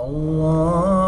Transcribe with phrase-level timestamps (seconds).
[0.00, 0.99] Allah.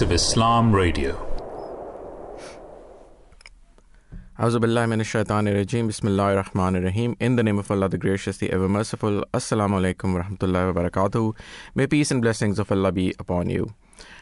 [0.00, 1.10] Voice of Islam Radio.
[4.38, 4.50] In
[7.36, 9.22] the name of Allah, the gracious, the ever merciful.
[9.34, 10.24] Assalamu alaikum wa.
[11.74, 13.74] May peace and blessings of Allah be upon you.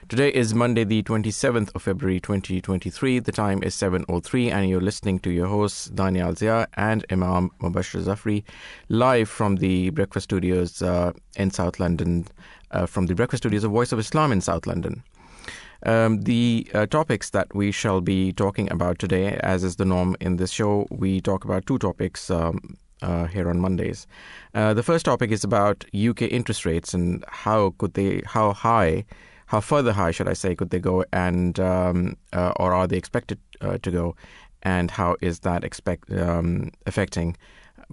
[0.09, 3.21] Today is Monday, the 27th of February 2023.
[3.21, 8.03] The time is 7.03 and you're listening to your hosts Daniel Zia and Imam Mubashir
[8.03, 8.43] Zafri
[8.89, 12.27] live from the Breakfast Studios uh, in South London,
[12.73, 15.05] uh, from the Breakfast Studios of Voice of Islam in South London.
[15.89, 20.17] Um, the uh, topics that we shall be talking about today, as is the norm
[20.21, 24.07] in this show, we talk about two topics um, uh, here on Mondays.
[24.53, 29.07] Uh, the first topic is about UK interest rates and how could they, how high,
[29.47, 32.99] how further high, should I say, could they go, and um, uh, or are they
[32.99, 34.15] expected uh, to go,
[34.63, 37.35] and how is that expect um, affecting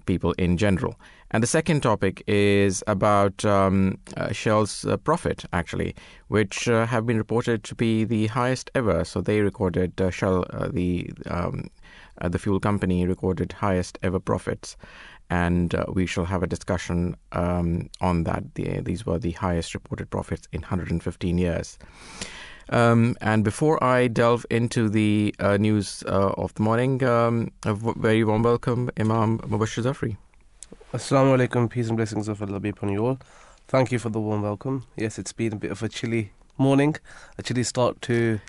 [0.05, 0.99] people in general.
[1.35, 5.93] And the second topic is about um, uh, Shell's uh, profit, actually,
[6.29, 9.03] which uh, have been reported to be the highest ever.
[9.03, 11.69] So they recorded uh, Shell, uh, the um,
[12.21, 14.77] uh, the fuel company, recorded highest ever profits,
[15.29, 18.55] and we shall have a discussion um, on that.
[18.55, 21.77] The, these were the highest reported profits in 115 years.
[22.69, 27.73] Um, and before I delve into the uh, news uh, of the morning, um, a
[27.73, 30.15] very warm welcome, Imam Mubashir Zafri.
[30.95, 33.19] Assalamu alaikum, peace and blessings of Allah be upon you all.
[33.67, 34.85] Thank you for the warm welcome.
[34.95, 36.95] Yes, it's been a bit of a chilly morning,
[37.37, 38.39] a chilly start to.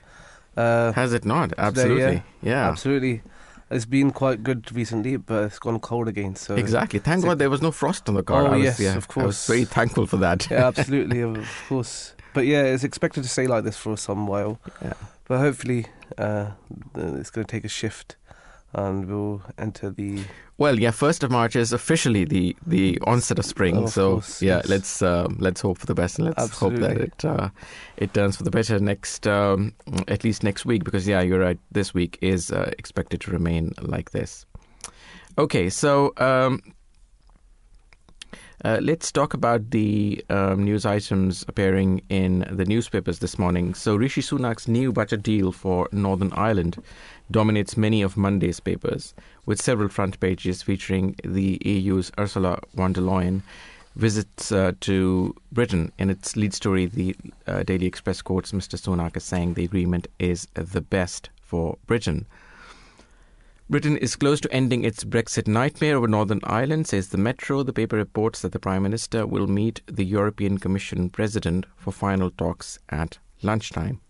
[0.56, 1.48] Uh, Has it not?
[1.50, 2.22] today, Absolutely.
[2.42, 2.68] yeah.
[2.68, 3.22] absolutely.
[3.68, 6.36] It's been quite good recently, but it's gone cold again.
[6.36, 7.00] So Exactly.
[7.00, 8.42] Thank God there was no frost on the car.
[8.46, 9.46] Oh, was, yes, yeah, of I was course.
[9.48, 10.48] very thankful for that.
[10.48, 12.14] yeah, absolutely, of course.
[12.32, 14.60] But yeah, it's expected to stay like this for some while.
[14.80, 14.92] Yeah.
[15.24, 15.86] But hopefully,
[16.16, 16.50] uh,
[16.94, 18.14] it's going to take a shift,
[18.76, 20.20] and we'll enter the.
[20.58, 23.76] Well, yeah, first of March is officially the, the onset of spring.
[23.76, 24.68] Of so course, yeah, yes.
[24.68, 27.48] let's um, let's hope for the best and let's hope that it uh,
[27.96, 29.74] it turns for the better next um,
[30.08, 31.58] at least next week because yeah, you're right.
[31.72, 34.44] This week is uh, expected to remain like this.
[35.38, 36.60] Okay, so um,
[38.64, 43.74] uh, let's talk about the um, news items appearing in the newspapers this morning.
[43.74, 46.82] So, Rishi Sunak's new budget deal for Northern Ireland
[47.30, 49.14] dominates many of Monday's papers,
[49.44, 53.42] with several front pages featuring the EU's Ursula von der Leyen
[53.96, 55.90] visits uh, to Britain.
[55.98, 57.16] In its lead story, the
[57.46, 58.78] uh, Daily Express quotes Mr.
[58.78, 62.26] Sunak as saying the agreement is the best for Britain.
[63.68, 67.64] Britain is close to ending its Brexit nightmare over Northern Ireland, says the Metro.
[67.64, 72.30] The paper reports that the Prime Minister will meet the European Commission President for final
[72.30, 74.00] talks at lunchtime.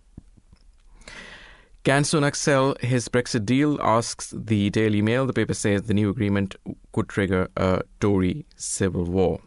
[1.87, 3.79] Can Sunak sell his Brexit deal?
[3.81, 5.25] asks the Daily Mail.
[5.25, 6.57] The paper says the new agreement
[6.91, 9.39] could trigger a Tory civil war.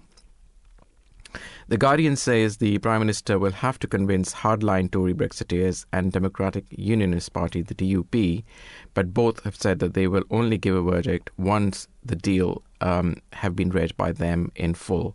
[1.68, 6.64] The Guardian says the Prime Minister will have to convince hardline Tory Brexiteers and Democratic
[6.70, 8.46] Unionist Party, the DUP,
[8.94, 13.18] but both have said that they will only give a verdict once the deal um,
[13.34, 15.14] have been read by them in full.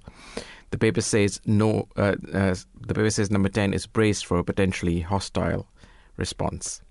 [0.73, 1.89] The paper says no.
[1.97, 5.67] Uh, uh, the paper says number ten is braced for a potentially hostile
[6.19, 6.83] response.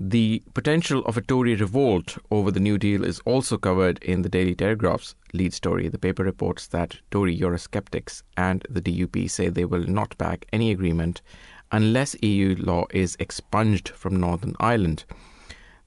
[0.00, 4.28] The potential of a Tory revolt over the New Deal is also covered in the
[4.28, 5.88] Daily Telegraph's lead story.
[5.88, 10.72] The paper reports that Tory Eurosceptics and the DUP say they will not back any
[10.72, 11.22] agreement
[11.70, 15.04] unless EU law is expunged from Northern Ireland.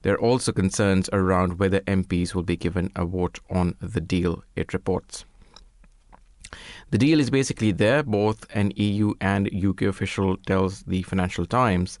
[0.00, 4.42] There are also concerns around whether MPs will be given a vote on the deal,
[4.56, 5.26] it reports.
[6.90, 11.98] The deal is basically there, both an EU and UK official tells the Financial Times.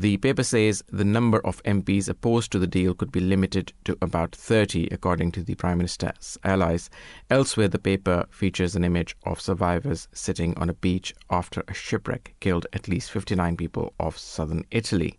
[0.00, 3.98] The paper says the number of MPs opposed to the deal could be limited to
[4.00, 6.88] about 30, according to the Prime Minister's allies.
[7.28, 12.36] Elsewhere, the paper features an image of survivors sitting on a beach after a shipwreck
[12.38, 15.18] killed at least 59 people off southern Italy.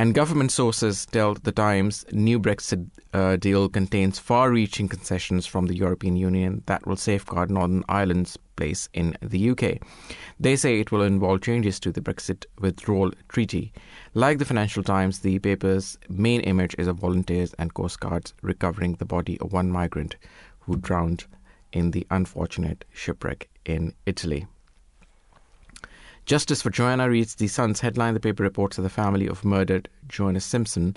[0.00, 5.74] And government sources tell the Times new Brexit uh, deal contains far-reaching concessions from the
[5.74, 9.78] European Union that will safeguard Northern Ireland's place in the UK.
[10.38, 13.72] They say it will involve changes to the Brexit withdrawal treaty.
[14.14, 18.94] Like the Financial Times, the paper's main image is of volunteers and Coast Guards recovering
[18.94, 20.14] the body of one migrant
[20.60, 21.24] who drowned
[21.72, 24.46] in the unfortunate shipwreck in Italy.
[26.28, 28.12] Justice for Joanna reads the Sun's headline.
[28.12, 30.94] The paper reports that the family of murdered Joanna Simpson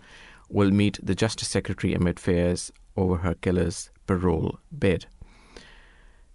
[0.49, 5.05] will meet the Justice Secretary amid fears over her killer's parole bid.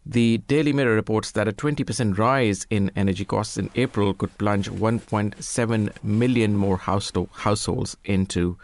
[0.07, 4.71] The Daily Mirror reports that a 20% rise in energy costs in April could plunge
[4.71, 8.57] 1.7 million more households into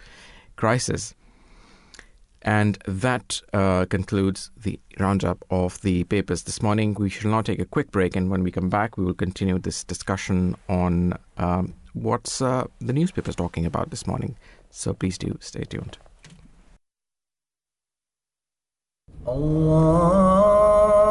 [0.57, 1.15] crisis.
[2.43, 6.95] And that uh, concludes the roundup of the papers this morning.
[6.95, 9.59] We shall now take a quick break, and when we come back, we will continue
[9.59, 14.37] this discussion on um, what's uh, the newspapers talking about this morning.
[14.71, 15.99] So please do stay tuned.
[19.25, 21.02] Allah.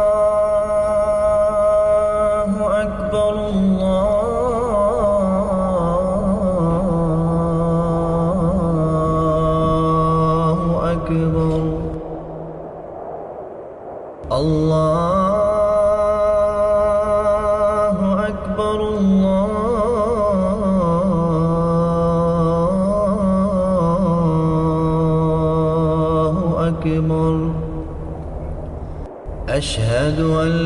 [29.61, 30.60] أشهد أن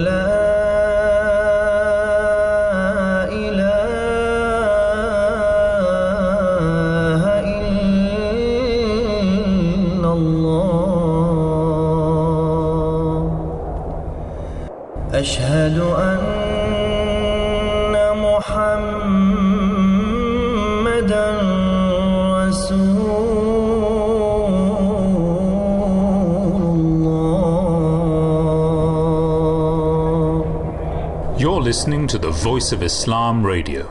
[31.65, 33.85] listening to the Voice of Islam Radio.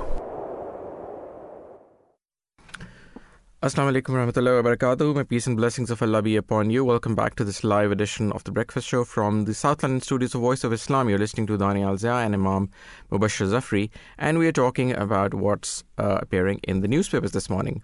[3.61, 5.13] Assalamu alaikum warahmatullahi wabarakatuh.
[5.17, 6.85] May peace and blessings of Allah be upon you.
[6.85, 10.37] Welcome back to this live edition of the Breakfast Show from the South London studios
[10.37, 11.09] of Voice of Islam.
[11.09, 12.71] You're listening to Dani Al Zia and Imam
[13.11, 17.83] Mubashir Zafri, and we are talking about what's uh, appearing in the newspapers this morning.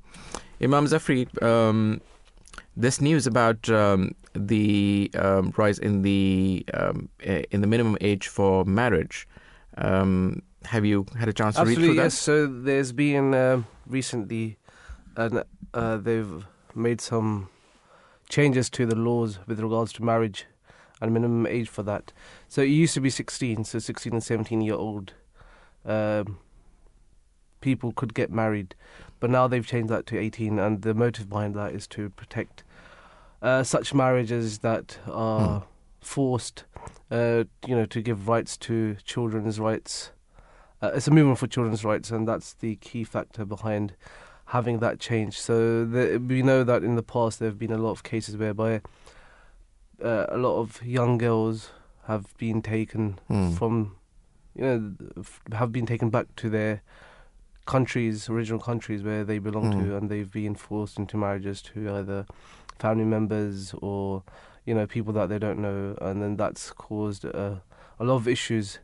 [0.63, 2.01] Imam Zafri, um,
[2.77, 8.29] this news about um, the um, rise in the um, eh, in the minimum age
[8.29, 9.27] for marriage.
[9.77, 12.15] Um, have you had a chance to read Absolutely, through yes.
[12.15, 14.59] So there's been um recently,
[15.17, 15.43] an,
[15.75, 17.49] uh, they've made some
[18.29, 20.47] changes to the laws with regards to marriage
[21.01, 22.13] and minimum age for that.
[22.49, 25.15] So it used to be 16, so 16 and 17 year old
[25.85, 26.39] um,
[27.61, 28.75] people could get married,
[29.19, 32.63] but now they've changed that to 18, and the motive behind that is to protect
[33.43, 35.65] uh, such marriages that are
[36.01, 36.65] forced,
[37.11, 40.13] uh, you know, to give rights to children's rights.
[40.83, 43.95] Uh, it's a movement for children's rights, and that's the key factor behind
[44.47, 45.39] having that change.
[45.39, 48.37] So the, we know that in the past there have been a lot of cases
[48.37, 48.81] whereby
[50.03, 51.71] uh, a lot of young girls
[52.07, 53.51] have been taken Hmm.
[53.53, 53.97] from,
[54.57, 56.83] you know, f- have been taken back to their
[57.67, 59.79] countries, original countries where they belong Hmm.
[59.85, 62.27] to, and they've been forced into marriages to either
[62.79, 64.23] family members or,
[64.65, 67.63] you know, people that they don't know, and then that's caused a,
[67.99, 68.79] a lot of issues,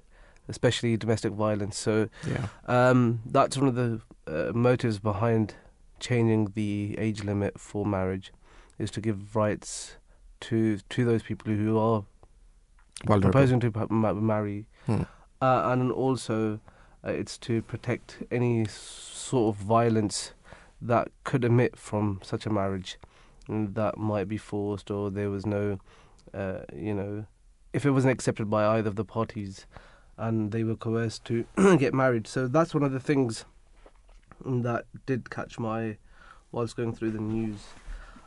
[0.48, 1.76] especially domestic violence.
[1.78, 2.46] So Yeah.
[2.66, 5.54] um, that's one of the uh, motives behind
[6.00, 8.32] changing the age limit for marriage,
[8.78, 9.96] is to give rights
[10.40, 12.04] to to those people who are
[13.04, 13.30] Vulnerable.
[13.32, 15.02] proposing to marry, Hmm.
[15.40, 16.60] uh, and also
[17.04, 20.32] uh, it's to protect any sort of violence
[20.82, 22.98] that could emit from such a marriage,
[23.48, 25.78] that might be forced or there was no,
[26.34, 27.26] uh, you know,
[27.72, 29.66] if it wasn't accepted by either of the parties,
[30.18, 31.44] and they were coerced to
[31.78, 32.26] get married.
[32.26, 33.44] So that's one of the things
[34.44, 35.98] that did catch my eye
[36.52, 37.58] whilst going through the news.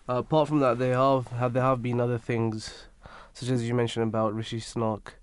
[0.07, 2.88] Uh, apart from that, there have, have there have been other things,
[3.33, 5.13] such as you mentioned about Rishi Sunak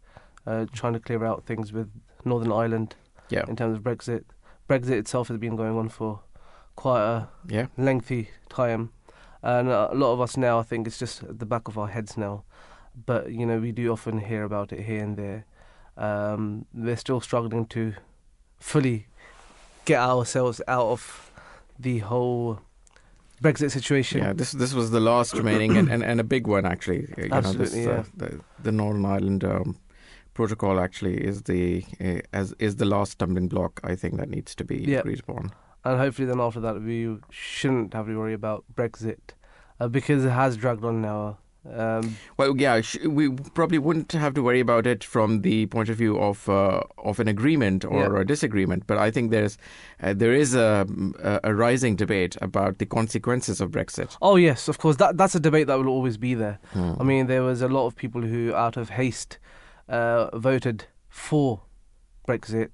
[0.47, 1.91] uh, trying to clear out things with
[2.25, 2.95] Northern Ireland
[3.29, 3.45] Yeah.
[3.49, 4.25] in terms of Brexit.
[4.69, 6.21] Brexit itself has been going on for
[6.75, 7.67] quite a Yeah.
[7.77, 8.91] lengthy time,
[9.47, 11.89] and a lot of us now I think it's just at the back of our
[11.89, 12.43] heads now.
[13.07, 15.45] But you know, we do often hear about it here and there.
[15.97, 17.95] Um, we're still struggling to
[18.59, 19.07] fully
[19.85, 21.31] get ourselves out of
[21.79, 22.61] the whole
[23.43, 24.19] Brexit situation.
[24.23, 27.13] Yeah, this this was the last remaining and, and, and a big one actually.
[27.19, 29.77] You know, Absolutely, this, uh, the, the Northern Ireland um,
[30.35, 34.55] protocol actually is the uh, as is the last stumbling block I think that needs
[34.55, 35.01] to be Yeah.
[35.01, 35.53] agreed upon.
[35.87, 39.35] And hopefully then after that we shouldn't have to worry about Brexit
[39.81, 41.39] uh, because it has dragged on now.
[41.85, 43.25] Um, Well, yeah, sh- we
[43.59, 47.19] probably wouldn't have to worry about it from the point of view of uh, of
[47.19, 48.21] an agreement or Yeah.
[48.21, 48.87] a disagreement.
[48.87, 49.59] But I think there's
[50.03, 50.87] uh, there is a,
[51.31, 54.17] a a rising debate about the consequences of Brexit.
[54.23, 56.59] oh yes, of course that that's a debate that will always be there.
[56.73, 56.93] Hmm.
[57.01, 59.39] I mean, there was a lot of people who, out of haste,
[59.89, 60.79] uh, voted
[61.09, 61.63] for
[62.29, 62.71] Brexit,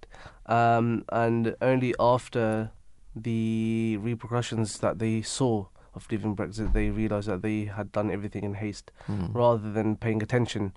[0.47, 2.71] um, and only after
[3.14, 8.45] the repercussions that they saw of leaving Brexit, they realised that they had done everything
[8.45, 9.26] in haste Hmm.
[9.33, 10.73] rather than paying attention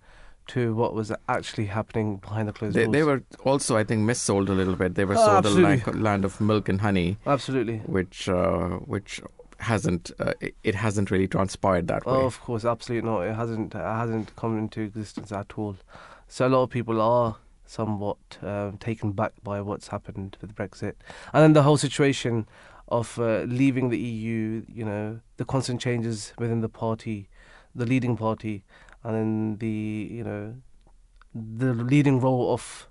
[0.47, 2.93] to what was actually happening behind the closed They, doors.
[2.93, 4.95] they were also, I think, missold a little bit.
[4.95, 7.77] They were Oh, sold a land, land of milk and honey, absolutely.
[7.79, 9.21] which uh, which
[9.59, 12.13] hasn't uh, it- it hasn't really transpired that way.
[12.13, 13.21] Oh, of course, absolutely not.
[13.21, 15.77] It hasn't it hasn't come into existence at all.
[16.27, 20.93] So a lot of people are somewhat um, taken back by what's happened with Brexit,
[21.33, 22.47] and then the whole situation
[22.87, 24.63] of uh, leaving the EU.
[24.67, 27.29] You know, the constant changes within the party,
[27.73, 28.63] the leading party,
[29.03, 30.55] and then the you know
[31.33, 32.87] the leading role of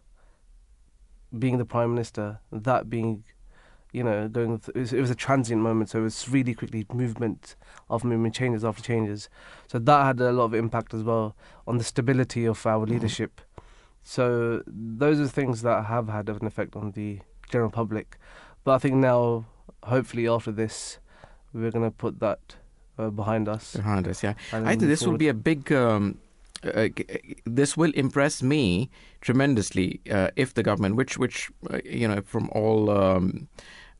[1.38, 2.40] being the prime minister.
[2.52, 3.24] That being
[3.94, 4.58] you know, going.
[4.58, 7.54] Th- it, was, it was a transient moment, so it was really quickly movement
[7.88, 9.28] after movement, changes after changes.
[9.68, 13.40] So that had a lot of impact as well on the stability of our leadership.
[14.04, 17.20] So those are things that have had an effect on the
[17.50, 18.18] general public.
[18.62, 19.46] But I think now,
[19.82, 20.98] hopefully, after this,
[21.54, 22.56] we're going to put that
[22.98, 23.74] uh, behind us.
[23.74, 24.22] behind us.
[24.22, 25.72] Yeah, I think this will be a big.
[25.72, 26.18] Um,
[26.62, 26.88] uh,
[27.44, 32.48] this will impress me tremendously uh, if the government, which which uh, you know from
[32.52, 33.48] all um,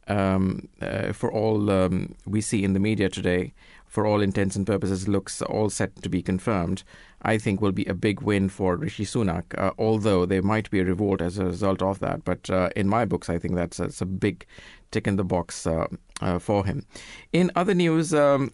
[0.09, 3.53] um, uh, for all um, we see in the media today,
[3.95, 6.83] for all intents and purposes, looks all set to be confirmed.
[7.23, 9.57] I think will be a big win for Rishi Sunak.
[9.57, 12.89] Uh, although there might be a revolt as a result of that, but uh, in
[12.89, 14.47] my books, I think that's, that's a big
[14.91, 15.87] tick in the box uh,
[16.21, 16.85] uh, for him.
[17.33, 18.13] In other news.
[18.13, 18.51] Um,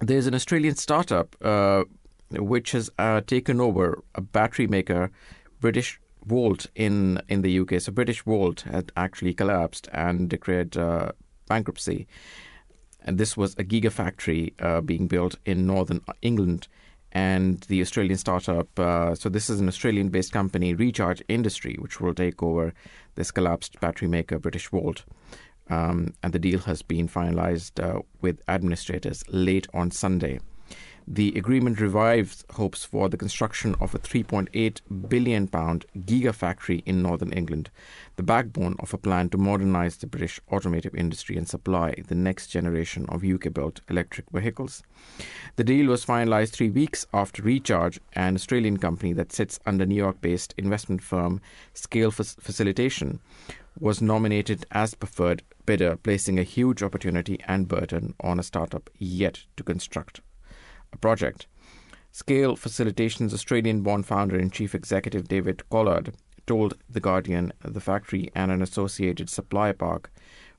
[0.00, 1.84] there's an Australian startup uh,
[2.32, 2.90] which has
[3.28, 5.12] taken over a battery maker,
[5.60, 7.80] British Volt in in the UK.
[7.80, 11.12] So Britishvolt had actually collapsed and declared uh,
[11.48, 12.08] bankruptcy,
[13.04, 16.68] and this was a gigafactory uh, being built in northern England.
[17.14, 22.14] And the Australian startup, uh, so this is an Australian-based company, Recharge Industry, which will
[22.14, 22.72] take over
[23.16, 25.02] this collapsed battery maker, Britishvolt
[25.72, 30.40] um, and the deal has been finalized uh, with administrators late on Sunday.
[31.06, 37.32] The agreement revives hopes for the construction of a 3.8 billion pound gigafactory in northern
[37.32, 37.70] England,
[38.16, 42.48] the backbone of a plan to modernize the British automotive industry and supply the next
[42.48, 44.82] generation of UK built electric vehicles.
[45.56, 49.94] The deal was finalized three weeks after Recharge, an Australian company that sits under New
[49.94, 51.40] York based investment firm
[51.74, 53.20] Scale Facilitation,
[53.78, 59.44] was nominated as preferred bidder, placing a huge opportunity and burden on a startup yet
[59.56, 60.20] to construct
[60.92, 61.46] a project.
[62.10, 66.12] Scale Facilitation's Australian born founder and chief executive David Collard
[66.46, 70.10] told The Guardian the factory and an associated supply park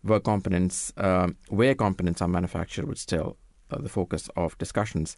[0.01, 3.37] where components, um, where components are manufactured would still
[3.71, 5.17] uh, the focus of discussions.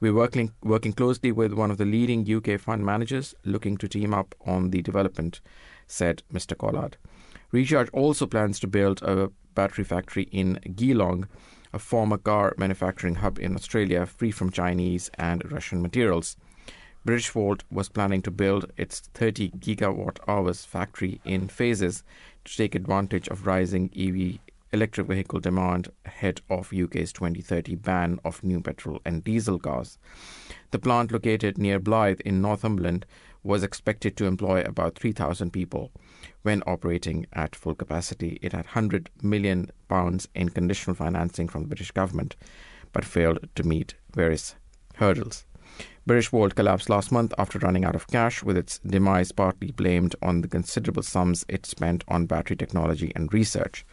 [0.00, 4.14] We're working, working closely with one of the leading UK fund managers looking to team
[4.14, 5.40] up on the development,
[5.86, 6.56] said Mr.
[6.56, 6.96] Collard.
[7.52, 11.26] Recharge also plans to build a battery factory in Geelong,
[11.72, 16.36] a former car manufacturing hub in Australia, free from Chinese and Russian materials.
[17.06, 22.04] Britishvolt was planning to build its 30 gigawatt hours factory in phases
[22.44, 24.38] to take advantage of rising EV
[24.72, 29.98] electric vehicle demand ahead of UK's 2030 ban of new petrol and diesel cars.
[30.70, 33.06] The plant located near Blyth in Northumberland
[33.42, 35.90] was expected to employ about 3,000 people.
[36.42, 41.68] When operating at full capacity, it had 100 million pounds in conditional financing from the
[41.68, 42.36] British government,
[42.92, 44.54] but failed to meet various
[44.96, 45.46] hurdles.
[46.08, 50.40] Britishvolt collapsed last month after running out of cash, with its demise partly blamed on
[50.40, 53.84] the considerable sums it spent on battery technology and research.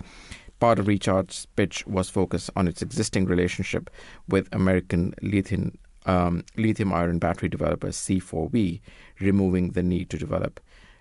[0.59, 3.89] Part of Recharge's pitch was focused on its existing relationship
[4.27, 8.79] with American lithium um, lithium ion battery developer C4V,
[9.19, 10.59] removing the need to develop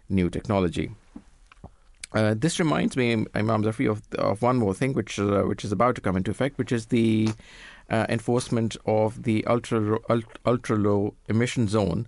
[0.09, 0.91] new technology.
[2.13, 5.73] Uh, this reminds me, Imam Zafri, of, of one more thing which uh, which is
[5.73, 7.29] about to come into effect, which is the
[7.91, 9.99] uh, enforcement of the ultra
[10.45, 12.07] ultra low emission zone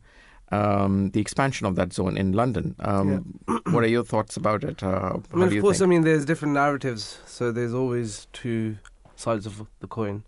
[0.50, 2.75] um, the expansion of that zone in London.
[2.80, 3.38] Um,
[3.70, 4.82] what are your thoughts about it?
[4.82, 5.88] Uh, I mean, of course, think?
[5.88, 8.78] I mean, there's different narratives, so there's always two
[9.16, 10.25] sides of the coin,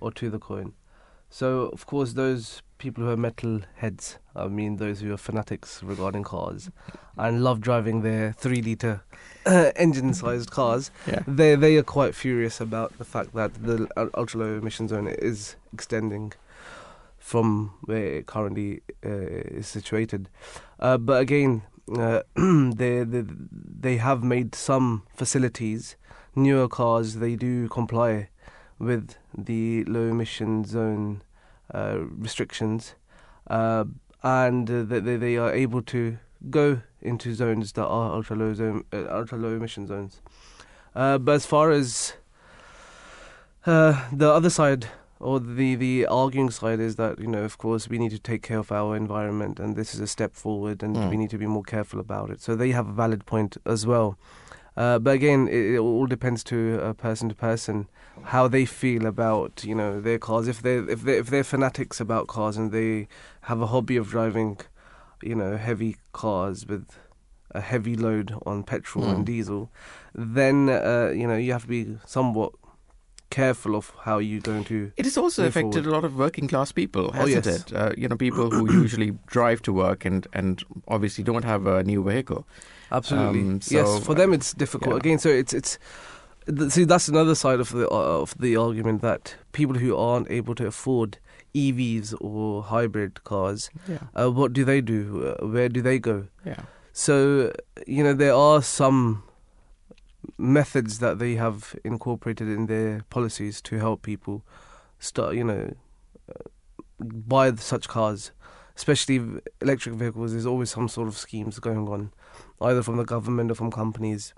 [0.00, 0.74] or to the coin.
[1.30, 5.82] So, of course, those people who are metal heads, I mean, those who are fanatics
[5.82, 6.70] regarding cars
[7.16, 9.02] and love driving their three liter
[9.76, 11.22] engine-sized cars, yeah.
[11.26, 15.56] they they are quite furious about the fact that the ultra low emission zone is
[15.72, 16.32] extending
[17.18, 20.28] from where it currently uh, is situated.
[20.78, 21.62] Uh, but again,
[21.98, 23.24] uh, they, they
[23.80, 25.96] they have made some facilities,
[26.34, 27.16] newer cars.
[27.16, 28.28] They do comply
[28.78, 31.35] with the low emission zone uh,
[31.72, 32.94] restrictions,
[33.48, 33.84] uh,
[34.22, 36.18] and uh, they they are able to
[36.50, 40.20] go into zones that are ultra low zone, uh, ultra low emission zones.
[40.94, 42.14] Uh, but as far as
[43.66, 44.86] uh, the other side
[45.18, 48.42] or the the arguing side is that you know of course we need to take
[48.42, 51.10] care of our environment and this is a step forward and Mm.
[51.10, 52.40] we need to be more careful about it.
[52.40, 54.16] So they have a valid point as well.
[54.76, 57.88] Uh, but again, it, it all depends to uh, person to person
[58.24, 60.48] how they feel about you know their cars.
[60.48, 63.08] If they if they if they're fanatics about cars and they
[63.42, 64.58] have a hobby of driving,
[65.22, 66.86] you know, heavy cars with
[67.52, 69.14] a heavy load on petrol Mm.
[69.14, 69.70] and diesel,
[70.14, 72.52] then uh, you know you have to be somewhat
[73.28, 74.92] careful of how you're going to.
[74.96, 75.86] It has also affected forward.
[75.88, 77.64] a lot of working class people, Oh, hasn't yes.
[77.66, 77.72] it?
[77.74, 81.82] Uh, you know, people who usually drive to work and, and obviously don't have a
[81.82, 82.46] new vehicle.
[82.92, 83.40] Absolutely.
[83.40, 84.94] Um, yes, so, for them it's difficult.
[84.94, 84.98] yeah.
[84.98, 85.76] Again, so it's it's
[86.68, 90.54] see that's another side of the uh, of the argument that people who aren't able
[90.54, 91.18] to afford
[91.54, 93.98] EVs or hybrid cars, Yeah.
[94.14, 95.34] uh, what do they do?
[95.40, 96.28] Uh, where do they go?
[96.44, 96.62] Yeah.
[96.92, 97.52] So
[97.86, 99.22] you know there are some
[100.38, 104.44] methods that they have incorporated in their policies to help people
[104.98, 105.74] start you know
[106.28, 106.48] uh,
[107.00, 108.32] buy such cars
[108.76, 109.20] especially
[109.62, 112.10] electric vehicles there's always some sort of schemes going on
[112.60, 114.34] either from the government or from companies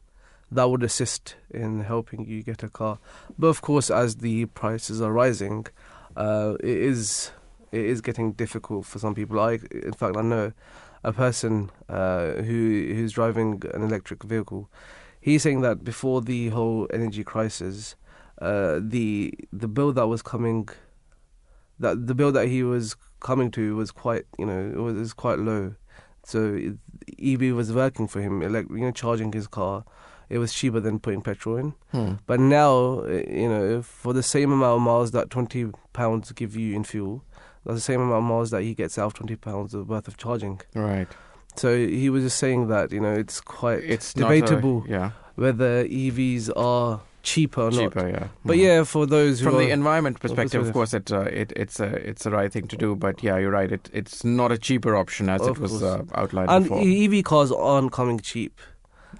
[0.51, 2.99] that would assist in helping you get a car.
[3.39, 5.67] But of course as the prices are rising
[6.17, 7.31] uh, it is
[7.71, 9.39] it is getting difficult for some people.
[9.39, 10.53] I in fact i know
[11.05, 14.69] a person uh, who who's driving an electric vehicle.
[15.21, 17.95] He's saying that before the whole energy crisis,
[18.41, 20.69] uh, the the bill that was coming,
[21.79, 25.01] that the bill that he was coming to was quite you know it was, it
[25.01, 25.75] was quite low,
[26.25, 26.59] so
[27.23, 28.43] EV was working for him.
[28.43, 29.85] Elect, you know, charging his car,
[30.31, 31.75] it was cheaper than putting petrol in.
[31.93, 32.13] Hmm.
[32.27, 36.55] But now, uh, you know, for the same amount of miles that twenty pounds give
[36.57, 37.25] you in fuel,
[37.65, 40.17] that's the same amount of miles that he gets out of twenty pounds worth of
[40.17, 40.61] charging.
[40.75, 41.09] Right.
[41.57, 45.11] So he was just saying that you know it's quite It's not a- debatable yeah.
[45.35, 47.81] whether EVs are cheaper or not.
[47.93, 48.29] Cheaper, yeah.
[48.45, 48.63] But Mhm.
[48.63, 51.81] yeah, for those who From are, the environment perspective, of course, it, uh, it it's
[51.81, 52.95] a it's the right thing to do.
[52.95, 53.71] But yeah, you're right.
[53.73, 56.81] It it's not a cheaper option as it was uh, outlined and before.
[56.81, 58.59] EV cars aren't coming cheap,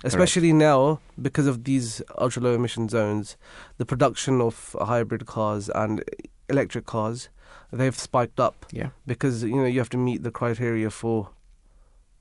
[0.05, 3.37] especially now because of these ultra low emission zones.
[3.79, 6.05] The production of hybrid cars and
[6.49, 7.29] electric cars
[7.73, 8.91] they've spiked up yeah.
[9.07, 11.31] because you know you have to meet the criteria for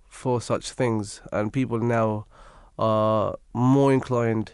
[0.10, 2.26] for such things, and people now
[2.80, 4.54] are more inclined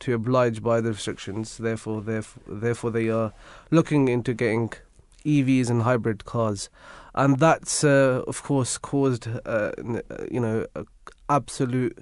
[0.00, 1.58] to oblige by the restrictions.
[1.58, 3.32] Therefore, therefore, therefore they are
[3.70, 4.72] looking into getting
[5.24, 6.70] EVs and hybrid cars,
[7.14, 9.72] and that's uh, of course caused uh, uh,
[10.30, 10.84] you know a
[11.28, 11.98] absolute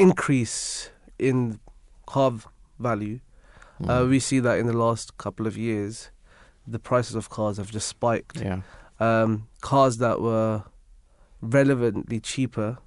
[0.00, 1.60] increase in
[2.06, 2.32] car
[2.78, 3.20] value.
[3.82, 4.08] Uh, Mhm.
[4.10, 6.10] we see that in the last couple of years,
[6.66, 8.40] the prices of cars have just spiked.
[8.40, 8.60] yeah.
[8.98, 10.64] Um, cars that were
[11.40, 12.78] relevantly cheaper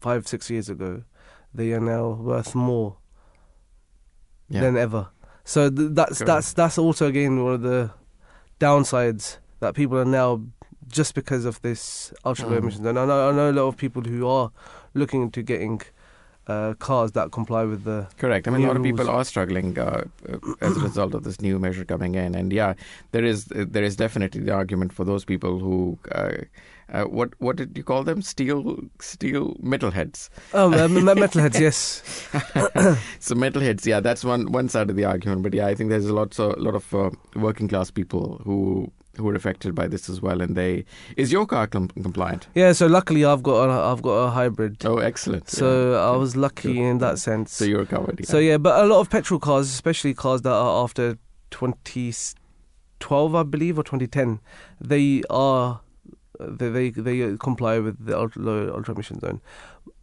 [0.00, 1.02] five, six years ago,
[1.54, 2.96] they are now worth more
[4.48, 4.60] Yeah.
[4.60, 5.08] than ever.
[5.44, 6.26] So th- that's Correct.
[6.26, 7.90] that's that's also again one of the
[8.60, 10.42] downsides that people are now
[10.86, 12.62] just because of this ultra low Mm.
[12.62, 12.86] emissions.
[12.86, 14.50] And I know, I know a lot of people who are
[14.94, 15.80] looking into getting
[16.48, 18.48] uh, cars that comply with the Correct.
[18.48, 20.04] I mean, a lot of people are struggling uh,
[20.60, 22.74] as a result of this new measure coming in, and yeah,
[23.12, 25.98] there is there is definitely the argument for those people who.
[26.12, 26.32] Uh,
[26.90, 28.22] uh, what what did you call them?
[28.22, 30.30] Steel steel metalheads.
[30.54, 31.60] oh uh, me- metalheads.
[31.60, 32.02] Yes,
[33.20, 35.42] So metalheads, yeah, that's one one side of the argument.
[35.42, 38.40] But yeah, I think there's a lot so a lot of uh, working class people
[38.42, 40.40] who who are affected by this as well.
[40.40, 40.84] And they
[41.16, 42.46] is your car com- compliant?
[42.54, 42.72] yeah.
[42.72, 44.84] So luckily, I've got a, I've got a hybrid.
[44.86, 45.50] Oh, excellent.
[45.50, 45.98] So Yeah.
[46.12, 47.52] I was lucky in that sense.
[47.52, 48.20] So you're covered.
[48.20, 48.26] Yeah.
[48.26, 51.18] So yeah, but a lot of petrol cars, especially cars that are after
[51.50, 54.40] 2012, I believe, or 2010,
[54.80, 55.80] they are
[56.40, 59.40] they they, they comply with the ultra, low ultra emission zone,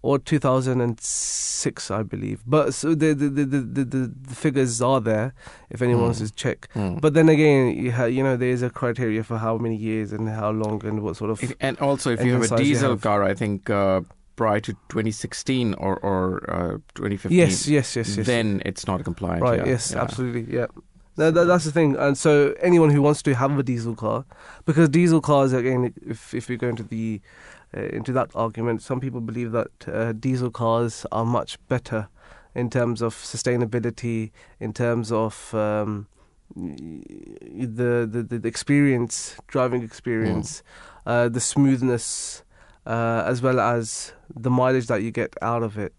[0.01, 2.41] or 2006, I believe.
[2.45, 5.33] But so the the, the, the, the, the figures are there
[5.69, 6.25] if anyone wants Hmm.
[6.25, 6.69] to check.
[6.73, 6.97] Hmm.
[6.97, 10.11] But then again, you, ha- you know, there is a criteria for how many years
[10.11, 11.41] and how long and what sort of.
[11.43, 13.01] If- and also, if you have a diesel have.
[13.01, 14.01] car, I think uh,
[14.35, 18.25] prior to 2016 or or uh, 2015, yes, yes, yes, yes.
[18.27, 19.41] then it's not compliant.
[19.41, 19.59] Right.
[19.59, 19.91] yeah, yes.
[19.91, 20.01] yeah.
[20.01, 20.53] Absolutely.
[20.53, 20.67] Yeah.
[21.17, 21.95] No, that, that's the thing.
[21.95, 24.25] And so anyone who wants to have a diesel car,
[24.65, 27.21] because diesel cars again, if if we go into the
[27.75, 32.09] uh, into that argument, some people believe that uh, diesel cars are much better
[32.53, 36.07] in terms of sustainability, in terms of um,
[36.55, 40.63] the, the the experience, driving experience,
[41.05, 42.43] uh, the smoothness,
[42.85, 45.93] uh, as well as the mileage that you get out of it.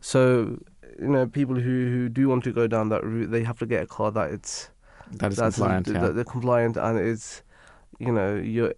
[0.00, 0.58] So
[1.00, 3.66] you know, people who, who do want to go down that route, they have to
[3.66, 4.68] get a car that it's
[5.12, 5.86] That is that's compliant.
[5.86, 6.00] that- yeah.
[6.00, 7.42] that they're compliant and it's
[7.98, 8.72] you know, you're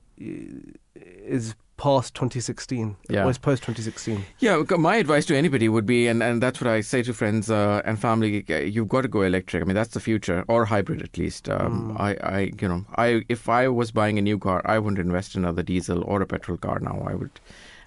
[0.97, 3.25] is past 2016 Yeah.
[3.25, 4.25] or is post 2016.
[4.39, 7.51] Yeah, my advice to anybody would be, and, and that's what I say to friends
[7.51, 9.63] uh, and family: you've got to go electric.
[9.63, 11.49] I mean, that's the future, or hybrid at least.
[11.49, 12.01] Um, Mm.
[12.01, 15.35] I, I, you know, I if I was buying a new car, I wouldn't invest
[15.35, 17.03] in another diesel or a petrol car now.
[17.11, 17.41] I would,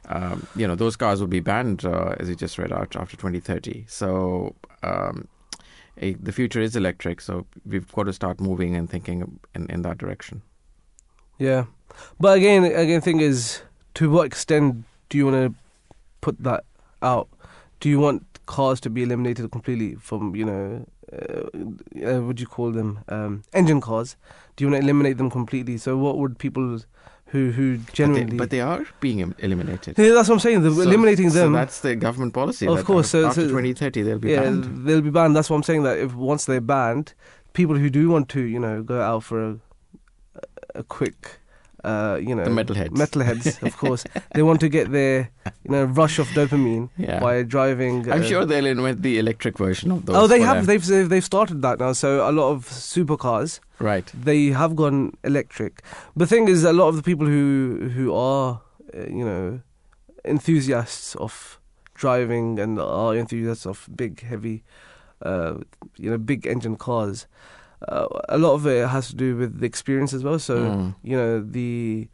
[0.09, 3.17] um, you know, those cars will be banned, uh, as you just read out, after
[3.17, 3.85] 2030.
[3.87, 4.55] So.
[4.83, 5.27] Um,
[5.99, 9.81] eh, the future is electric, so we've got to start moving and thinking in, in
[9.81, 10.43] that direction.
[11.39, 11.65] Yeah,
[12.19, 13.61] but again, again, thing is,
[13.95, 15.59] to what extent do you want to
[16.21, 16.63] put that
[17.01, 17.27] out?
[17.79, 21.47] Do you want cars to be eliminated completely from, you know, uh,
[22.05, 24.15] uh, what do you call them, um, engine cars?
[24.55, 25.77] Do you want to eliminate them completely?
[25.77, 26.79] So, what would people
[27.27, 29.97] who who But they, but they are being eliminated.
[29.97, 30.61] yeah, that's what I'm saying.
[30.63, 31.53] They're So- eliminating so them.
[31.53, 32.67] that's the government policy.
[32.67, 34.85] Of that course, so- after so- 2030 they'll be yeah, banned.
[34.87, 35.35] they'll be banned.
[35.35, 35.83] That's what I'm saying.
[35.83, 37.13] That if once they're banned,
[37.53, 39.55] people who do want to, you know, go out for a
[40.75, 41.39] a quick,
[41.91, 42.89] uh, you know, The metalheads.
[43.03, 44.03] metalheads, of course,
[44.35, 45.29] they want to get their,
[45.63, 47.19] you know, rush of dopamine Yeah.
[47.27, 47.95] by driving.
[48.11, 50.15] I'm uh, sure they'll invent the electric version of those.
[50.17, 50.57] Oh, they have.
[50.57, 50.65] them.
[50.69, 51.93] They've they've started that now.
[51.93, 54.07] So a lot of supercars Right.
[54.29, 55.73] they have gone electric.
[56.15, 58.61] The thing is, a lot of the people who who are,
[58.93, 59.59] uh, you know,
[60.25, 61.59] enthusiasts of
[61.93, 64.63] driving and are enthusiasts of big, heavy,
[65.21, 65.53] uh,
[65.97, 67.27] you know, big engine cars.
[67.87, 70.39] Uh, a lot of it has to do with the experience as well.
[70.39, 70.95] So Mm.
[71.03, 72.07] you know the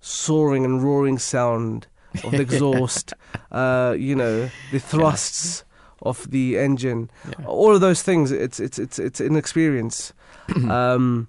[0.00, 1.86] soaring and roaring sound
[2.24, 3.14] of the exhaust.
[3.50, 5.64] uh, you know the thrusts
[6.02, 7.46] of the engine Yeah.
[7.46, 10.12] all of those things it's it's it's it's an experience
[10.70, 11.26] um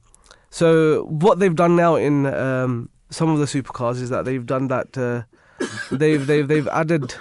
[0.49, 4.67] so what they've done now in um some of the supercars is that they've done
[4.67, 5.23] that uh,
[5.91, 7.15] they've they've they've added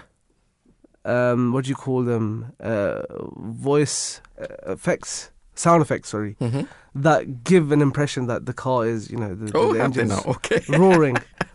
[1.04, 3.02] um what do you call them uh
[3.36, 6.66] voice uh, effects sound effects sorry Mhm.
[6.94, 10.12] that give an impression that the car is you know the, Oh, the engine's?
[10.26, 10.60] Okay.
[10.78, 11.14] roaring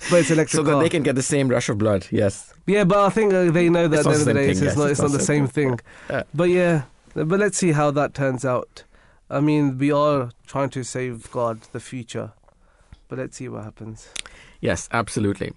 [0.10, 0.82] but it's electric so that car.
[0.84, 2.08] they can get the same rush of blood.
[2.12, 2.54] Yes.
[2.68, 4.42] Yeah, but I think uh, they know that It's at the end of the day,
[4.42, 5.80] thing, it's yes, not, it's not not the same thing.
[6.10, 6.24] Yeah.
[6.34, 6.84] But yeah,
[7.14, 8.84] but let's see how that turns out.
[9.30, 12.32] I mean, we are trying to safeguard the future,
[13.08, 14.10] but let's see what happens.
[14.60, 15.54] Yes, absolutely.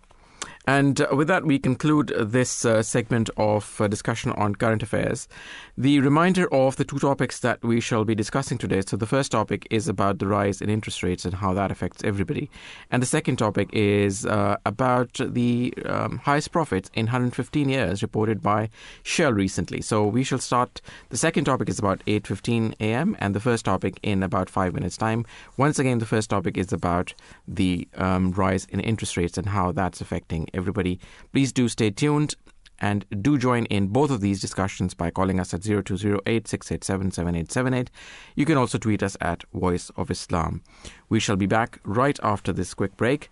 [0.67, 5.29] And uh, with that, we conclude this uh, segment of uh, discussion on current affairs.
[5.77, 8.81] The reminder of the two topics that we shall be discussing today.
[8.87, 12.03] So, the first topic is about the rise in interest rates and how that affects
[12.03, 12.51] everybody.
[12.91, 18.43] And the second topic is uh, about the um, highest profits in 115 years reported
[18.43, 18.71] by
[19.03, 19.83] Shell recently.
[19.83, 20.81] So, we shall start.
[21.11, 23.17] The second topic is about 8:15 a.m.
[23.21, 25.27] and the first topic in about five minutes' time.
[25.59, 27.13] Once again, the first topic is about
[27.47, 30.99] the um, rise in interest rates and how that's affecting everybody.
[31.33, 32.35] Please do stay tuned
[32.81, 38.05] and do join in both of these discussions by calling us at 0208
[38.37, 40.63] You can also tweet us at Voice of Islam.
[41.09, 43.31] We shall be back right after this quick break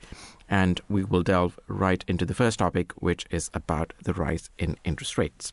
[0.49, 4.77] and we will delve right into the first topic, which is about the rise in
[4.85, 5.53] interest rates.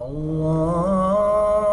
[0.00, 1.71] Allah.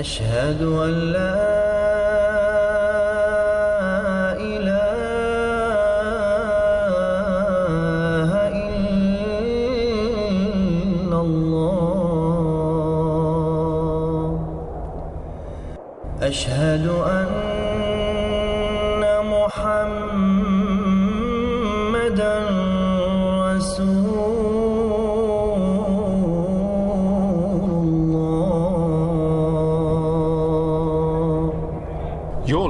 [0.00, 1.29] أشهد أن لا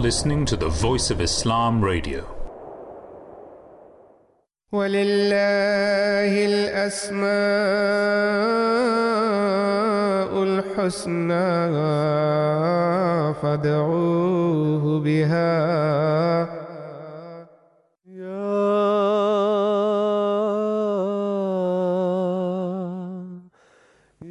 [0.09, 2.25] listening to the Voice of Islam Radio.
[4.71, 7.25] ولله الأسماء
[10.43, 11.73] الحسنى
[13.33, 15.55] فادعوه بها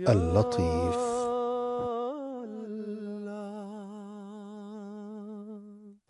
[0.08, 0.77] اللطيف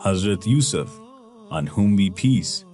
[0.09, 0.89] Hazrat Yusuf,
[1.51, 2.65] on whom be peace,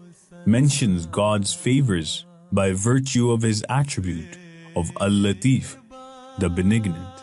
[0.45, 4.37] mentions God's favors by virtue of his attribute
[4.73, 5.75] of Al-Latif,
[6.39, 7.15] the benignant,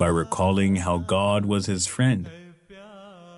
[0.00, 2.28] by recalling how God was his friend,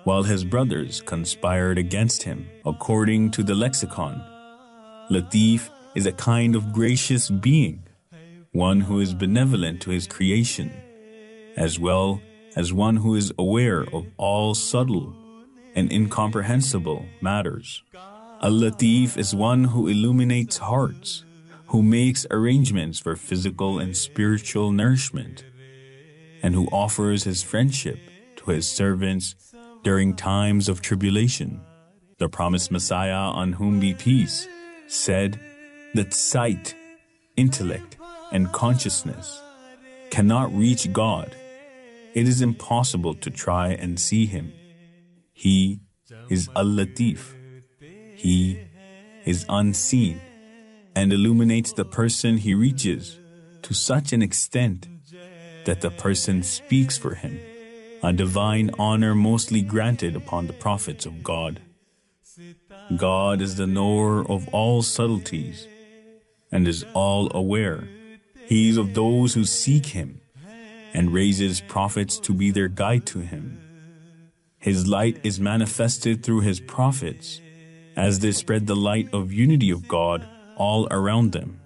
[0.03, 2.47] while his brothers conspired against him.
[2.65, 4.19] According to the lexicon,
[5.11, 7.83] Latif is a kind of gracious being,
[8.51, 10.71] one who is benevolent to his creation,
[11.55, 12.19] as well
[12.55, 15.20] as one who is aware of all subtle
[15.75, 17.83] and incomprehensible matters.
[18.41, 21.25] Al-Latif is one who illuminates hearts,
[21.67, 25.45] who makes arrangements for physical and spiritual nourishment,
[26.41, 27.99] and who offers his friendship
[28.37, 29.35] to his servants
[29.83, 31.61] during times of tribulation.
[32.17, 34.47] The promised Messiah, on whom be peace,
[34.87, 35.39] said
[35.93, 36.75] that sight,
[37.37, 37.97] intellect,
[38.31, 39.41] and consciousness
[40.09, 41.35] cannot reach God.
[42.13, 44.53] It is impossible to try and see him.
[45.41, 45.79] He
[46.29, 47.33] is Al-Latif.
[48.15, 48.59] He
[49.25, 50.21] is unseen
[50.95, 53.17] and illuminates the person he reaches
[53.63, 54.87] to such an extent
[55.65, 57.39] that the person speaks for him,
[58.03, 61.59] a divine honor mostly granted upon the prophets of God.
[62.95, 65.67] God is the knower of all subtleties
[66.51, 67.89] and is all aware.
[68.45, 70.21] He is of those who seek him
[70.93, 73.70] and raises prophets to be their guide to him.
[74.61, 77.41] His light is manifested through his prophets
[77.95, 80.23] as they spread the light of unity of God
[80.55, 81.59] all around them.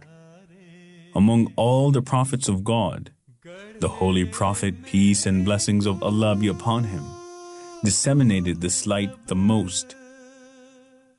[1.14, 3.12] Among all the prophets of God,
[3.80, 7.04] the Holy Prophet, peace and blessings of Allah be upon him,
[7.84, 9.94] disseminated this light the most.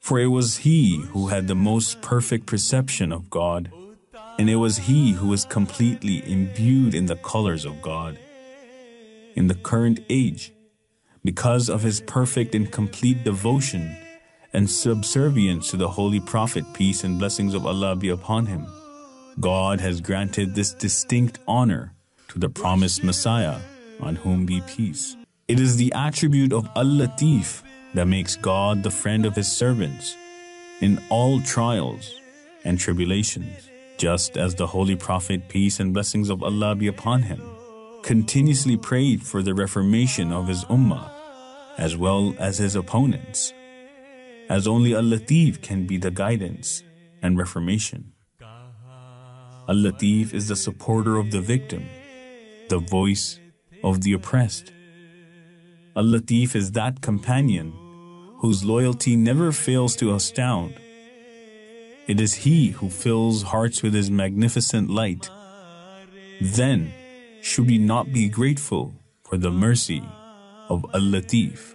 [0.01, 3.71] For it was he who had the most perfect perception of God,
[4.39, 8.19] and it was he who was completely imbued in the colors of God.
[9.35, 10.53] In the current age,
[11.27, 13.97] because of his perfect and complete devotion
[14.53, 18.65] and subservience to the Holy Prophet, peace and blessings of Allah be upon him,
[19.41, 21.93] God has granted this distinct honor
[22.29, 23.59] to the promised Messiah,
[24.01, 25.17] on whom be peace.
[25.49, 30.15] It is the attribute of Al-Latif that makes God the friend of his servants
[30.81, 32.21] in all trials
[32.65, 37.43] and tribulations, just as the Holy Prophet, peace and blessings of Allah be upon him,
[38.05, 41.11] continuously prayed for the reformation of his ummah,
[41.79, 43.53] as well as his opponents,
[44.49, 46.83] as only Al-Latif can be the guidance
[47.23, 48.13] and reformation.
[49.69, 51.85] Al-Latif is the supporter of the victim,
[52.69, 53.41] the voice
[53.83, 54.73] of the oppressed.
[55.97, 57.73] Al-Latif is that companion
[58.39, 60.75] whose loyalty never fails to astound.
[62.07, 65.29] It is he who fills hearts with his magnificent light.
[66.41, 66.93] Then,
[67.43, 70.03] should we not be grateful for the mercy
[70.69, 71.75] of Al-Latif?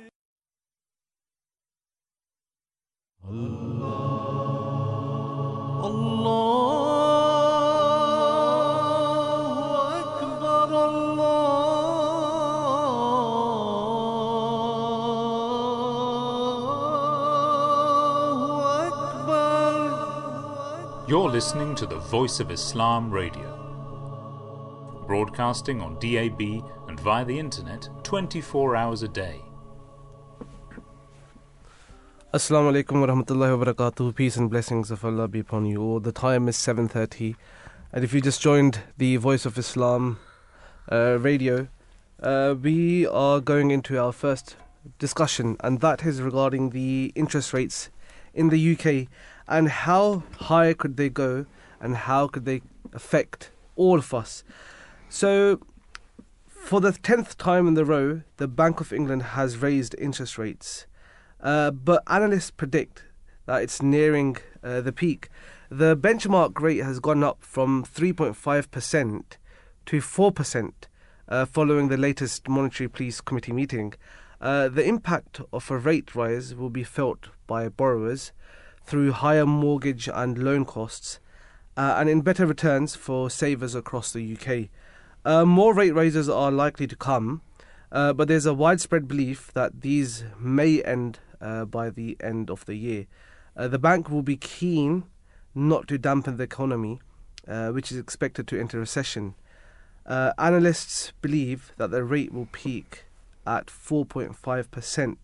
[21.07, 26.63] You're listening to the Voice of Islam Radio, broadcasting on DAB
[27.01, 29.41] via the internet 24 hours a day.
[32.31, 34.13] Assalamu alaikum wa rahmatullahi wa barakatuh.
[34.15, 35.99] Peace and blessings of Allah be upon you all.
[35.99, 37.35] The time is 7.30.
[37.91, 40.19] And if you just joined the Voice of Islam
[40.91, 41.67] uh, radio,
[42.21, 44.55] uh, we are going into our first
[44.99, 47.89] discussion, and that is regarding the interest rates
[48.35, 49.07] in the UK
[49.47, 51.47] and how high could they go
[51.81, 52.61] and how could they
[52.93, 54.43] affect all of us.
[55.09, 55.59] So,
[56.63, 60.85] for the 10th time in the row, the Bank of England has raised interest rates.
[61.41, 63.03] Uh, but analysts predict
[63.45, 65.29] that it's nearing uh, the peak.
[65.69, 69.23] The benchmark rate has gone up from 3.5%
[69.85, 70.73] to 4%
[71.27, 73.93] uh, following the latest Monetary Policy Committee meeting.
[74.39, 78.31] Uh, the impact of a rate rise will be felt by borrowers.
[78.83, 81.19] through higher mortgage and loan costs,
[81.77, 84.69] uh, and in better returns for savers across the UK.
[85.23, 87.41] Uh, more rate raises are likely to come,
[87.91, 92.65] uh, but there's a widespread belief that these may end uh, by the end of
[92.65, 93.05] the year.
[93.55, 95.03] Uh, the bank will be keen
[95.53, 96.99] not to dampen the economy,
[97.47, 99.35] uh, which is expected to enter recession.
[100.07, 103.05] Uh, analysts believe that the rate will peak
[103.45, 105.17] at 4.5%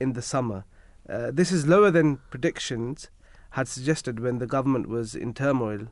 [0.00, 0.64] in the summer.
[1.06, 3.10] This is lower than predictions
[3.50, 5.88] had suggested when the government was in turmoil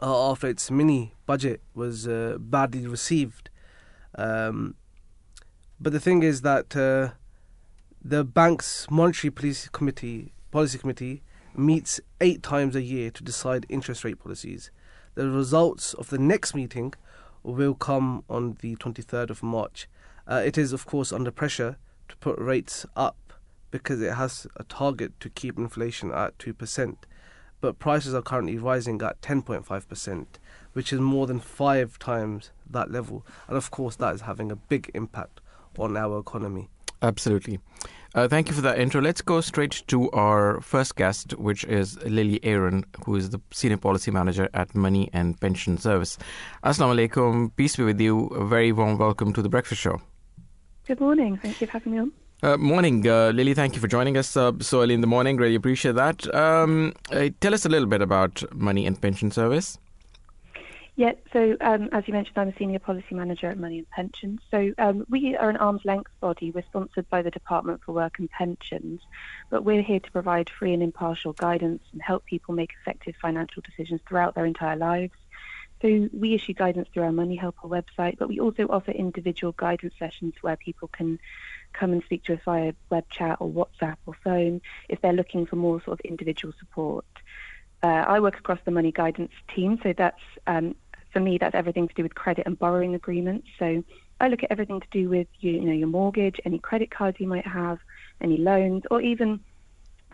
[0.00, 3.50] uh, its mini budget was uh, badly received.
[4.16, 4.74] Um,
[5.80, 7.14] but the thing is that uh,
[8.02, 11.22] the bank's monetary policy committee, policy committee
[11.54, 14.70] meets eight times a year to decide interest rate policies.
[15.14, 16.94] The results of the next meeting
[17.42, 19.88] will come on the 23rd of March.
[20.26, 21.76] Uh, it is, of course, under pressure
[22.08, 23.16] to put rates up
[23.70, 26.96] because it has a target to keep inflation at 2%.
[27.60, 30.26] But prices are currently rising at 10.5%,
[30.72, 33.26] which is more than five times that level.
[33.48, 35.40] And of course, that is having a big impact
[35.78, 36.68] on our economy.
[37.02, 37.60] Absolutely.
[38.14, 39.00] Uh, thank you for that intro.
[39.00, 43.76] Let's go straight to our first guest, which is Lily Aaron, who is the Senior
[43.76, 46.18] Policy Manager at Money and Pension Service.
[46.64, 47.54] Assalamu alaikum.
[47.54, 48.26] Peace be with you.
[48.28, 50.00] A very warm welcome to the Breakfast Show.
[50.86, 51.36] Good morning.
[51.36, 52.12] Thank you for having me on.
[52.40, 53.52] Uh, morning, uh, Lily.
[53.52, 55.38] Thank you for joining us uh, so early in the morning.
[55.38, 56.32] Really appreciate that.
[56.32, 59.76] Um, uh, tell us a little bit about Money and Pension Service.
[60.94, 64.40] Yeah, so um, as you mentioned, I'm a senior policy manager at Money and Pensions.
[64.52, 66.52] So um, we are an arm's length body.
[66.52, 69.00] We're sponsored by the Department for Work and Pensions,
[69.50, 73.62] but we're here to provide free and impartial guidance and help people make effective financial
[73.62, 75.14] decisions throughout their entire lives.
[75.82, 79.94] So we issue guidance through our Money Helper website, but we also offer individual guidance
[79.98, 81.20] sessions where people can
[81.72, 85.46] come and speak to us via web chat or WhatsApp or phone if they're looking
[85.46, 87.06] for more sort of individual support.
[87.82, 90.74] Uh, I work across the money guidance team, so that's um,
[91.12, 93.48] for me, that's everything to do with credit and borrowing agreements.
[93.58, 93.82] So
[94.20, 97.18] I look at everything to do with you, you know your mortgage, any credit cards
[97.20, 97.78] you might have,
[98.20, 99.40] any loans, or even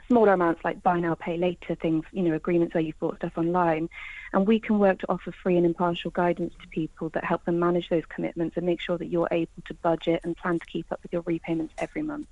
[0.08, 3.32] smaller amounts like buy now, pay later things, you know, agreements where you've bought stuff
[3.36, 3.88] online.
[4.34, 7.60] And we can work to offer free and impartial guidance to people that help them
[7.60, 10.90] manage those commitments and make sure that you're able to budget and plan to keep
[10.90, 12.26] up with your repayments every month.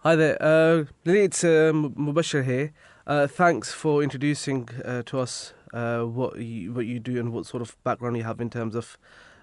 [0.00, 2.74] Hi there, uh, Lily, it's uh, Mubashir here.
[3.06, 7.46] Uh, thanks for introducing uh, to us uh, what you, what you do and what
[7.46, 8.98] sort of background you have in terms of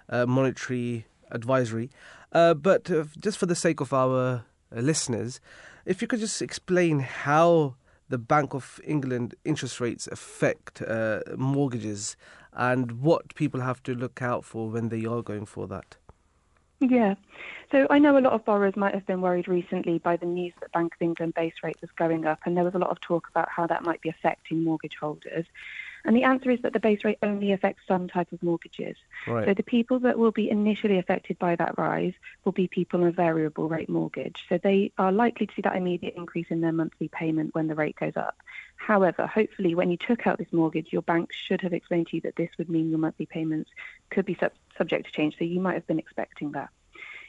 [0.09, 1.89] uh, monetary advisory.
[2.31, 2.83] Uh, but
[3.19, 5.41] just for the sake of our listeners,
[5.83, 7.73] if you could just explain how
[8.09, 12.15] the Bank of England interest rates affect uh, mortgages
[12.53, 15.97] and what people have to look out for when they are going for that.
[16.79, 17.15] Yeah.
[17.71, 20.53] So I know a lot of borrowers might have been worried recently by the news
[20.59, 23.01] that Bank of England base rate was going up, and there was a lot of
[23.01, 25.45] talk about how that might be affecting mortgage holders.
[26.05, 28.95] And the answer is that the base rate only affects some type of mortgages.
[29.27, 29.47] Right.
[29.47, 32.13] So the people that will be initially affected by that rise
[32.43, 34.45] will be people on a variable rate mortgage.
[34.47, 37.75] So they are likely to see that immediate increase in their monthly payment when the
[37.75, 38.37] rate goes up.
[38.75, 42.21] However, hopefully, when you took out this mortgage, your bank should have explained to you
[42.21, 43.71] that this would mean your monthly payments
[44.11, 45.37] could be sub- subject to change.
[45.39, 46.69] So you might have been expecting that.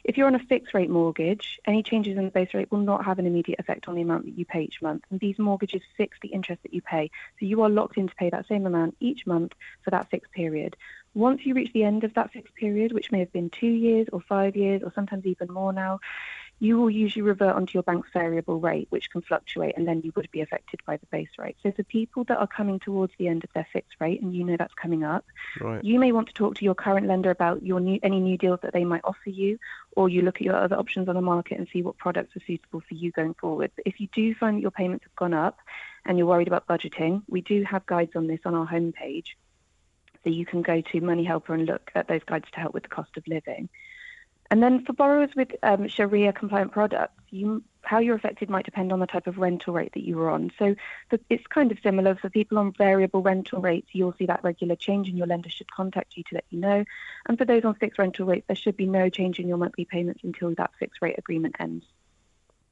[0.07, 3.05] If you're on a fixed rate mortgage, any changes in the base rate will not
[3.05, 5.03] have an immediate effect on the amount that you pay each month.
[5.11, 7.11] And these mortgages fix the interest that you pay.
[7.41, 10.31] So you are locked in to pay that same amount each month for that fixed
[10.31, 10.77] period.
[11.15, 14.07] Once you reach the end of that fixed period, which may have been two years
[14.13, 15.99] or five years or sometimes even more now,
[16.59, 20.13] you will usually revert onto your bank's variable rate, which can fluctuate, and then you
[20.17, 21.57] would be affected by the base rate.
[21.63, 24.43] So, for people that are coming towards the end of their fixed rate, and you
[24.43, 25.27] know that's coming up,
[25.61, 25.85] Right.
[25.85, 28.61] you may want to talk to your current lender about your new, any new deals
[28.63, 29.59] that they might offer you,
[29.93, 32.43] or you look at your other options on the market and see what products are
[32.47, 33.71] suitable for you going forward.
[33.77, 35.59] But if you do find that your payments have gone up
[36.07, 39.35] and you're worried about budgeting, we do have guides on this on our homepage.
[40.25, 42.83] So you can go to Money Helper and look at those guides to help with
[42.83, 43.69] the cost of living.
[44.51, 48.93] And then for borrowers with um, Sharia compliant products, you, how you're affected might depend
[48.93, 50.53] on the type of rental rate that you were on.
[50.59, 50.75] So
[51.11, 52.15] the, it's kind of similar.
[52.15, 55.71] For people on variable rental rates, you'll see that regular change and your lender should
[55.71, 56.85] contact you to let you know.
[57.27, 59.85] And for those on fixed rental rates, there should be no change in your monthly
[59.85, 61.85] payments until that fixed rate agreement ends.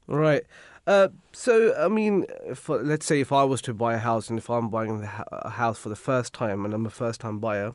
[0.06, 0.44] Right.
[0.86, 2.26] Uh, so, I mean,
[2.68, 5.78] let's say if I was to buy a house and if I'm buying a house
[5.78, 7.74] for the first time and I'm a first time buyer,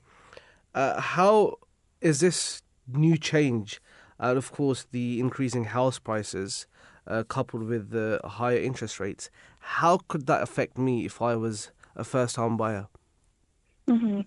[0.75, 1.55] uh, how
[2.01, 3.81] is this new change,
[4.19, 6.67] and of course the increasing house prices
[7.07, 11.71] uh, coupled with the higher interest rates, how could that affect me if I was
[11.95, 12.87] a first time buyer?
[13.87, 14.21] hmm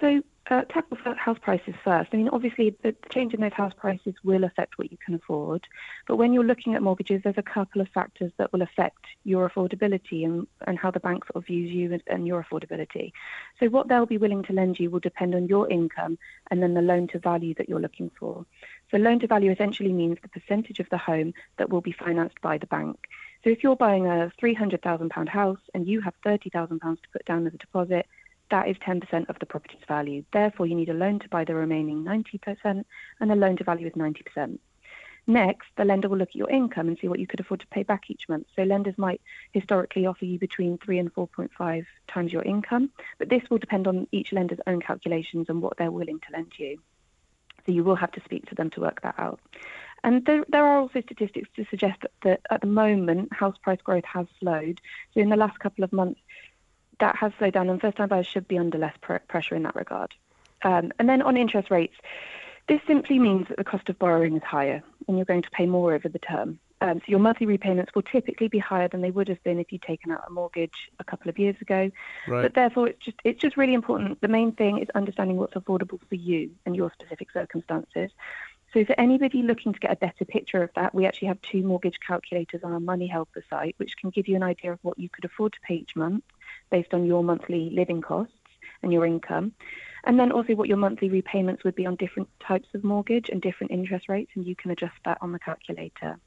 [0.00, 2.10] So, uh, tackle house prices first.
[2.12, 5.14] I mean, obviously, the the change in those house prices will affect what you can
[5.14, 5.64] afford.
[6.08, 9.48] But when you're looking at mortgages, there's a couple of factors that will affect your
[9.48, 13.12] affordability and, and how the bank sort of views you and, and your affordability.
[13.60, 16.18] So, what they'll be willing to lend you will depend on your income
[16.50, 18.44] and then the loan to value that you're looking for.
[18.90, 22.40] So, loan to value essentially means the percentage of the home that will be financed
[22.40, 23.06] by the bank.
[23.44, 27.54] So, if you're buying a £300,000 house and you have £30,000 to put down as
[27.54, 28.06] a deposit,
[28.50, 30.24] that is 10% of the property's value.
[30.32, 32.84] Therefore, you need a loan to buy the remaining 90%,
[33.20, 34.58] and the loan to value is 90%.
[35.26, 37.66] Next, the lender will look at your income and see what you could afford to
[37.68, 38.48] pay back each month.
[38.56, 39.20] So, lenders might
[39.52, 44.08] historically offer you between 3 and 4.5 times your income, but this will depend on
[44.10, 46.80] each lender's own calculations and what they're willing to lend you.
[47.66, 49.40] So, you will have to speak to them to work that out.
[50.02, 54.04] And there, there are also statistics to suggest that, at the moment, house price growth
[54.04, 54.80] has slowed.
[55.14, 56.20] So, in the last couple of months,
[57.00, 59.76] that has slowed down, and first-time buyers should be under less pr- pressure in that
[59.76, 60.14] regard.
[60.62, 61.96] Um, and then on interest rates,
[62.68, 65.66] this simply means that the cost of borrowing is higher, and you're going to pay
[65.66, 66.60] more over the term.
[66.82, 69.70] Um, so your monthly repayments will typically be higher than they would have been if
[69.70, 71.90] you'd taken out a mortgage a couple of years ago.
[72.26, 72.42] Right.
[72.42, 74.20] But therefore, it's just it's just really important.
[74.20, 78.10] The main thing is understanding what's affordable for you and your specific circumstances.
[78.72, 81.62] So for anybody looking to get a better picture of that, we actually have two
[81.64, 84.98] mortgage calculators on our Money Helper site, which can give you an idea of what
[84.98, 86.22] you could afford to pay each month
[86.70, 88.32] based on your monthly living costs
[88.82, 89.52] and your income.
[90.04, 93.42] And then also what your monthly repayments would be on different types of mortgage and
[93.42, 96.18] different interest rates, and you can adjust that on the calculator.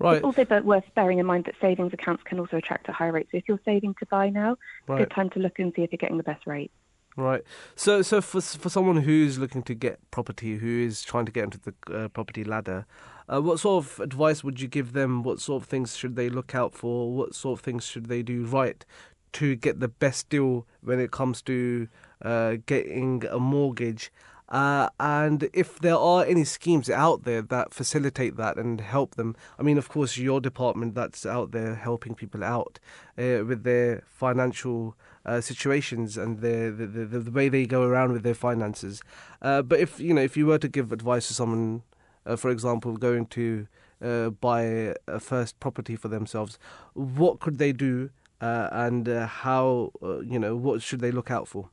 [0.00, 0.16] Right.
[0.16, 3.12] It's also but worth bearing in mind that savings accounts can also attract a higher
[3.12, 3.28] rate.
[3.30, 4.56] So if you're saving to buy now,
[4.88, 4.98] Right.
[5.00, 6.72] good time to look and see if you're getting the best rate.
[7.16, 7.42] Right.
[7.74, 11.44] So, so for for someone who's looking to get property, who is trying to get
[11.44, 11.74] into the
[12.04, 12.86] uh, property ladder,
[13.28, 15.22] uh, what sort of advice would you give them?
[15.22, 17.12] What sort of things should they look out for?
[17.12, 18.84] What sort of things should they do right
[19.32, 21.88] to get the best deal when it comes to
[22.22, 24.10] uh, getting a mortgage?
[24.50, 29.36] Uh, and if there are any schemes out there that facilitate that and help them,
[29.58, 32.80] I mean, of course, your department that's out there helping people out
[33.16, 38.12] uh, with their financial uh, situations and the, the, the the way they go around
[38.12, 39.02] with their finances.
[39.40, 41.82] Uh, but if you know, if you were to give advice to someone,
[42.26, 43.68] uh, for example, going to
[44.02, 46.58] uh, buy a first property for themselves,
[46.94, 49.92] what could they do, and how
[50.24, 51.68] you know what should they look out for?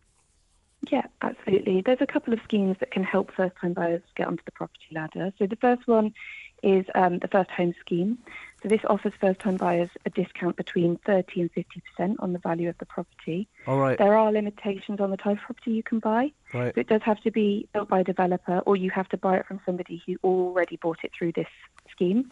[0.89, 1.82] Yeah, absolutely.
[1.82, 5.34] There's a couple of schemes that can help first-time buyers get onto the property ladder.
[5.38, 6.13] So the first one
[6.63, 8.17] is um, the First Home Scheme.
[8.61, 12.78] So this offers first-time buyers a discount between 30 and 50% on the value of
[12.80, 13.47] the property.
[13.67, 16.32] All right, There are limitations on the type of property you can buy.
[16.53, 19.17] right, So it does have to be built by a developer, or you have to
[19.17, 21.47] buy it from somebody who already bought it through this
[21.91, 22.32] scheme.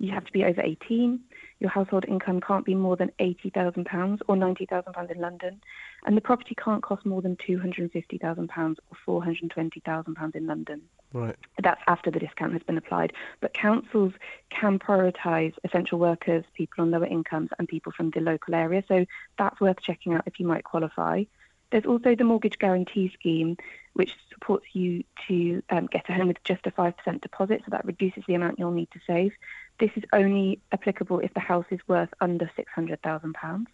[0.00, 1.20] You have to be over 18.
[1.60, 5.60] Your household income can't be more than £80,000 or £90,000 in London.
[6.06, 8.76] And the property can't cost more than £250,000
[9.06, 10.80] or £420,000 in London.
[11.12, 13.12] right, That's after the discount has been applied.
[13.40, 14.14] But councils
[14.48, 18.82] can prioritise essential workers, people on lower incomes, and people from the local area.
[18.88, 19.04] So
[19.38, 21.24] that's worth checking out if you might qualify.
[21.70, 23.56] There's also the Mortgage Guarantee Scheme,
[23.92, 27.84] which supports you to um, get a home with just a 5% deposit, so that
[27.84, 29.32] reduces the amount you'll need to save.
[29.80, 33.66] This is only applicable if the house is worth under £600,000.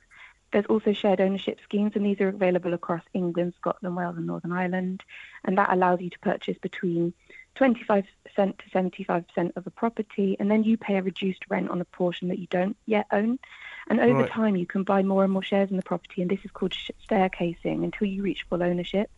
[0.52, 4.52] There's also shared ownership schemes, and these are available across England, Scotland, Wales, and Northern
[4.52, 5.02] Ireland.
[5.44, 7.12] And that allows you to purchase between
[7.56, 8.04] 25%
[8.36, 12.28] to 75% of a property, and then you pay a reduced rent on a portion
[12.28, 13.40] that you don't yet own.
[13.88, 14.30] And over Right.
[14.30, 16.72] time, you can buy more and more shares in the property, and this is called
[17.10, 19.10] staircasing until you reach full ownership.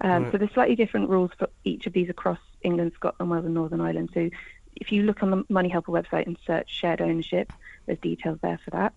[0.00, 0.32] Um, Right.
[0.32, 3.80] So there's slightly different rules for each of these across England, Scotland, Wales, and Northern
[3.80, 4.10] Ireland.
[4.12, 4.28] So
[4.76, 7.48] if you look on the Money Helper website and search shared ownership,
[7.86, 8.94] there's details there for that.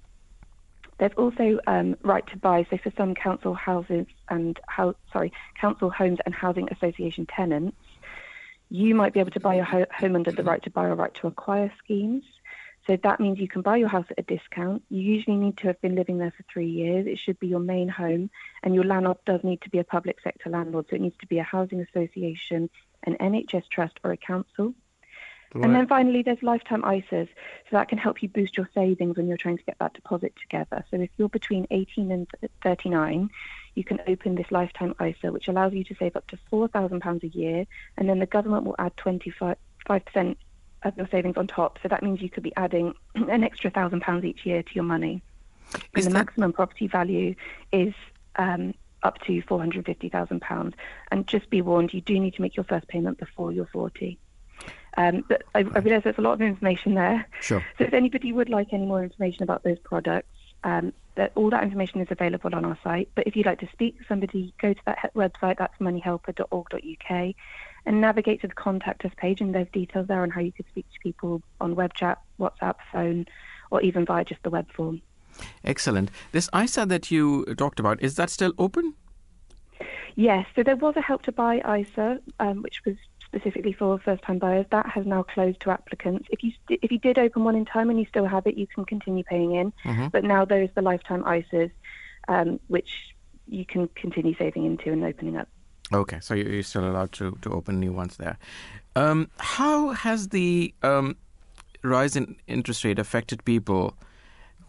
[0.99, 2.67] There's also um, right to buy.
[2.69, 7.77] So for some council houses and how sorry council homes and housing association tenants,
[8.69, 10.95] you might be able to buy your ho- home under the right to buy or
[10.95, 12.25] right to acquire schemes.
[12.86, 14.84] So that means you can buy your house at a discount.
[14.89, 17.07] You usually need to have been living there for three years.
[17.07, 18.30] It should be your main home,
[18.63, 20.88] and your landlord does need to be a public sector landlord.
[20.89, 22.69] So it needs to be a housing association,
[23.03, 24.73] an NHS trust, or a council.
[25.54, 27.28] And then finally, there's lifetime ISAs.
[27.28, 30.34] So that can help you boost your savings when you're trying to get that deposit
[30.39, 30.86] together.
[30.91, 32.28] So if you're between 18 and
[32.64, 33.30] 39,
[33.76, 37.28] you can open this lifetime ISA, which allows you to save up to £4,000 a
[37.28, 37.66] year.
[37.97, 39.56] And then the government will add 25%
[40.84, 41.80] of your savings on top.
[41.82, 45.22] So that means you could be adding an extra £1,000 each year to your money.
[45.74, 47.36] Is and the that- maximum property value
[47.72, 47.93] is
[48.36, 48.74] um,
[49.04, 50.74] up to £450,000.
[51.12, 54.20] And just be warned, you do need to make your first payment before you're 40.
[54.97, 57.25] Um, but I, I realise there's a lot of information there.
[57.41, 57.63] Sure.
[57.77, 60.27] So if anybody would like any more information about those products,
[60.63, 63.07] Um, that all that information is available on our site.
[63.15, 65.57] But if you'd like to speak to somebody, go to that website.
[65.57, 67.35] That's moneyhelper.org.uk,
[67.85, 70.67] and navigate to the contact us page, and there's details there on how you could
[70.67, 73.25] speak to people on web chat, WhatsApp, phone,
[73.71, 75.01] or even via just the web form.
[75.63, 76.11] Excellent.
[76.31, 78.95] This ISA that you talked about, is that still open?
[80.15, 82.97] Yes, so there was a help to buy ISA, um, which was
[83.34, 84.65] specifically for first-time buyers.
[84.71, 86.27] That has now closed to applicants.
[86.32, 88.55] If you st- if you did open one in time and you still have it,
[88.57, 89.71] you can continue paying in.
[90.11, 91.71] But now there's the lifetime ISAs,
[92.27, 93.13] um, which
[93.47, 95.47] you can continue saving into and opening up.
[95.93, 98.38] Okay, so you- you're still allowed to, to open new ones there.
[98.95, 101.15] Um, how has the um,
[101.84, 103.95] rise in interest rate affected people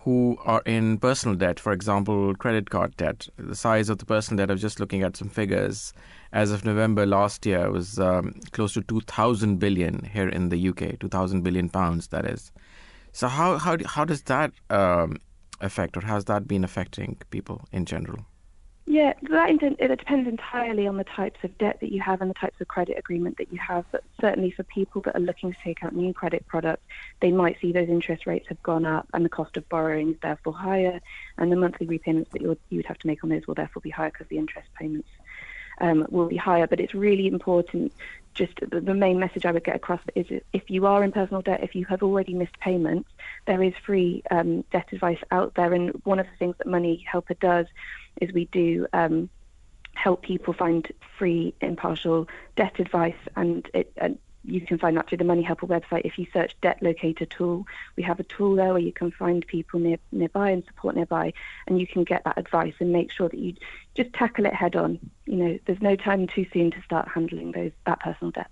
[0.00, 3.28] who are in personal debt, for example, credit card debt?
[3.36, 5.92] The size of the personal debt, I was just looking at some figures.
[6.32, 10.98] As of November last year, was um, close to 2,000 billion here in the UK,
[11.00, 12.50] 2,000 billion pounds, that is.
[13.12, 15.18] So, how, how, how does that um,
[15.60, 18.24] affect, or has that been affecting people in general?
[18.86, 22.34] Yeah, that it depends entirely on the types of debt that you have and the
[22.34, 23.84] types of credit agreement that you have.
[23.92, 26.82] But certainly for people that are looking to take out new credit products,
[27.20, 30.16] they might see those interest rates have gone up and the cost of borrowing is
[30.22, 31.00] therefore higher,
[31.38, 33.90] and the monthly repayments that you would, have to make on those will therefore be
[33.90, 35.08] higher because the interest payments
[35.80, 36.66] um, will be higher.
[36.66, 37.92] But it's really important.
[38.34, 41.62] Just the, main message I would get across is if you are in personal debt,
[41.62, 43.08] if you have already missed payments,
[43.46, 45.72] there is free um, debt advice out there.
[45.74, 47.66] And one of the things that Money Helper does
[48.20, 49.28] is we do um,
[49.94, 53.92] help people find free, impartial debt advice, and it.
[53.96, 56.02] And you can find that through the Money Helper website.
[56.04, 57.66] If you search Debt Locator tool,
[57.96, 61.32] we have a tool there where you can find people near, nearby and support nearby,
[61.66, 63.54] and you can get that advice and make sure that you
[63.94, 64.98] just tackle it head on.
[65.26, 68.50] You know, there's no time too soon to start handling those that personal debt.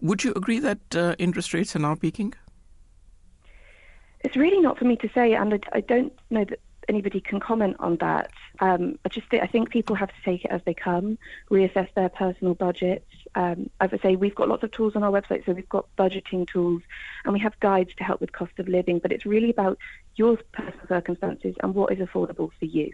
[0.00, 2.34] Would you agree that uh, interest rates are now peaking?
[4.20, 7.40] It's really not for me to say, and I, I don't know that anybody can
[7.40, 8.30] comment on that.
[8.60, 11.18] Um, I just think, I think people have to take it as they come,
[11.50, 13.06] reassess their personal budgets.
[13.34, 15.86] Um, as I say, we've got lots of tools on our website, so we've got
[15.98, 16.82] budgeting tools,
[17.24, 18.98] and we have guides to help with cost of living.
[18.98, 19.78] But it's really about
[20.16, 22.92] your personal circumstances and what is affordable for you.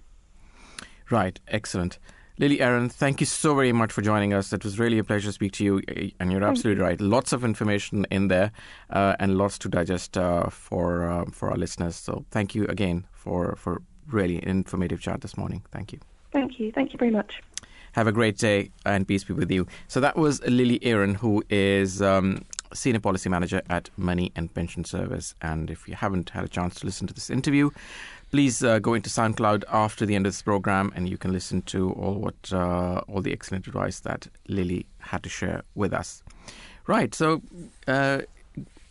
[1.11, 1.99] Right, excellent.
[2.39, 4.51] Lily Aaron, thank you so very much for joining us.
[4.55, 6.99] It was really a pleasure to speak to you, eh, and you're absolutely right.
[6.99, 8.53] Lots of information in there,
[8.89, 11.97] uh, and lots to digest uh, for uh, for our listeners.
[11.97, 15.67] So, thank you again for for really an informative chat this morning.
[15.71, 15.99] Thank you.
[16.33, 16.73] Thank you.
[16.73, 17.43] Thank you very much.
[17.93, 19.67] Have a great day, and peace be with you.
[19.89, 24.85] So that was Lily Aaron, who is um, senior policy manager at Money and Pension
[24.85, 25.35] Service.
[25.43, 27.71] And if you haven't had a chance to listen to this interview,
[28.31, 31.63] please uh, go into SoundCloud after the end of this program, and you can listen
[31.63, 36.23] to all what uh, all the excellent advice that Lily had to share with us.
[36.87, 37.15] Right.
[37.15, 37.43] So
[37.89, 38.23] uh,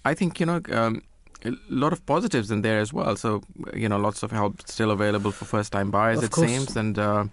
[0.03, 0.61] I think you know.
[0.71, 1.03] Um,
[1.45, 3.15] a lot of positives in there as well.
[3.15, 3.41] So,
[3.73, 6.17] you know, lots of help still available for first-time buyers.
[6.17, 6.49] Of it course.
[6.49, 7.25] seems, and uh,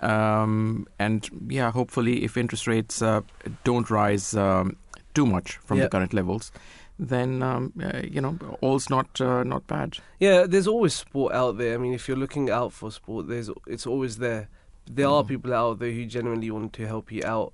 [0.00, 3.20] um, and yeah, hopefully, if interest rates uh,
[3.64, 4.76] don't rise um,
[5.14, 5.84] too much from Yeah.
[5.84, 6.52] the current levels,
[6.98, 9.98] then um, uh, you know, all's not uh, not bad.
[10.20, 11.74] Yeah, there's always sport out there.
[11.74, 14.48] I mean, if you're looking out for sport, there's it's always there.
[14.90, 17.52] There are people out there who genuinely want to help you out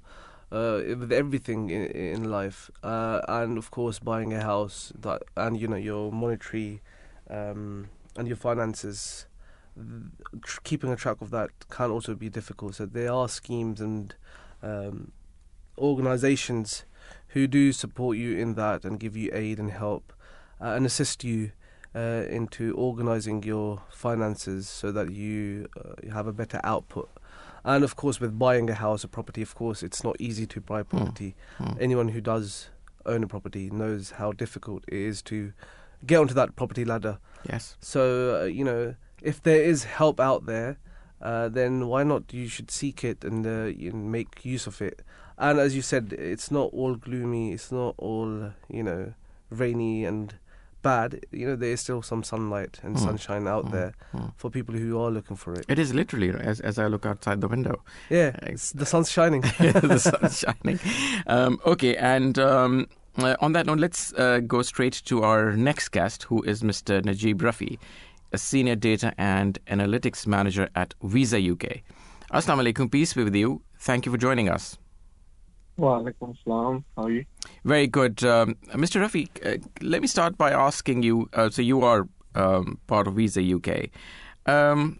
[0.52, 5.58] uh, with everything in, in life, uh, and of course, buying a house that and
[5.58, 6.82] you know your monetary
[7.30, 9.26] um, and your finances.
[10.64, 12.74] Keeping a track of that can also be difficult.
[12.76, 14.14] So there are schemes and
[14.62, 15.12] um,
[15.78, 16.84] organizations
[17.28, 20.12] who do support you in that and give you aid and help
[20.60, 21.52] uh, and assist you
[21.94, 27.10] uh, into organizing your finances so that you uh, have a better output.
[27.64, 30.60] And of course, with buying a house, a property, of course, it's not easy to
[30.60, 31.36] buy property.
[31.58, 31.72] Hmm.
[31.80, 32.70] Anyone who does
[33.06, 35.52] own a property knows how difficult it is to
[36.04, 37.18] get onto that property ladder.
[37.48, 37.76] Yes.
[37.80, 40.78] So, uh, you know, if there is help out there,
[41.20, 42.32] uh, then why not?
[42.32, 45.02] You should seek it and uh, you make use of it.
[45.38, 49.14] And as you said, it's not all gloomy, it's not all, you know,
[49.50, 50.34] rainy and
[50.82, 51.24] bad.
[51.30, 53.00] You know, there is still some sunlight and Mm.
[53.04, 53.70] sunshine out Mm.
[53.72, 54.32] there Mm.
[54.36, 55.64] for people who are looking for it.
[55.68, 57.82] It is literally as as I look outside the window.
[58.10, 59.40] Yeah, Ex- the sun's shining.
[59.58, 60.78] the sun's shining.
[61.26, 62.86] Um, okay, and um,
[63.18, 67.04] uh, on that note, let's uh, go straight to our next guest, who is Mr.
[67.04, 67.78] Najib Rafi,
[68.32, 71.82] a senior data and analytics manager at Visa UK.
[72.32, 73.62] Assalamu alaikum, peace be with you.
[73.78, 74.78] Thank you for joining us.
[75.76, 76.84] Wa alaikum salam.
[76.96, 77.24] How are you?
[77.64, 78.24] Very good.
[78.24, 79.00] Um, Mr.
[79.00, 83.14] Rafi, uh, let me start by asking you uh, so, you are um, part of
[83.14, 83.90] Visa UK.
[84.46, 84.98] Um,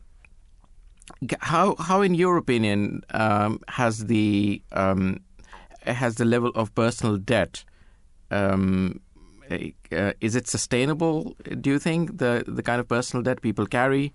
[1.40, 5.20] how, how, in your opinion, um, has the um,
[5.86, 7.64] has the level of personal debt
[8.30, 9.00] um,
[9.92, 11.36] uh, is it sustainable?
[11.60, 14.12] Do you think the the kind of personal debt people carry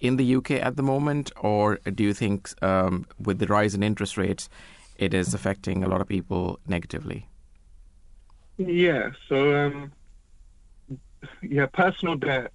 [0.00, 3.82] in the UK at the moment, or do you think um, with the rise in
[3.82, 4.48] interest rates,
[4.96, 7.26] it is affecting a lot of people negatively?
[8.58, 9.10] Yeah.
[9.28, 9.92] So, um,
[11.42, 12.52] yeah, personal debt.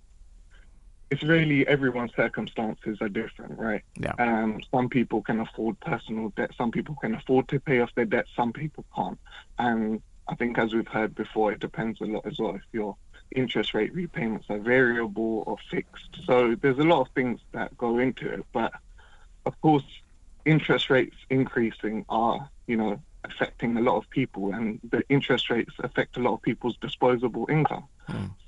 [1.09, 3.82] It's really everyone's circumstances are different, right?
[3.99, 4.13] Yeah.
[4.17, 6.51] Um, some people can afford personal debt.
[6.57, 8.26] Some people can afford to pay off their debt.
[8.34, 9.19] Some people can't.
[9.59, 10.01] And
[10.32, 12.96] I think, as we've heard before, it depends a lot as well if your
[13.36, 16.22] interest rate repayments are variable or fixed.
[16.26, 18.46] So there's a lot of things that go into it.
[18.54, 18.72] But
[19.46, 19.84] of course,
[20.46, 25.74] interest rates increasing are, you know, affecting a lot of people, and the interest rates
[25.80, 27.88] affect a lot of people's disposable income.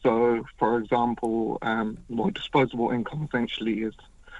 [0.01, 3.93] So, for example, um, well, disposable income essentially is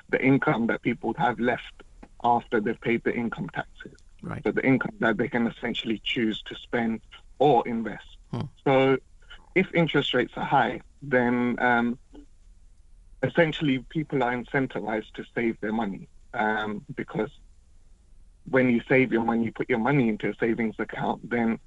[0.10, 1.84] the income that people have left
[2.24, 3.98] after they've paid the income taxes.
[4.22, 4.42] Right.
[4.44, 7.02] So the income that they can essentially choose to spend
[7.40, 8.06] or invest.
[8.32, 8.42] Hmm.
[8.64, 8.98] So
[9.56, 12.00] if interest rates are high, then um,
[13.22, 17.30] essentially people are incentivized to save their money um, because
[18.50, 21.60] when you save your money, you put your money into a savings account, then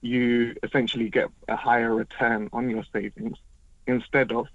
[0.00, 3.38] you essentially get a higher return on your savings
[3.86, 4.46] instead of,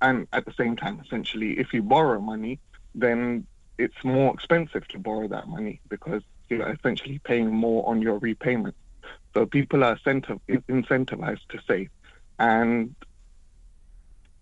[0.00, 2.60] and at the same time, essentially, if you borrow money,
[2.94, 3.46] then
[3.78, 8.74] it's more expensive to borrow that money because you're essentially paying more on your repayment.
[9.34, 11.90] So people are incentiv- incentivized to save.
[12.38, 12.94] And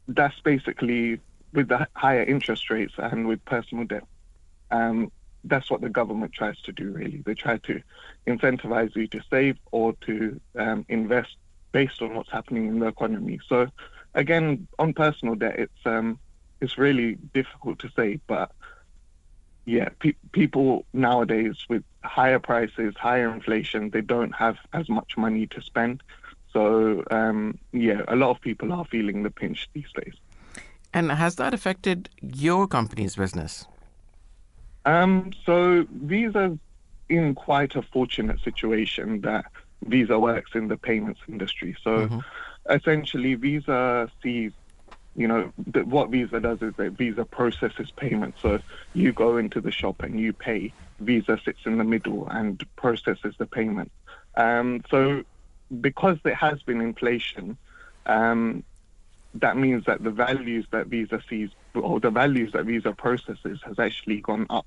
[0.09, 1.21] that's basically
[1.53, 4.05] with the higher interest rates and with personal debt.
[4.71, 5.11] Um,
[5.45, 7.23] that's what the government tries to do, really.
[7.25, 7.81] They try to
[8.27, 11.37] incentivize you to save or to um, invest
[11.73, 13.41] based on what's happening in the economy.
[13.49, 13.69] So,
[14.15, 16.19] again, on personal debt, it's um,
[16.61, 18.53] it's really difficult to say, but
[19.71, 25.47] yeah, pe- people nowadays with higher prices, higher inflation, they don't have as much money
[25.47, 26.03] to spend.
[26.53, 30.15] So um, yeah, a lot of people are feeling the pinch these days.
[30.93, 33.67] And has that affected your company's business?
[34.85, 36.59] Um, so Visa's
[37.09, 39.45] in quite a fortunate situation that
[39.85, 41.77] Visa works in the payments industry.
[41.85, 42.25] So Mhm.
[42.69, 44.53] essentially, Visa sees,
[45.17, 45.53] you know,
[45.85, 48.41] what Visa does is that Visa processes payments.
[48.41, 48.61] So
[48.95, 50.73] you go into the shop and you pay.
[51.01, 53.91] Visa sits in the middle and processes the payment.
[54.37, 55.25] Um, so
[55.81, 57.57] because there has been inflation,
[58.07, 58.65] um,
[59.35, 63.79] that means that the values that Visa sees or the values that Visa processes has
[63.79, 64.67] actually gone up.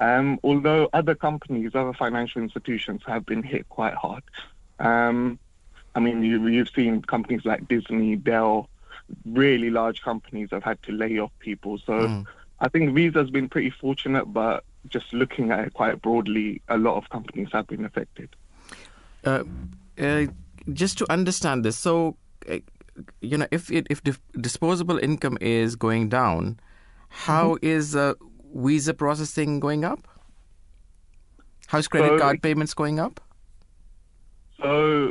[0.00, 4.22] Um, although other companies, other financial institutions have been hit quite hard.
[4.78, 5.38] Um,
[5.94, 8.68] I mean, you, you've seen companies like Disney, Dell,
[9.24, 11.78] really large companies have had to lay off people.
[11.78, 12.26] So Mm.
[12.60, 16.96] I think Visa's been pretty fortunate, but just looking at it quite broadly, a lot
[16.96, 18.28] of companies have been affected.
[19.24, 19.44] Uh,
[19.98, 20.26] uh,
[20.72, 22.16] just to understand this, so
[22.48, 22.58] uh,
[23.20, 26.58] you know, if it, if dif- disposable income is going down,
[27.08, 28.14] how is uh,
[28.54, 30.06] visa processing going up?
[31.66, 33.20] How's credit So- card payments going up?
[34.60, 35.10] So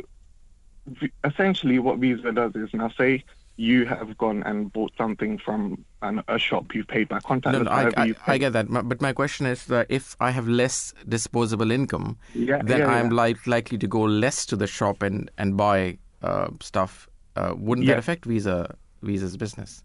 [1.24, 3.24] essentially, what Visa does is now say
[3.56, 7.64] you have gone and bought something from an, a shop you've paid by contactless.
[7.64, 10.92] No, I, I, I get that, but my question is that if I have less
[11.08, 13.16] disposable income, Yeah, then yeah, I'm yeah.
[13.16, 17.08] like likely to go less to the shop and and buy uh, stuff.
[17.36, 19.84] Uh, wouldn't that affect Visa Visa's business?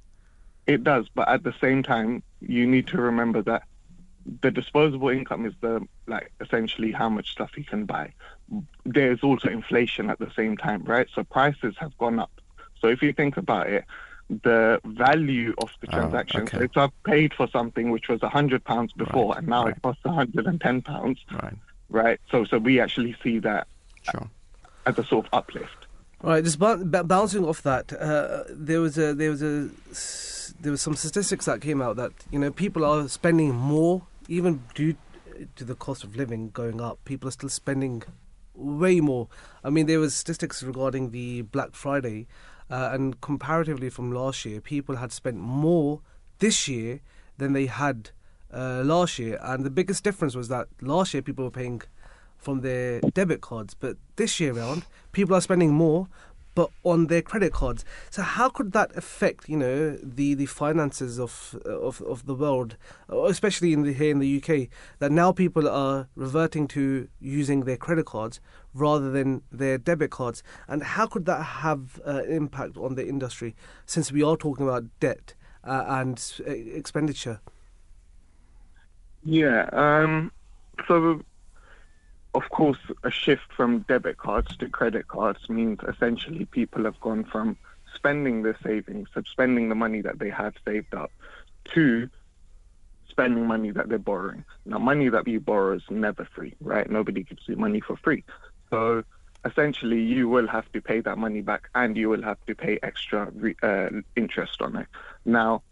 [0.65, 3.63] It does, but at the same time, you need to remember that
[4.41, 8.13] the disposable income is the like essentially how much stuff you can buy.
[8.85, 11.07] There's also inflation at the same time, right?
[11.13, 12.31] So prices have gone up.
[12.81, 13.85] So if you think about it,
[14.43, 16.41] the value of the Oh, transaction.
[16.43, 16.57] okay.
[16.57, 19.75] So if I paid for something which was hundred pounds before, Right, and now right.
[19.75, 21.55] it costs hundred and ten pounds, Right.
[21.89, 22.19] right?
[22.31, 23.67] So so we actually see that
[24.03, 24.29] Sure.
[24.85, 25.87] as a sort of uplift.
[26.23, 29.69] All right, just bou- b- bouncing off that, uh, there was a there was a
[29.91, 34.03] s- there was some statistics that came out that you know people are spending more
[34.27, 34.95] even due
[35.55, 36.99] to the cost of living going up.
[37.05, 38.03] People are still spending
[38.53, 39.27] way more.
[39.63, 42.27] I mean, there was statistics regarding the Black Friday,
[42.69, 46.01] uh, and comparatively from last year, people had spent more
[46.39, 47.01] this year
[47.37, 48.11] than they had
[48.53, 51.81] uh, last year, and the biggest difference was that last year people were paying
[52.37, 56.07] from their debit cards, but this year round, people are spending more,
[56.55, 57.85] but on their credit cards.
[58.09, 62.75] So how could that affect, you know, the, the finances of of of the world,
[63.09, 64.67] especially in the here in the UK?
[64.99, 68.39] That now people are reverting to using their credit cards
[68.73, 73.55] rather than their debit cards, and how could that have uh, impact on the industry?
[73.85, 77.41] Since we are talking about debt uh, and uh, expenditure.
[79.23, 79.69] Yeah.
[79.73, 80.31] Um,
[80.87, 81.21] so
[82.35, 87.23] of course, a shift from debit cards to credit cards means essentially people have gone
[87.23, 87.57] from
[87.95, 91.11] spending their savings, so spending the money that they have saved up,
[91.73, 92.09] to
[93.09, 94.45] spending money that they're borrowing.
[94.65, 96.89] Now, money that you borrow is never free, right?
[96.89, 98.23] Nobody gives you money for free.
[98.69, 99.03] So
[99.45, 102.79] essentially, you will have to pay that money back and you will have to pay
[102.83, 104.87] extra re- uh, interest on it.
[105.25, 105.63] Now,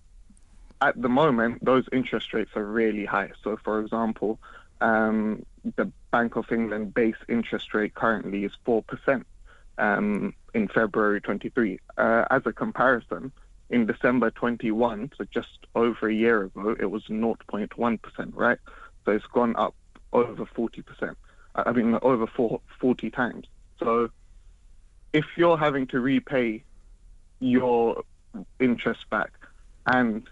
[0.82, 3.32] at the moment, those interest rates are really high.
[3.44, 4.40] So, for example,
[4.82, 5.46] um,
[5.76, 9.24] the Bank of England base interest rate currently is 4%
[9.78, 11.80] um, in February 23.
[11.98, 13.32] Uh, as a comparison,
[13.70, 18.00] in December 21, so just over a year ago, it was 0.1%,
[18.34, 18.60] right?
[19.04, 19.76] So it's gone up
[20.14, 21.16] over 40%.
[21.58, 23.48] I mean, over four, 40 times.
[23.80, 24.10] So
[25.14, 26.64] if you're having to repay
[27.40, 28.04] your
[28.60, 29.32] interest back
[29.86, 30.28] and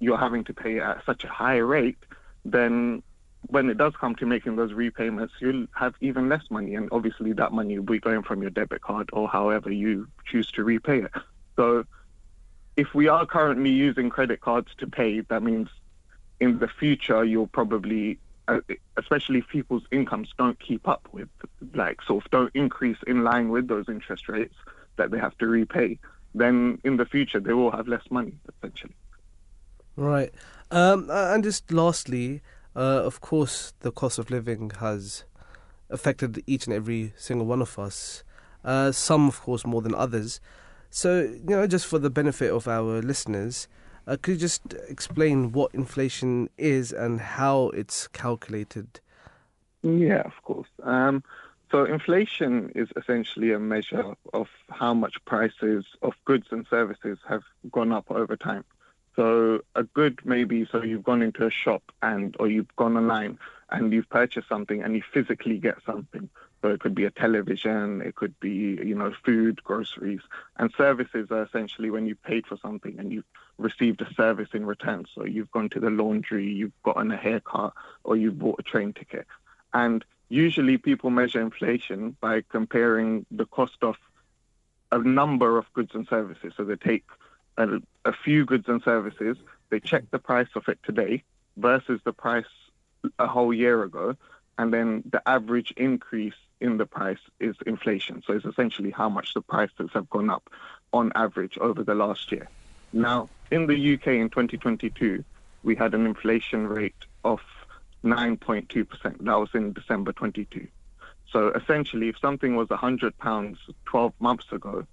[0.00, 1.98] you're having to pay at such a high rate,
[2.44, 3.02] then
[3.46, 6.74] when it does come to making those repayments, you'll have even less money.
[6.74, 10.50] And obviously, that money will be going from your debit card or however you choose
[10.52, 11.12] to repay it.
[11.56, 11.84] So,
[12.76, 15.68] if we are currently using credit cards to pay, that means
[16.40, 18.18] in the future, you'll probably,
[18.96, 21.28] especially if people's incomes don't keep up with,
[21.74, 24.54] like, sort of don't increase in line with those interest rates
[24.96, 25.98] that they have to repay,
[26.34, 28.94] then in the future, they will have less money, essentially.
[29.96, 30.32] Right.
[30.70, 32.42] Um, and just lastly,
[32.76, 35.24] uh, of course, the cost of living has
[35.90, 38.22] affected each and every single one of us.
[38.64, 40.40] Uh, some, of course, more than others.
[40.90, 43.68] So, you know, just for the benefit of our listeners,
[44.08, 49.00] uh, could you just explain what inflation is and how it's calculated?
[49.82, 50.68] Yeah, of course.
[50.82, 51.22] Um,
[51.70, 57.42] so, inflation is essentially a measure of how much prices of goods and services have
[57.70, 58.64] gone up over time.
[59.18, 63.36] So a good maybe so you've gone into a shop and or you've gone online
[63.68, 66.28] and you've purchased something and you physically get something.
[66.60, 70.20] So it could be a television, it could be, you know, food, groceries.
[70.56, 73.24] And services are essentially when you've paid for something and you've
[73.58, 75.06] received a service in return.
[75.14, 78.92] So you've gone to the laundry, you've gotten a haircut, or you've bought a train
[78.92, 79.26] ticket.
[79.72, 83.96] And usually people measure inflation by comparing the cost of
[84.90, 86.54] a number of goods and services.
[86.56, 87.04] So they take
[87.56, 89.36] a, a few goods and services,
[89.70, 91.22] they check the price of it today
[91.56, 92.46] versus the price
[93.18, 94.16] a whole year ago,
[94.56, 98.22] and then the average increase in the price is inflation.
[98.26, 100.48] So it's essentially how much the prices have gone up
[100.92, 102.48] on average over the last year.
[102.92, 105.24] Now, in the UK in 2022,
[105.62, 106.94] we had an inflation rate
[107.24, 107.40] of
[108.04, 108.86] 9.2%.
[109.02, 110.68] That was in December 22.
[111.30, 114.86] So essentially, if something was £100 12 months ago,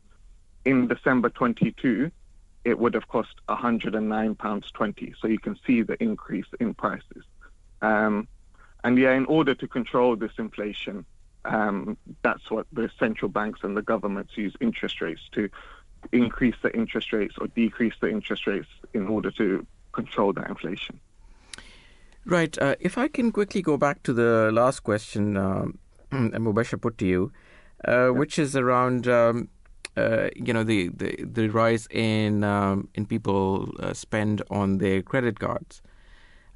[0.66, 2.12] in December 22,
[2.66, 5.14] it would have cost £109.20.
[5.22, 7.24] So you can see the increase in prices.
[7.82, 8.28] Um,
[8.84, 11.06] and yeah, in order to control this inflation,
[11.46, 15.50] um, that's what the central banks and the governments use interest rates to
[16.12, 21.00] increase the interest rates or decrease the interest rates in order to control that inflation.
[22.26, 22.58] Right.
[22.58, 25.80] Uh, if I can quickly go back to the last question um,
[26.12, 27.32] Mubashir put to you,
[27.86, 29.50] uh, which is around um,
[29.96, 35.02] uh, you know the, the, the rise in um, in people uh, spend on their
[35.02, 35.82] credit cards.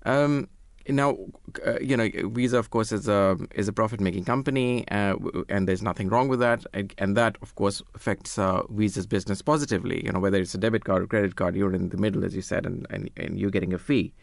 [0.06, 0.48] Um,
[0.90, 1.18] now,
[1.66, 5.16] uh, you know, Visa, of course, is a is a profit making company, uh,
[5.48, 6.66] and there's nothing wrong with that.
[6.98, 10.04] And, that, of course, affects uh, Visa's business positively.
[10.06, 12.36] You know, whether it's a debit card or credit card, you're in the middle, as
[12.36, 14.14] you said, and and, and you're getting a fee.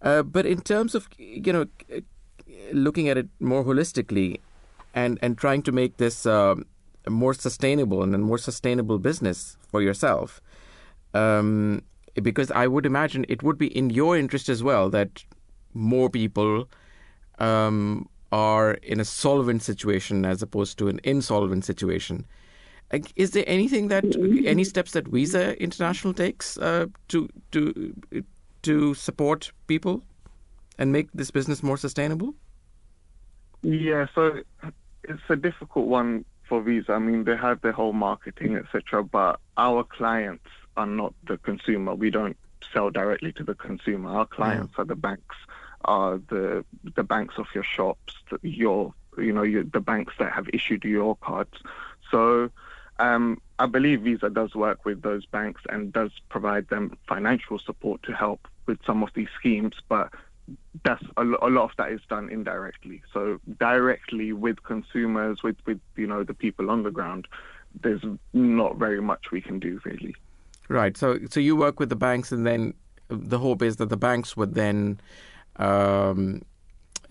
[0.00, 1.66] but in terms of you know,
[2.72, 4.40] looking at it more holistically,
[4.94, 6.66] and and trying to make this um,
[7.08, 10.40] more sustainable and a more sustainable business for yourself.
[11.14, 11.82] Um,
[12.22, 15.24] because I would imagine it would be in your interest as well that
[15.74, 16.68] more people
[17.38, 22.26] um, are in a solvent situation as opposed to an insolvent situation.
[23.16, 24.04] Is there anything that
[24.44, 27.94] any steps that Visa International takes uh, to to
[28.62, 30.02] to support people
[30.78, 32.34] and make this business more sustainable?
[33.62, 34.42] Yeah, so
[35.04, 39.02] it's a difficult one for Visa, I mean, they have their whole marketing, etc.
[39.02, 40.44] But our clients
[40.76, 41.94] are not the consumer.
[41.94, 42.36] We don't
[42.74, 44.10] sell directly to the consumer.
[44.10, 44.82] Our clients yeah.
[44.82, 45.36] are the banks,
[45.84, 46.64] are the
[46.94, 51.16] the banks of your shops, your you know your, the banks that have issued your
[51.16, 51.58] cards.
[52.10, 52.50] So.
[52.98, 58.02] Um, I believe Visa does work with those banks and does provide them financial support
[58.04, 60.10] to help with some of these schemes, but
[60.84, 63.02] that's a, a, lot of that is done indirectly.
[63.12, 67.28] So directly with consumers, with with you know the people on the ground,
[67.82, 68.02] there's
[68.32, 70.14] not very much we can do really.
[70.68, 70.96] Right.
[70.96, 72.74] So so you work with the banks, and then
[73.08, 75.00] the hope is that the banks would then.
[75.56, 76.42] Um,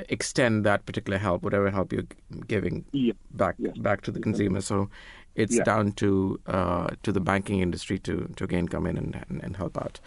[0.09, 2.07] extend that particular help, whatever help you're
[2.47, 3.13] giving, Yeah.
[3.31, 3.77] back Yes.
[3.77, 4.61] back to the consumer.
[4.61, 4.89] So
[5.35, 5.63] it's Yeah.
[5.63, 9.57] down to uh, to the banking industry to to again come in and and, and
[9.57, 9.99] help out.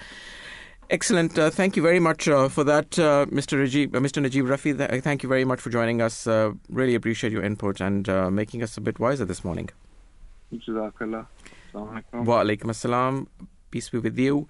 [0.91, 1.39] Excellent.
[1.39, 3.57] Uh, thank you very much uh, for that, uh, Mr.
[3.59, 4.20] Najib, uh, Mr.
[4.20, 4.76] Najib Rafi.
[4.76, 6.26] Th- thank you very much for joining us.
[6.26, 9.70] Uh, really appreciate your input and uh, making us a bit wiser this morning.
[12.26, 13.26] Wa alaikum assalam.
[13.70, 14.47] Peace be with you.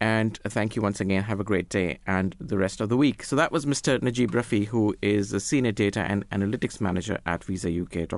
[0.00, 1.24] And thank you once again.
[1.24, 3.24] Have a great day and the rest of the week.
[3.24, 4.00] So that was Mr.
[4.00, 8.08] Najib Rafi, who is a senior data and analytics manager at Visa UK,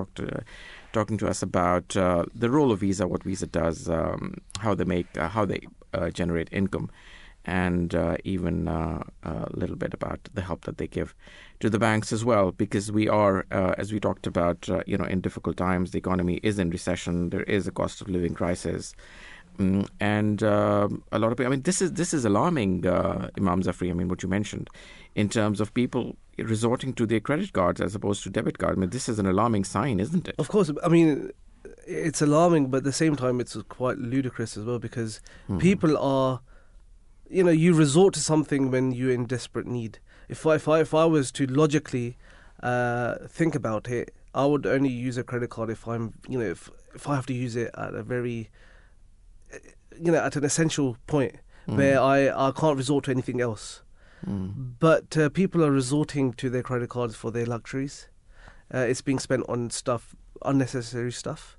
[0.93, 4.83] talking to us about uh, the role of Visa, what Visa does, um, how they
[4.83, 5.61] make, uh, how they
[5.93, 6.91] uh, generate income,
[7.45, 11.15] and uh, even uh, a little bit about the help that they give
[11.61, 12.51] to the banks as well.
[12.51, 16.39] Because we are, uh, as we talked about, you know, in difficult times, the economy
[16.43, 17.31] is in recession.
[17.31, 18.93] There is a cost of living crisis.
[19.61, 21.51] Mm, and um a lot of people.
[21.51, 23.89] I mean, this is this is alarming, uh, Imam Zafri.
[23.91, 24.69] I mean, what you mentioned,
[25.15, 28.77] in terms of people resorting to their credit cards as opposed to debit cards.
[28.77, 30.35] I mean, this is an alarming sign, isn't it?
[30.39, 31.31] Of course, I mean,
[31.85, 35.21] it's alarming, but at the same time, it's quite ludicrous as well because
[35.59, 36.41] people are,
[37.29, 39.99] you know, you resort to something when you're in desperate need.
[40.29, 42.17] If I, if I, if I was to logically
[42.63, 46.45] uh, think about it, I would only use a credit card if I'm, you know,
[46.45, 48.70] if if I have to use it at a very, uh,
[49.99, 51.35] you know, at an essential point
[51.65, 53.83] where I, I can't resort to anything else.
[54.79, 58.07] But uh, people are resorting to their credit cards for their luxuries.
[58.73, 61.57] Uh, it's being spent on stuff, unnecessary stuff.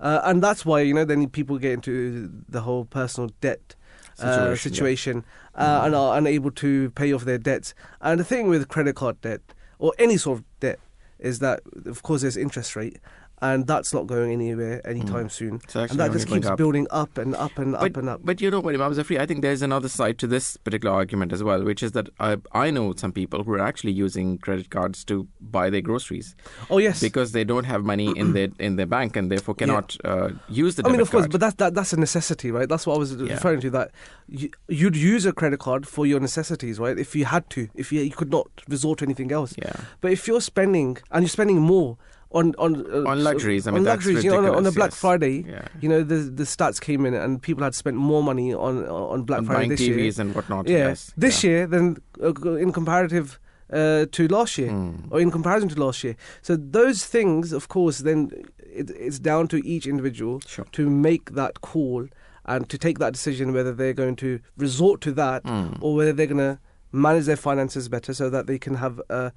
[0.00, 3.76] Uh, and that's why, you know, then people get into the whole personal debt
[4.18, 7.74] uh, Situation, situation uh, and are unable to pay off their debts.
[8.00, 9.40] And the thing with credit card debt
[9.78, 10.78] or any sort of debt
[11.18, 12.98] is that, of course, there's interest rate.
[13.42, 15.60] And that's not going anywhere anytime soon.
[15.64, 16.58] It's And that just keeps up.
[16.58, 18.20] building up and up and up but, and up.
[18.22, 21.32] But you know what, Imam Zafri, I think there's another side to this particular argument
[21.32, 24.68] as well, which is that I, I know some people who are actually using credit
[24.68, 26.36] cards to buy their groceries
[26.68, 27.00] oh, yes.
[27.00, 30.76] because they don't have money in their in their bank and therefore cannot uh, use
[30.76, 31.32] the I mean, of course, card.
[31.32, 32.68] but that's that, that's a necessity, right?
[32.68, 33.34] That's what I was Yeah.
[33.34, 33.70] referring to.
[33.70, 33.90] That
[34.28, 36.98] you, you'd use a credit card for your necessities, right?
[36.98, 39.54] If you had to, if you, you could not resort to anything else.
[39.56, 39.72] Yeah.
[40.02, 41.96] But if you're spending and you're spending more
[42.32, 44.66] on on uh, On luxuries, I mean, on that's luxuries, you know, on, a- on
[44.66, 45.00] a Black yes.
[45.00, 45.66] Friday, Yeah.
[45.80, 49.22] you know, the the stats came in and people had spent more money on on
[49.24, 50.26] Black on Friday buying this TVs year.
[50.26, 50.68] and whatnot.
[50.68, 51.12] yeah, yes.
[51.16, 51.50] this yeah.
[51.50, 53.38] year than uh, in comparative
[53.72, 55.08] uh, to last year Hmm.
[55.10, 56.16] or in comparison to last year.
[56.42, 60.66] So those things, of course, then it, it's down to each individual Sure.
[60.72, 62.06] to make that call
[62.46, 65.74] and to take that decision whether they're going to resort to that Hmm.
[65.80, 66.58] or whether they're going to
[66.92, 69.30] manage their finances better so that they can have a,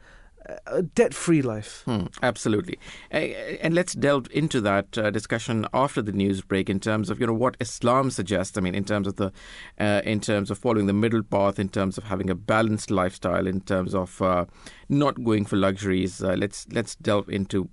[0.67, 1.83] a debt-free life.
[1.85, 2.79] Hmm, absolutely,
[3.11, 3.17] Uh,
[3.61, 7.27] and let's delve into that uh, discussion after the news break in terms of you
[7.27, 8.57] know what Islam suggests.
[8.57, 9.31] I mean, in terms of the,
[9.79, 13.47] uh, in terms of following the middle path, in terms of having a balanced lifestyle,
[13.47, 14.45] in terms of uh,
[14.89, 16.23] not going for luxuries.
[16.23, 17.69] Uh, let's let's delve into.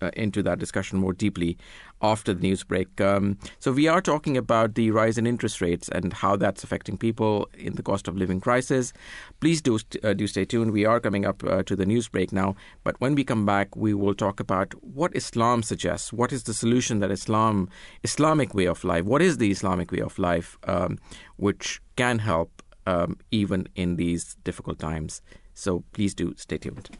[0.00, 1.58] Uh, into that discussion more deeply
[2.00, 3.00] after the news break.
[3.00, 6.96] Um, so we are talking about the rise in interest rates and how that's affecting
[6.96, 8.92] people in the cost of living crisis.
[9.40, 10.70] Please do uh, do stay tuned.
[10.70, 12.54] We are coming up uh, to the news break now,
[12.84, 16.12] but when we come back, we will talk about what Islam suggests.
[16.12, 17.68] What is the solution that Islam,
[18.04, 19.04] Islamic way of life?
[19.04, 20.98] What is the Islamic way of life, um,
[21.38, 25.22] which can help um, even in these difficult times?
[25.54, 26.90] So please do stay tuned.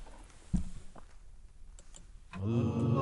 [2.45, 2.97] You're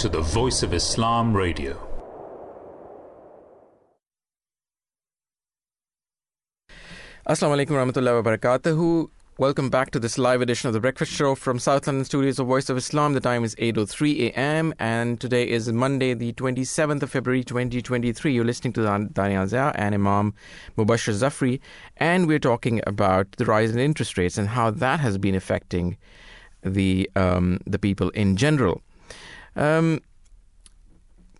[0.00, 1.76] to the Voice of Islam Radio.
[7.28, 9.10] Assalamu alaikum warahmatullahi wabarakatuh.
[9.36, 12.46] Welcome back to this live edition of the Breakfast Show from South London Studios of
[12.46, 13.12] Voice of Islam.
[13.12, 14.72] The time is 8:03 a.m.
[14.78, 18.32] and today is Monday, the 27th of February, 2023.
[18.32, 20.32] You're listening to Daniel Zia and Imam
[20.78, 21.60] Mubashir Zafri,
[21.98, 25.98] and we're talking about the rise in interest rates and how that has been affecting
[26.62, 28.80] the um, the people in general.
[29.56, 30.00] Um,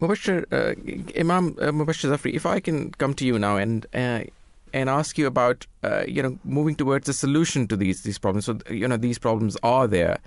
[0.00, 0.74] Mubashir, uh,
[1.18, 4.22] Imam uh, Mubashir Zafri, if I can come to you now and uh,
[4.72, 8.46] and ask you about uh, you know moving towards a solution to these these problems.
[8.46, 10.18] So you know these problems are there,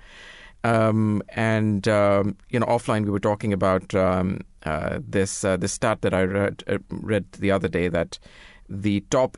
[0.62, 5.72] um, and um, you know offline we were talking about um, uh, this uh, this
[5.72, 8.20] stat that I read read the other day that
[8.68, 9.36] the top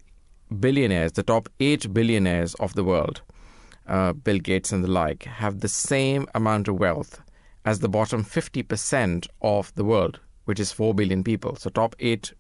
[0.61, 3.23] billionaires, the top eight billionaires of the world,
[3.87, 7.23] Bill Gates and the like, have the same amount of wealth
[7.67, 11.57] as the bottom fifty percent of the world, which is four billion people.
[11.57, 12.33] So top eight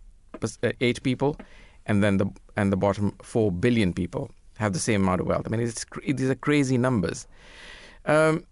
[0.42, 1.36] uh, eight people
[1.84, 5.42] and then the and the bottom four billion people have the same amount of wealth.
[5.46, 7.26] I mean, it's, these are crazy numbers.
[8.06, 8.44] Um,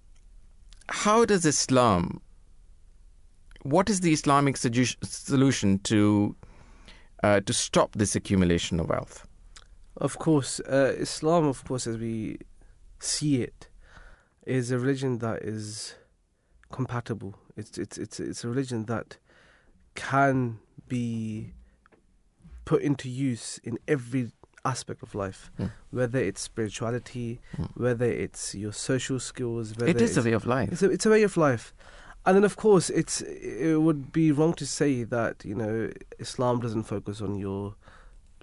[0.89, 2.21] how does Islam?
[3.63, 6.37] What is the Islamic solution to
[7.23, 9.27] uh, to stop this accumulation of wealth?
[9.97, 12.39] Of course, uh, Islam, of course, as we
[12.99, 13.69] see it,
[14.45, 15.95] is a religion that is
[16.75, 17.37] compatible.
[17.57, 19.19] It's it's it's it's a religion that
[19.95, 20.59] can
[20.89, 21.53] be
[22.65, 24.33] put into use in every
[24.65, 25.71] aspect of life, mm.
[25.91, 27.69] whether it's spirituality, mm.
[27.77, 29.77] whether it's your social skills.
[29.77, 30.73] Whether it is a way of life.
[30.73, 31.73] It's a, it's a way of life.
[32.27, 36.61] And then, of course, it's it would be wrong to say that you know Islam
[36.61, 37.77] doesn't focus on your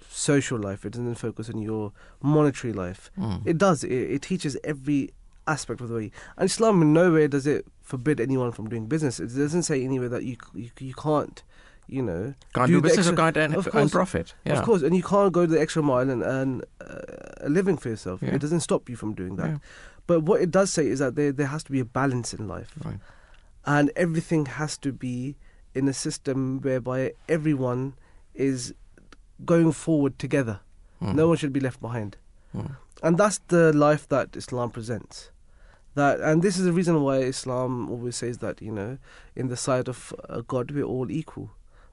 [0.08, 0.86] social life.
[0.86, 3.10] It doesn't focus on your monetary life.
[3.18, 3.46] Mm.
[3.46, 3.84] It does.
[3.84, 5.10] It, it, teaches every
[5.46, 6.10] aspect of the way.
[6.36, 9.20] And Islam in nowhere does it forbid anyone from doing business.
[9.20, 11.42] It doesn't say anywhere that you you, you can't
[11.88, 14.34] you know, can't do, do business extra, or can't earn, course, earn profit.
[14.44, 14.58] Yeah.
[14.58, 17.00] Of course, and you can't go the extra mile and earn uh,
[17.40, 18.22] a living for yourself.
[18.22, 18.34] Yeah.
[18.34, 19.50] It doesn't stop you from doing that.
[19.50, 19.58] Yeah.
[20.06, 22.48] But what it does say is that there there has to be a balance in
[22.48, 22.98] life, right.
[23.66, 25.36] and everything has to be
[25.74, 27.94] in a system whereby everyone
[28.34, 28.74] is
[29.44, 30.60] going forward together.
[31.02, 31.14] Mm.
[31.14, 32.16] No one should be left behind,
[32.54, 32.76] mm.
[33.02, 35.30] And that's the life that Islam presents
[35.94, 38.98] that and this is the reason why Islam always says that you know
[39.36, 41.50] in the sight of uh, God we're all equal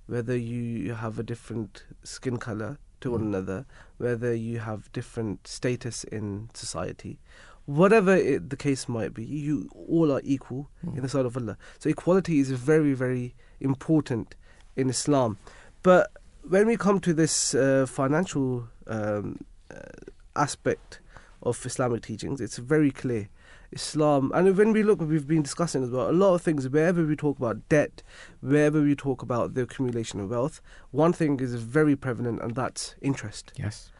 [0.07, 3.27] whether you have a different skin color to one mm.
[3.27, 3.65] another,
[3.97, 7.19] whether you have different status in society,
[7.65, 10.95] whatever it, the case might be, you all are equal mm.
[10.95, 11.57] in the sight of Allah.
[11.77, 14.35] So equality is very, very important
[14.75, 15.37] in Islam.
[15.83, 16.11] But
[16.47, 19.39] when we come to this uh, financial um,
[19.71, 19.77] uh,
[20.35, 20.99] aspect
[21.41, 23.29] of Islamic teachings, it's very clear
[23.71, 24.31] Islam.
[24.33, 27.15] And when we look, we've been discussing as well, a lot of things, wherever we
[27.15, 28.01] talk about debt,
[28.41, 30.61] wherever we talk about the accumulation of wealth,
[30.91, 33.51] one thing is very prevalent, and that's interest.
[33.55, 33.91] Yes.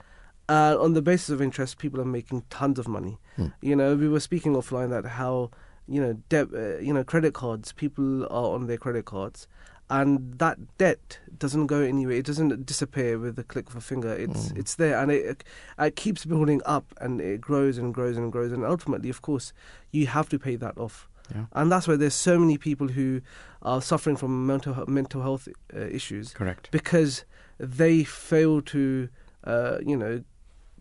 [0.47, 3.19] And on the basis of interest, people are making tons of money.
[3.35, 3.47] Hmm.
[3.61, 5.51] You know, we were speaking offline that how,
[5.87, 9.47] you know, debt, uh, you know, credit cards, people are on their credit cards
[9.89, 12.17] and that debt doesn't go anywhere.
[12.17, 14.13] It doesn't disappear with the click of a finger.
[14.13, 14.57] It's mm.
[14.57, 15.43] it's there, and it
[15.79, 19.53] it keeps building up, and it grows and grows and grows, and ultimately, of course,
[19.91, 21.07] you have to pay that off.
[21.33, 21.45] Yeah.
[21.53, 23.21] And that's why there's so many people who
[23.61, 26.33] are suffering from mental mental health uh, issues.
[26.33, 26.69] Correct.
[26.71, 27.25] Because
[27.57, 29.09] they fail to,
[29.43, 30.23] uh, you know,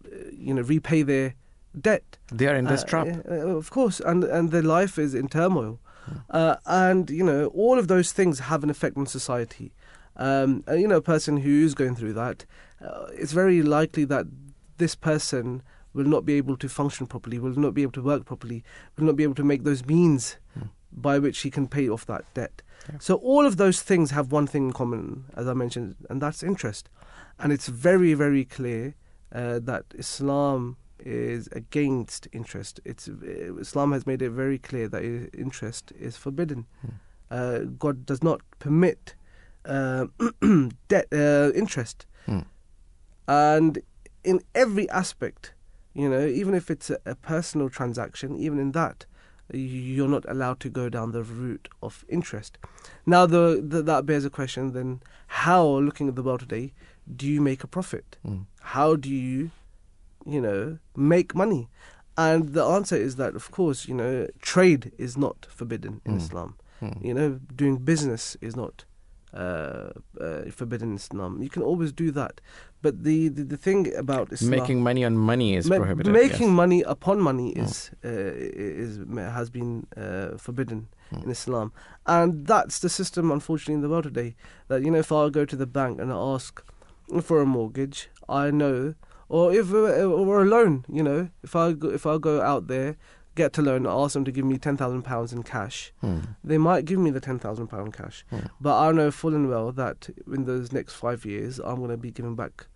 [0.07, 1.35] uh, you know, repay their
[1.79, 2.19] debt.
[2.33, 3.07] They are in this uh, trap.
[3.27, 5.81] of course, and and their life is in turmoil.
[6.31, 9.73] Uh, and you know, all of those things have an effect on society.
[10.19, 12.45] Um, and, you know, a person who is going through that,
[12.85, 14.27] uh, it's very likely that
[14.79, 18.25] this person will not be able to function properly, will not be able to work
[18.25, 18.65] properly,
[18.97, 20.69] will not be able to make those means mm.
[20.93, 22.63] by which he can pay off that debt.
[22.91, 22.99] Yeah.
[22.99, 26.43] So all of those things have one thing in common, as I mentioned, and that's
[26.43, 26.89] interest.
[27.39, 28.97] And it's very, very clear
[29.33, 32.81] uh, that Islam is against interest.
[32.85, 35.03] It's Islam has made it very clear that
[35.35, 36.67] interest is forbidden.
[36.81, 36.89] Hmm.
[37.31, 39.15] Uh, God does not permit
[39.65, 40.07] uh,
[40.89, 42.41] debt uh, interest, hmm.
[43.27, 43.81] and
[44.25, 45.53] in every aspect,
[45.95, 49.05] you know, even if it's a, a, personal transaction, even in that,
[49.53, 52.57] you're not allowed to go down the route of interest.
[53.05, 56.73] Now, the, the that bears a question: then, how, looking at the world today,
[57.15, 58.17] do you make a profit?
[58.25, 58.43] Hmm.
[58.61, 59.51] How do you
[60.29, 61.69] you know, make money?
[62.17, 66.17] And the answer is that, of course, you know, trade is not forbidden in mm.
[66.19, 66.57] Islam.
[66.83, 67.05] Mm.
[67.05, 68.85] You know, doing business is not
[69.33, 71.43] uh, uh, forbidden in Islam.
[71.43, 72.41] You can always do that.
[72.83, 76.13] But the, the, the thing about Islam, making money on money is ma- prohibited.
[76.13, 76.57] Making yes.
[76.63, 77.65] money upon money Mm.
[77.65, 78.99] is uh, is
[79.39, 81.25] has been uh, forbidden Mm.
[81.25, 81.73] in Islam,
[82.07, 84.31] and that's the system, unfortunately, in the world today.
[84.69, 86.63] That you know, if I go to the bank and I ask
[87.29, 88.95] for a mortgage, I know
[89.29, 90.85] or if uh, or a loan.
[90.89, 92.97] You know, if I go, if I go out there,
[93.35, 96.21] get a loan, ask them to give me ten thousand pounds in cash, Hmm.
[96.43, 98.25] they might give me the ten thousand pound cash.
[98.61, 101.97] But I know full and well that in those next five years, I'm going to
[101.97, 102.67] be giving back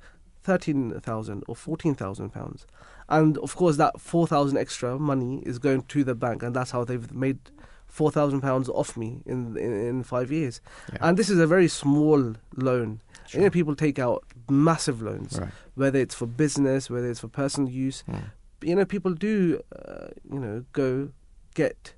[0.43, 2.67] thirteen thousand or fourteen thousand pounds,
[3.09, 6.71] and of course that four thousand extra money is going to the bank, and that's
[6.73, 7.39] how they've made
[7.87, 10.61] four thousand pounds off me in, in in five years.
[10.93, 10.99] Yeah.
[11.03, 13.01] And this is a very small loan.
[13.31, 15.51] You know, people take out massive loans, Right.
[15.75, 18.03] whether it's for business, whether it's for personal use.
[18.07, 18.17] Hmm.
[18.63, 21.11] You know, people do, uh, you know, go
[21.55, 21.95] get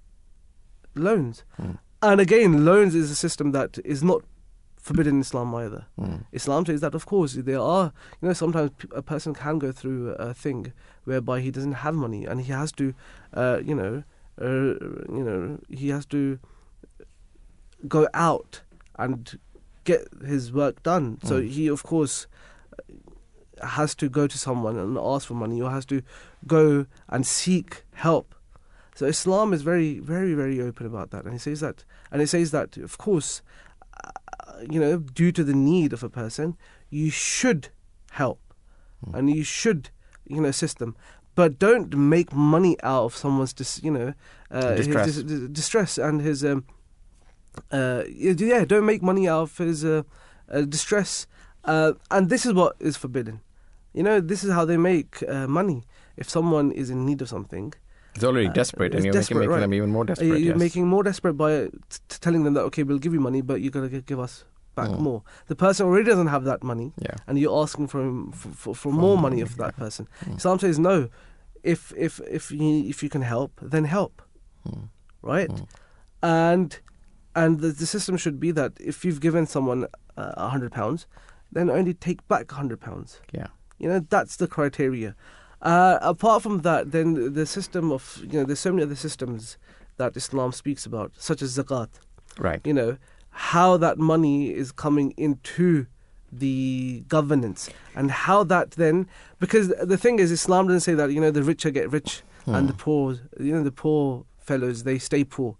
[0.95, 1.45] loans.
[1.57, 1.73] Hmm.
[2.03, 4.23] And again, loans is a system that is not
[4.79, 5.87] forbidden in Islam either.
[5.99, 6.17] Hmm.
[6.33, 10.11] Islam says that, of course, there are, you know, sometimes a person can go through
[10.11, 10.73] a thing
[11.05, 12.95] whereby he doesn't have money and he has to,
[13.33, 14.05] uh, you know,
[14.41, 14.75] uh,
[15.19, 16.39] you know, he has to
[17.89, 18.63] go out
[18.99, 19.39] and
[19.85, 21.19] get his work done.
[21.25, 21.49] So Mm.
[21.49, 22.27] he, of course,
[22.79, 26.03] uh, has to go to someone and ask for money or has to
[26.47, 28.35] go and seek help.
[28.97, 32.29] So Islam is very, very, very open about that, and it says that, and it
[32.29, 33.43] says that, of course,
[34.05, 34.11] uh,
[34.71, 36.57] you know, due to the need of a person,
[36.91, 37.69] you should
[38.13, 38.41] help,
[39.13, 39.91] and you should,
[40.27, 40.95] you know, assist them,
[41.35, 44.15] but don't make money out of someone's, dis, you know,
[44.51, 45.07] uh, his Distress.
[45.17, 46.65] dis- dis- distress and his, um,
[47.71, 50.03] uh, yeah, don't make money out of his uh,
[50.53, 51.27] uh, distress,
[51.65, 53.41] uh, and this is what is forbidden.
[53.93, 55.85] You know, this is how they make uh, money.
[56.17, 57.75] If someone is in need of something,
[58.15, 59.61] It's already Uh, desperate, and you're desperate, making, making right.
[59.61, 60.39] them even more uh, desperate.
[60.45, 60.67] you're yes.
[60.67, 63.57] making more desperate by t- t- telling them that okay, we'll give you money, but
[63.61, 64.45] you're gonna give us
[64.77, 65.01] back Mm.
[65.09, 65.21] more.
[65.47, 67.17] The person already doesn't have that money, Yeah.
[67.27, 70.07] and you're asking for him for, for, for more money of that person.
[70.37, 70.97] Islam says no.
[71.75, 74.23] If if if you if you can help, then help,
[74.69, 74.89] Mm.
[75.23, 75.51] right?
[76.23, 76.79] And
[77.35, 81.07] and the, the system should be that if you've given someone uh, a hundred pounds,
[81.51, 83.21] then only take back a hundred pounds.
[83.33, 83.49] Yeah.
[83.79, 85.15] You know, that's the criteria.
[85.63, 89.57] Uh, apart from that, then the system of, you know, there's so many other systems
[89.97, 91.89] that Islam speaks about, such as zakat.
[92.39, 92.61] Right.
[92.65, 92.99] You know,
[93.31, 95.87] how that money is coming into
[96.31, 99.09] the governance and how that then,
[99.39, 102.69] because the thing is, Islam doesn't say that, you know, the richer get rich and
[102.69, 105.57] the poor, you know, the poor fellows, they stay poor.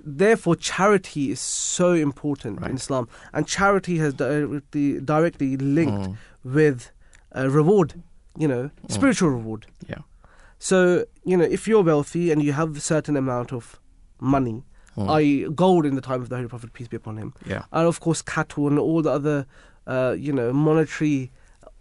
[0.00, 2.70] Therefore, charity is so important Right.
[2.70, 6.16] in Islam, and charity has directly directly linked Mm.
[6.44, 6.90] with
[7.36, 8.02] uh, reward,
[8.38, 9.66] you know, spiritual reward.
[9.88, 9.98] Yeah.
[10.58, 13.78] So, you know, if you're wealthy and you have a certain amount of
[14.20, 14.64] money,
[14.96, 15.10] Mm.
[15.10, 17.64] i.e., gold in the time of the Holy Prophet, peace be upon him, Yeah.
[17.72, 19.46] and of course cattle and all the other,
[19.86, 21.30] uh, you know, monetary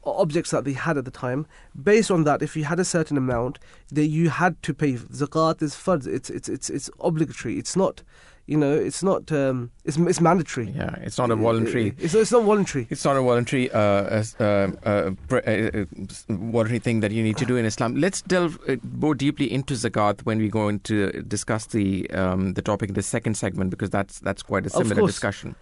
[0.06, 1.46] objects that they had at the time.
[1.82, 3.60] Based on that, if you had a certain amount,
[3.92, 6.08] that you had to pay zakat is fard.
[6.08, 7.58] It's it's it's it's obligatory.
[7.58, 8.04] It's not,
[8.48, 9.32] you know, it's not.
[9.32, 10.70] Um, it's it's mandatory.
[10.72, 10.96] Yeah.
[11.02, 11.94] It's not a voluntary.
[12.00, 12.88] It's, it's not voluntary.
[12.90, 14.44] It's not a voluntary, uh, uh, uh,
[14.86, 15.86] uh, uh,
[16.30, 17.96] voluntary thing that you need to do in Islam.
[17.96, 22.62] Let's delve uh, more deeply into zakat when we go into discuss the um, the
[22.62, 25.56] topic in the second segment because that's that's quite a similar discussion.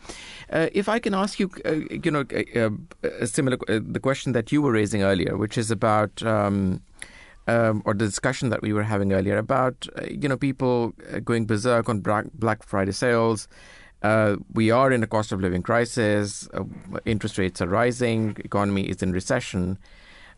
[0.52, 2.24] Uh, if I can ask you, uh, you know,
[3.04, 6.22] a similar uh, the question that you were raising earlier, which is about.
[6.24, 6.82] Um,
[7.48, 11.20] um, or the discussion that we were having earlier about, uh, you know, people uh,
[11.20, 13.48] going berserk on Black, Friday sales.
[14.02, 16.48] Uh, we are in a cost of living crisis.
[16.54, 16.64] Uh,
[17.06, 18.36] interest rates are rising.
[18.44, 19.78] Economy is in recession.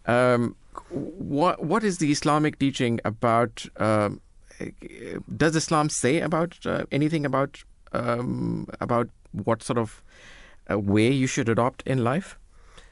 [0.06, 0.56] Um,
[0.90, 3.66] what what is the Islamic teaching about?
[3.78, 4.22] Um,
[5.36, 10.04] does Islam say about uh, anything about um, about what sort of
[10.72, 12.38] uh, way you should adopt in life?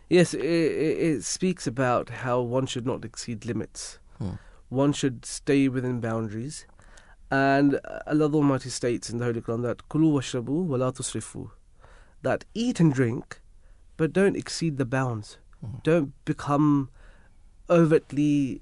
[0.10, 4.00] Yes, it, it speaks about how one should not exceed limits.
[4.18, 4.32] Hmm.
[4.70, 6.66] One should stay within boundaries.
[7.32, 11.52] And Allah the Almighty states in the Holy Quran that Kulu washrabu wa la tusrifu.
[12.22, 13.42] That eat and drink,
[13.98, 15.38] but don't exceed the bounds.
[15.84, 16.90] Don't become
[17.70, 18.62] overtly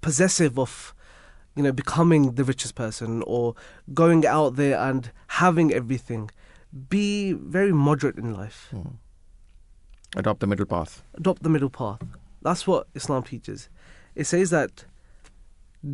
[0.00, 0.94] possessive of
[1.54, 3.54] you know becoming the richest person or
[3.92, 6.30] going out there and having everything.
[6.88, 8.74] Be very moderate in life
[10.16, 11.02] Adopt the middle path.
[11.14, 12.00] adopt the middle path.
[12.42, 13.68] That's what Islam teaches.
[14.14, 14.84] It says that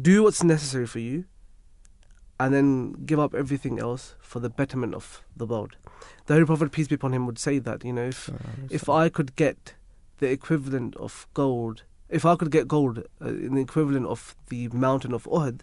[0.01, 1.24] do what's necessary for you
[2.38, 5.76] and then give up everything else for the betterment of the world.
[6.26, 8.30] The Holy Prophet, peace be upon him, would say that, you know, if,
[8.70, 9.74] if I could get
[10.18, 14.68] the equivalent of gold, if I could get gold uh, in the equivalent of the
[14.68, 15.60] mountain of Uhud,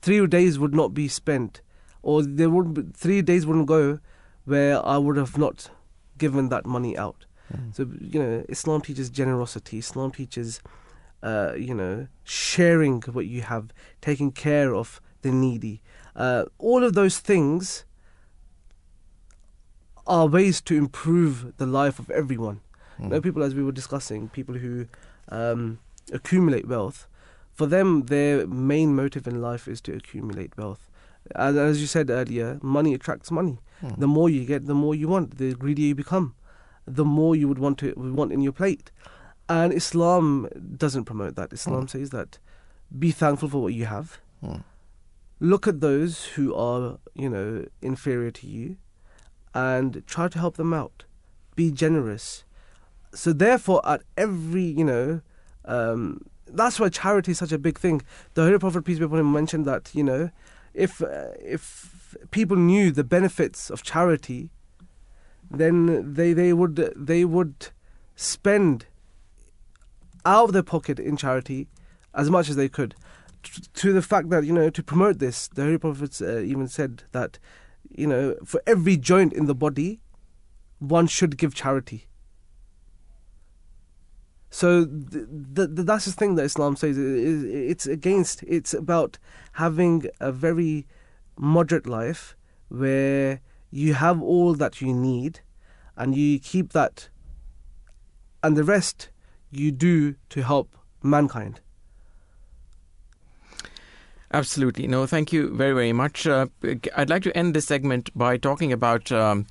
[0.00, 1.60] three days would not be spent,
[2.02, 3.98] or there would be, three days wouldn't go
[4.44, 5.70] where I would have not
[6.16, 7.26] given that money out.
[7.74, 9.78] So you know, Islam teaches generosity.
[9.78, 10.62] Islam teaches,
[11.22, 15.82] uh, you know, sharing what you have, taking care of the needy.
[16.14, 17.84] Uh, all of those things
[20.06, 22.60] are ways to improve the life of everyone.
[22.98, 24.86] You know, people, as we were discussing, people who
[25.28, 25.80] um,
[26.12, 27.08] accumulate wealth,
[27.52, 30.88] for them, their main motive in life is to accumulate wealth.
[31.34, 33.58] And as you said earlier, money attracts money.
[33.80, 33.90] Hmm.
[33.98, 35.38] The more you get, the more you want.
[35.38, 36.34] The greedier you become,
[36.86, 38.90] the more you would want to would want in your plate.
[39.52, 40.48] And Islam
[40.78, 41.52] doesn't promote that.
[41.52, 42.38] Islam says that
[42.98, 44.18] be thankful for what you have.
[44.40, 44.60] Hmm.
[45.40, 48.76] Look at those who are, you know, inferior to you,
[49.52, 51.04] and try to help them out.
[51.54, 52.44] Be generous.
[53.12, 55.20] So therefore, at every, you know,
[55.66, 58.00] um, that's why charity is such a big thing.
[58.32, 60.30] The Holy Prophet peace be upon him mentioned that you know,
[60.72, 64.48] if uh, if people knew the benefits of charity,
[65.50, 67.68] then they they would they would
[68.16, 68.86] spend
[70.24, 71.68] out of their pocket in charity
[72.14, 72.94] as much as they could.
[73.42, 76.68] T- To the fact that you know to promote this, the Holy Prophet uh, even
[76.68, 77.38] said that
[77.90, 80.00] you know for every joint in the body,
[80.78, 82.06] one should give charity.
[84.50, 85.26] So th-
[85.56, 86.98] th- th- that's the thing that Islam says.
[86.98, 88.42] It- it- It's against.
[88.44, 89.18] It's about
[89.52, 90.86] having a very
[91.38, 92.36] moderate life
[92.68, 93.40] where
[93.70, 95.40] you have all that you need,
[95.96, 97.08] and you keep that,
[98.42, 99.08] and the rest
[99.52, 101.60] you do to help mankind.
[104.34, 104.86] Absolutely.
[104.86, 106.26] No, thank you very, very much.
[106.26, 106.46] Uh,
[106.96, 109.46] I'd like to end this segment by talking about um,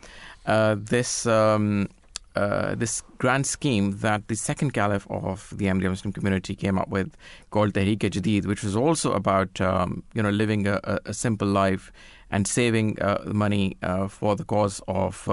[0.47, 1.87] uh, this um,
[2.35, 6.87] uh, this grand scheme that the second caliph of the Ahmadiyya Muslim community came up
[6.87, 7.15] with,
[7.49, 11.91] called Tehreek-e-Jadid, which was also about um, you know living a, a, simple life
[12.31, 15.27] and saving uh, money uh, for the cause of.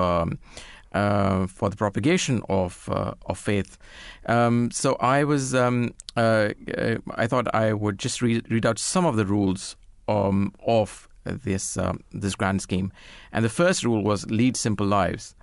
[0.95, 3.77] Uh, for the propagation of uh, of faith,
[4.25, 6.49] um, so I was um, uh,
[6.79, 9.77] uh, I thought I would just read, read out some of the rules
[10.09, 12.91] um, of this um, this grand scheme,
[13.33, 15.35] and the first rule was lead simple lives,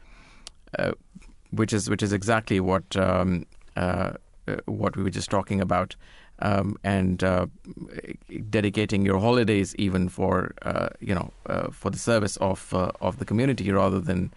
[0.79, 0.93] uh,
[1.51, 3.45] which is which is exactly what um,
[4.65, 5.95] what we were just talking about,
[6.39, 7.45] um, and uh,
[8.49, 13.25] dedicating your holidays even for uh, you know uh, for the service of of the
[13.25, 14.33] community rather than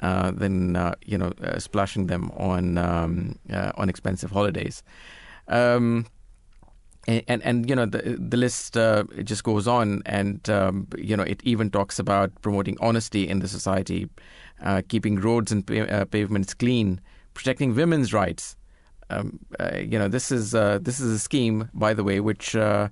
[0.00, 4.82] than uh, you know uh, splashing them on um, uh, on expensive holidays.
[5.48, 6.06] Um,
[7.06, 11.16] and, and and you know the the list uh, just goes on, and um, you
[11.16, 14.08] know it even talks about promoting honesty in the society,
[14.62, 17.00] uh, keeping roads and pa- uh, pavements clean,
[17.34, 18.56] protecting women's rights.
[19.10, 22.54] Um, uh, you know this is uh, this is a scheme, by the way, which
[22.54, 22.88] uh,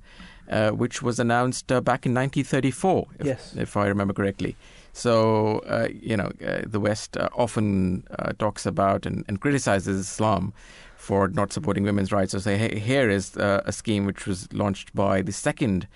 [0.50, 3.54] uh, which was announced uh, back in 1934, if, Yes.
[3.56, 4.56] if I remember correctly.
[4.96, 10.00] So uh, you know uh, the West uh, often uh, talks about and, and criticizes
[10.00, 10.54] Islam
[10.96, 12.32] for not supporting women's rights.
[12.32, 15.86] So say hey, here is uh, a scheme which was launched by the second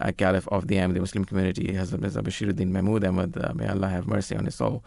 [0.00, 4.06] uh, caliph of the Ahmadi Muslim community, Hazrat Mirza Bashiruddin Mahmud Ahmad, may Allah have
[4.06, 4.84] mercy on his soul,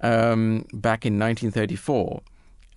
[0.00, 2.22] um, back in 1934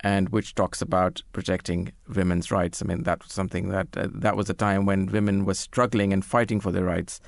[0.00, 2.82] and which talks about protecting women's rights.
[2.82, 6.22] I mean, that was something that that was a time when women were struggling and
[6.22, 7.22] fighting for their rights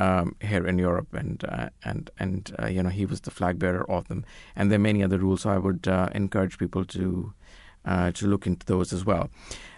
[0.00, 3.58] um, here in Europe, and uh, and and uh, you know he was the flag
[3.58, 4.24] bearer of them.
[4.56, 5.42] And there are many other rules.
[5.42, 7.32] So I would uh, encourage people to.
[7.82, 9.30] Uh, to look into those as well.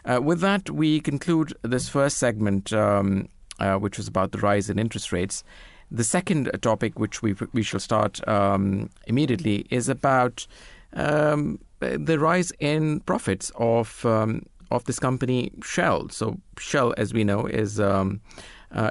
[0.05, 3.28] Uh, with that, we conclude this first segment, um,
[3.61, 5.44] uh, which was about the rise in interest rates.
[5.89, 10.49] The second topic, which we we shall start um, immediately, is about
[10.94, 16.09] um, the rise in profits of um, of this company Shell.
[16.09, 18.20] So Shell, as we know, is um,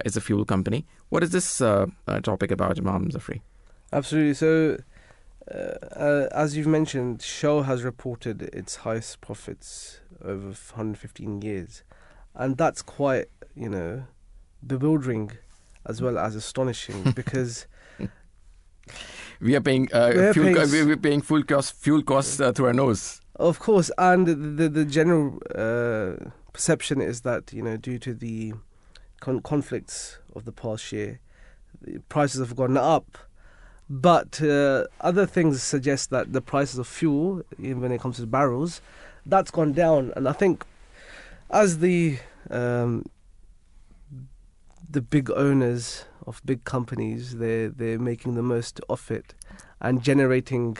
[0.05, 0.85] is a fuel company.
[1.11, 3.41] What is this uh, uh, topic about, Imam Zafri?
[3.91, 4.33] Absolutely.
[4.33, 4.77] So,
[5.53, 5.55] uh,
[6.07, 11.83] uh, as you've mentioned, Shell has reported its highest profits over 115 years,
[12.33, 14.05] and that's quite, you know,
[14.65, 15.31] bewildering
[15.85, 17.67] as well as astonishing because
[19.41, 20.45] We are paying uh, We're fuel.
[20.45, 23.19] paying co- we're paying fuel costs fuel costs uh, through our nose.
[23.35, 28.13] Of course, and the the, the general uh, perception is that you know due to
[28.13, 28.53] the
[29.21, 31.21] con- conflicts of the past year,
[31.81, 33.17] the prices have gone up.
[33.89, 38.27] But uh, other things suggest that the prices of fuel, even when it comes to
[38.27, 38.81] barrels,
[39.25, 40.11] that's gone down.
[40.15, 40.65] And I think
[41.49, 42.19] as the
[42.49, 43.05] um,
[44.89, 49.33] the big owners of big companies, they're they're making the most of it
[49.79, 50.77] and generating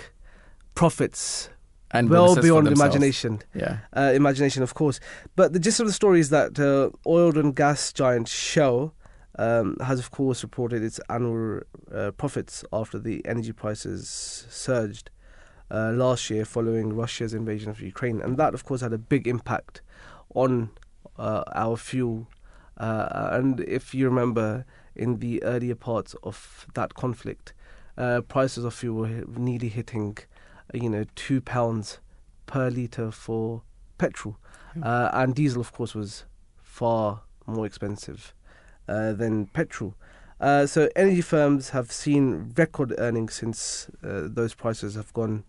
[0.76, 1.50] profits
[1.94, 3.42] And well beyond imagination.
[3.54, 3.80] Yeah.
[3.96, 5.00] Uh, imagination, of course.
[5.36, 8.94] But the gist of the story is that uh, oil and gas giant Shell
[9.38, 11.62] um, has, of course, reported its annual
[11.94, 14.08] uh, profits after the energy prices
[14.50, 15.10] surged
[15.70, 18.22] uh, last year following Russia's invasion of Ukraine.
[18.22, 19.82] And that, of course, had a big impact
[20.34, 20.70] on
[21.18, 22.28] uh, our fuel.
[22.78, 24.66] Uh, and if you remember,
[24.96, 27.54] in the earlier parts of that conflict,
[27.98, 30.18] uh, prices of fuel were nearly hitting,
[30.74, 32.00] you know, two pounds
[32.46, 33.62] per liter for
[33.98, 34.38] petrol,
[34.82, 36.26] uh, and diesel, of course, was
[36.62, 38.34] far more expensive
[38.88, 39.96] uh, than petrol.
[40.40, 45.44] Uh, so energy firms have seen record earnings since uh, those prices have gone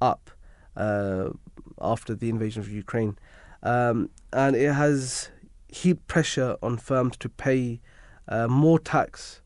[0.00, 0.30] up
[0.76, 1.28] uh,
[1.80, 3.18] after the invasion of Ukraine,
[3.62, 5.30] um, and it has
[5.68, 7.80] heaped pressure on firms to pay
[8.28, 9.42] uh, more tax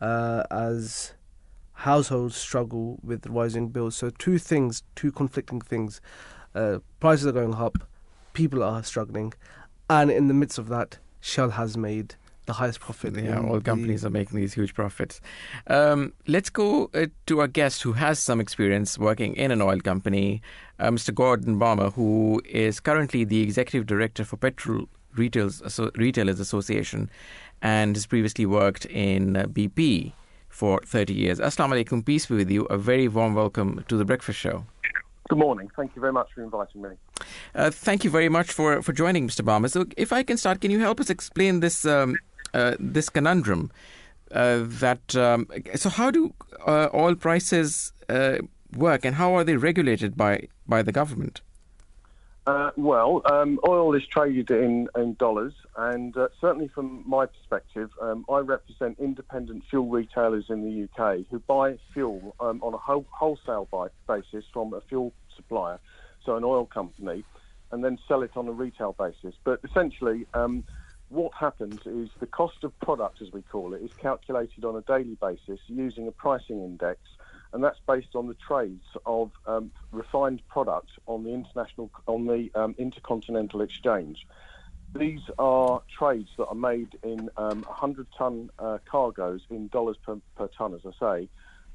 [0.00, 1.14] uh, as
[1.74, 3.96] households struggle with rising bills.
[3.96, 6.00] So two things, two conflicting things:
[6.54, 7.78] uh, prices are going up,
[8.32, 9.32] people are struggling,
[9.90, 12.14] and in the midst of that, Shell has made
[12.46, 13.16] the highest profit.
[13.16, 15.20] Yeah, all the- companies are making these huge profits.
[15.66, 19.80] Um, let's go uh, to our guest who has some experience working in an oil
[19.80, 20.42] company,
[20.78, 21.14] uh, Mr.
[21.14, 27.08] Gordon Balmer, who is currently the executive director for Petrol Retailers Association
[27.62, 30.12] and has previously worked in uh, BP
[30.54, 31.40] for 30 years.
[31.40, 32.64] Assalamu alaikum, peace be with you.
[32.66, 34.64] A very warm welcome to the Breakfast Show.
[35.28, 35.68] Good morning.
[35.74, 36.90] Thank you very much for inviting me.
[37.56, 39.44] Uh, thank you very much for, for joining, Mr.
[39.44, 39.68] Balmer.
[39.68, 42.16] So, if I can start, can you help us explain this um,
[42.52, 43.72] uh, this conundrum?
[44.30, 46.32] Uh, that um, so, how do
[46.66, 48.38] uh, oil prices uh,
[48.76, 51.40] work, and how are they regulated by by the government?
[52.46, 57.88] Uh, well, um, oil is traded in, in dollars, and uh, certainly from my perspective,
[58.02, 62.76] um, I represent independent fuel retailers in the UK who buy fuel um, on a
[62.76, 63.66] whole, wholesale
[64.06, 65.80] basis from a fuel supplier,
[66.26, 67.24] so an oil company,
[67.72, 69.34] and then sell it on a retail basis.
[69.42, 70.64] But essentially, um,
[71.08, 74.82] what happens is the cost of product, as we call it, is calculated on a
[74.82, 77.00] daily basis using a pricing index,
[77.54, 82.50] and that's based on the trades of um, refined products on the international on the
[82.54, 84.26] um, intercontinental exchange.
[84.94, 90.18] These are trades that are made in um, 100 ton uh, cargoes in dollars per,
[90.36, 91.28] per ton, as I say,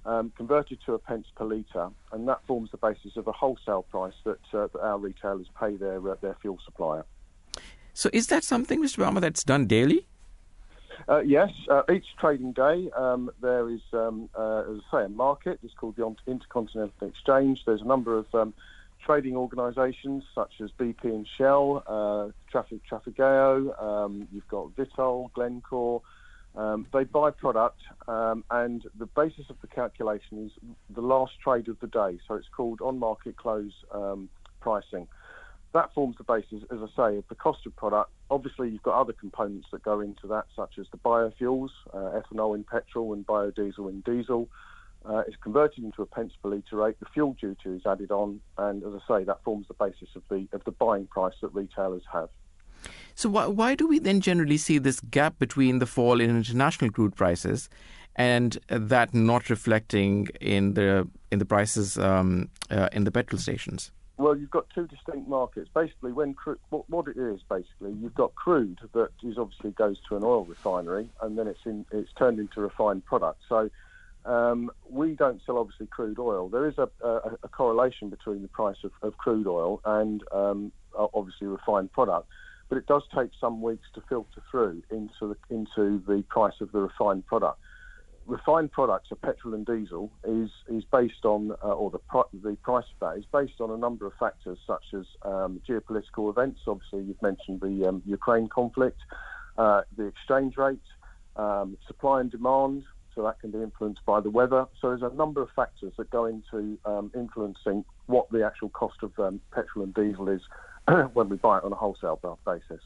[0.06, 3.84] um, converted to a pence per litre, and that forms the basis of a wholesale
[3.84, 7.06] price that, uh, that our retailers pay their uh, their fuel supplier.
[7.94, 8.98] So, is that something, Mr.
[8.98, 10.09] Balmer, that's done daily?
[11.08, 15.10] Uh, yes, uh, each trading day um, there is, um, uh, as I say, a
[15.10, 15.60] market.
[15.64, 17.64] It's called the Intercontinental Exchange.
[17.66, 18.54] There's a number of um,
[19.06, 23.82] trading organisations such as BP and Shell, uh, Traffic Trafigura.
[23.82, 26.02] Um, you've got Vitol, Glencore.
[26.56, 30.52] Um, they buy product, um, and the basis of the calculation is
[30.90, 32.20] the last trade of the day.
[32.28, 35.08] So it's called on-market close um, pricing
[35.74, 38.12] that forms the basis, as I say, of the cost of product.
[38.32, 42.56] Obviously, you've got other components that go into that, such as the biofuels, uh, ethanol
[42.56, 44.50] in petrol and biodiesel in diesel.
[45.06, 47.00] Uh, it's converted into a pence per litre rate.
[47.00, 50.24] The fuel duty is added on, and as I say, that forms the basis of
[50.30, 52.30] the of the buying price that retailers have.
[53.16, 56.92] So, why, why do we then generally see this gap between the fall in international
[56.92, 57.70] crude prices
[58.16, 63.92] and that not reflecting in the in the prices um, uh, in the petrol stations?
[64.20, 65.70] Well, you've got two distinct markets.
[65.74, 69.96] Basically, when cru- what, what it is, basically, you've got crude that is obviously goes
[70.10, 73.40] to an oil refinery, and then it's in it's turned into refined product.
[73.48, 73.70] So
[74.26, 76.50] um, we don't sell obviously crude oil.
[76.50, 80.74] There is a, a, a correlation between the price of, of crude oil and um,
[80.94, 82.28] obviously refined product,
[82.68, 86.74] but it does take some weeks to filter through into the, into the price of
[86.74, 87.58] the refined product
[88.30, 92.00] refined products of petrol and diesel is is based on, uh, or the
[92.42, 96.30] the price of that is based on a number of factors such as um, geopolitical
[96.30, 96.62] events.
[96.68, 99.00] Obviously, you've mentioned the um, Ukraine conflict,
[99.58, 100.80] uh, the exchange rate,
[101.36, 102.84] um, supply and demand.
[103.16, 104.66] So that can be influenced by the weather.
[104.80, 108.98] So there's a number of factors that go into um, influencing what the actual cost
[109.02, 110.42] of um, petrol and diesel is
[111.14, 112.82] when we buy it on a wholesale basis.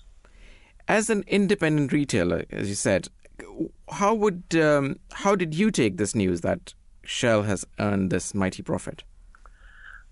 [0.87, 3.09] As an independent retailer, as you said,
[3.89, 8.63] how would um, how did you take this news that Shell has earned this mighty
[8.63, 9.03] profit?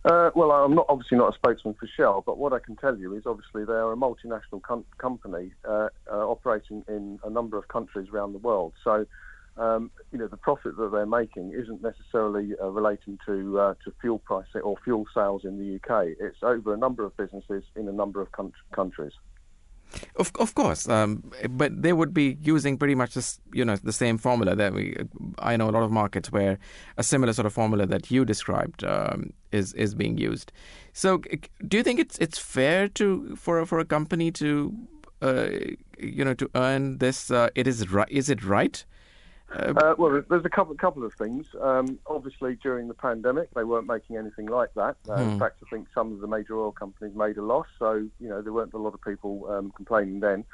[0.04, 2.98] Uh, well, I'm not obviously not a spokesman for Shell, but what I can tell
[2.98, 7.58] you is obviously they are a multinational com- company uh, uh, operating in a number
[7.58, 8.74] of countries around the world.
[8.84, 9.06] So,
[9.58, 13.94] um, you know, the profit that they're making isn't necessarily uh, relating to uh, to
[14.02, 16.16] fuel pricing or fuel sales in the UK.
[16.20, 19.14] It's over a number of businesses in a number of con- countries.
[20.16, 23.92] Of of course, um, but they would be using pretty much this, you know, the
[23.92, 24.96] same formula that we.
[25.40, 26.60] I know a lot of markets where
[26.98, 30.52] a similar sort of formula that you described um, is is being used.
[30.94, 31.22] So,
[31.68, 34.74] do you think it's it's fair to for for a company to,
[35.22, 35.50] uh,
[35.98, 37.30] you know, to earn this?
[37.32, 38.10] Uh, it is right.
[38.10, 38.86] Is it right?
[39.54, 41.46] Uh, well, there's a couple couple of things.
[41.62, 44.96] Um, obviously, during the pandemic, they weren't making anything like that.
[45.10, 45.30] Uh, Hmm.
[45.32, 48.30] In fact, I think some of the major oil companies made a loss, so you
[48.30, 50.46] know there weren't a lot of people um, complaining then.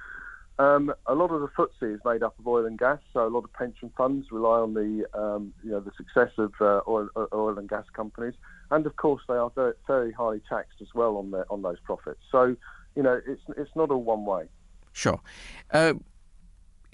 [0.59, 3.29] Um, a lot of the FTSE is made up of oil and gas, so a
[3.29, 7.09] lot of pension funds rely on the um, you know the success of uh, oil,
[7.31, 8.33] oil and gas companies.
[8.71, 11.79] and of course they are very, very highly taxed as well on their on those
[11.81, 12.21] profits.
[12.31, 12.55] So,
[12.95, 14.45] you know, it's it's not all one way.
[14.93, 15.19] Sure.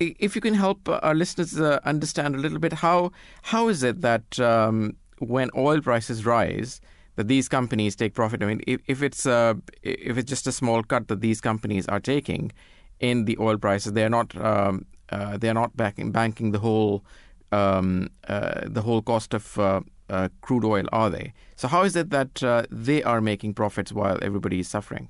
[0.02, 3.12] Uh, if you can help our listeners uh, understand a little bit, how
[3.44, 6.82] how is it that um, when oil prices rise,
[7.16, 8.42] that these companies take profit?
[8.42, 11.88] I mean, if, if it's uh, if it's just a small cut that these companies
[11.88, 12.52] are taking
[13.00, 16.60] in the oil prices, they are not um, uh, they are not backing, banking the
[16.60, 17.04] whole
[17.52, 21.34] um, uh, the whole cost of uh, uh, crude oil, are they?
[21.56, 25.10] So how is it that uh, they are making profits while everybody is suffering?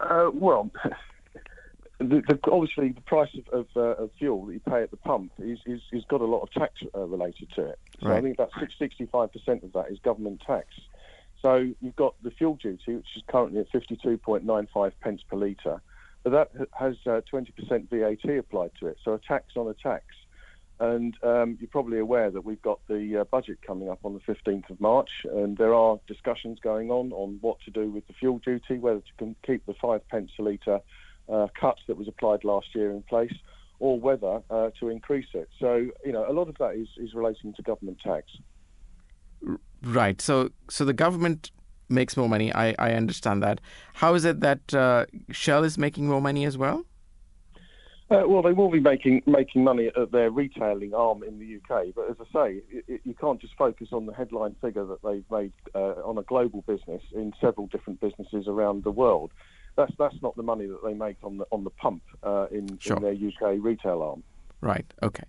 [0.00, 0.70] Uh, well,
[2.00, 4.96] the, the, obviously the price of, of, uh, of fuel that you pay at the
[4.96, 7.78] pump is, is, is got a lot of tax uh, related to it.
[8.00, 10.68] So I think about 65% of that is government tax.
[11.42, 15.82] So you've got the fuel duty, which is currently at 52.95 pence per litre,
[16.22, 18.98] but that has uh, 20% VAT applied to it.
[19.04, 20.04] So a tax on a tax.
[20.78, 24.20] And um, you're probably aware that we've got the uh, budget coming up on the
[24.20, 28.14] 15th of March, and there are discussions going on on what to do with the
[28.14, 30.80] fuel duty, whether to keep the five pence a litre
[31.30, 33.34] uh, cut that was applied last year in place,
[33.78, 35.48] or whether uh, to increase it.
[35.58, 38.26] So, you know, a lot of that is, is relating to government tax.
[39.82, 40.20] Right.
[40.20, 41.50] So so the government
[41.88, 42.52] makes more money.
[42.54, 43.60] I, I understand that.
[43.94, 46.84] How is it that uh, Shell is making more money as well?
[48.10, 51.94] Uh, well, they will be making making money at their retailing arm in the UK,
[51.94, 55.00] but as I say, it, it, you can't just focus on the headline figure that
[55.04, 59.30] they've made uh, on a global business in several different businesses around the world.
[59.76, 62.78] That's that's not the money that they make on the on the pump uh, in,
[62.78, 62.96] Sure.
[62.96, 64.22] in their UK retail arm.
[64.60, 64.86] Right.
[65.02, 65.24] Okay.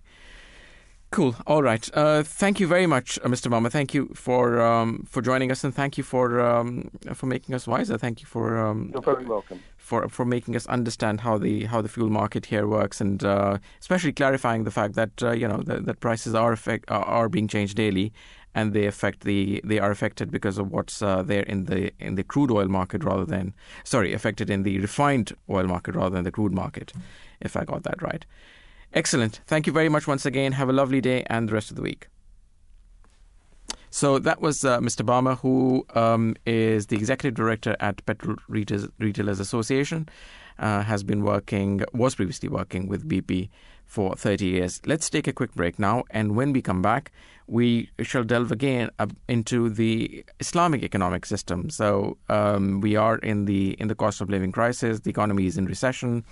[1.10, 1.36] Cool.
[1.46, 1.90] All right.
[1.92, 3.50] Uh, thank you very much, uh, Mr.
[3.50, 3.68] Mama.
[3.68, 7.66] Thank you for um, for joining us, and thank you for um, for making us
[7.66, 7.98] wiser.
[7.98, 9.60] Thank you for um, You're very welcome.
[9.76, 13.58] for for making us understand how the how the fuel market here works, and uh,
[13.78, 17.28] especially clarifying the fact that uh, you know that, that prices are affect are, are
[17.28, 18.10] being changed daily,
[18.54, 22.14] and they affect the they are affected because of what's uh, there in the in
[22.16, 23.54] the crude oil market rather than
[23.84, 26.92] sorry affected in the refined oil market rather than the crude market,
[27.40, 28.24] if I got that right.
[28.94, 29.40] Excellent.
[29.46, 30.52] Thank you very much once again.
[30.52, 32.08] Have a lovely day and the rest of the week.
[33.88, 35.04] So that was uh, Mr.
[35.04, 40.08] Balmer, who um, is the executive director at Petrol Retailers, Association,
[40.58, 43.50] uh, has been working, was previously working with BP
[43.92, 44.80] for 30 years.
[44.86, 47.12] Let's take a quick break now, and when we come back,
[47.46, 48.88] we shall delve again
[49.28, 51.68] into the Islamic economic system.
[51.68, 55.00] So um, we are in the in the cost of living crisis.
[55.00, 56.24] The economy is in recession,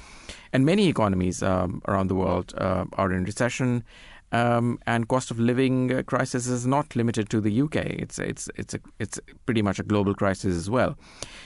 [0.54, 3.84] and many economies um, around the world uh, are in recession.
[4.32, 7.76] Um, and cost of living crisis is not limited to the UK.
[8.04, 10.96] It's it's it's a, it's pretty much a global crisis as well.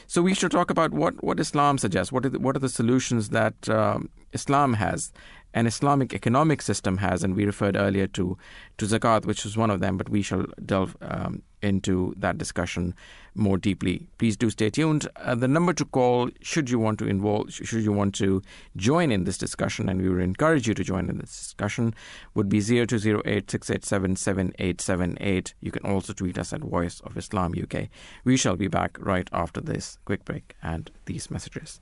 [0.07, 2.13] So we should talk about what, what Islam suggests.
[2.13, 5.13] What are the, what are the solutions that um, Islam has,
[5.55, 8.37] an Islamic economic system has, and we referred earlier to
[8.79, 9.97] to zakat, which is one of them.
[9.97, 12.95] But we shall delve um, into that discussion
[13.35, 14.07] more deeply.
[14.19, 15.09] Please do stay tuned.
[15.17, 18.43] Uh, the number to call, should you want to involve, should you want to
[18.77, 21.95] join in this discussion, and we would encourage you to join in this discussion,
[22.35, 25.55] would be zero two zero eight six eight seven seven eight seven eight.
[25.61, 27.89] You can also tweet us at Voice of Islam UK.
[28.25, 31.81] We shall be back right after this quick break and these messages.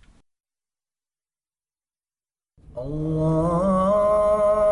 [2.74, 4.71] Allah.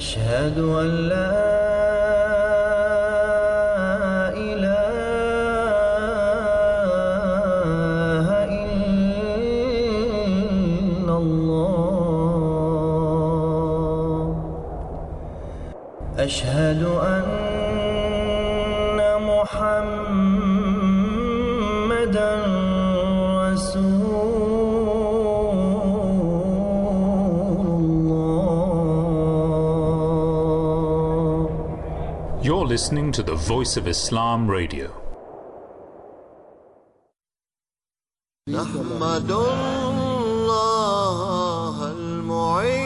[0.00, 1.30] أشهد أن لا
[4.32, 5.46] إله
[10.88, 11.84] إلا الله.
[16.18, 16.82] أشهد
[17.14, 17.28] أن
[19.32, 20.70] محمدا
[23.44, 24.69] رسول
[32.69, 34.91] listening to the Voice of Islam Radio.
[38.49, 40.31] نحمد الله
[41.91, 42.85] المعين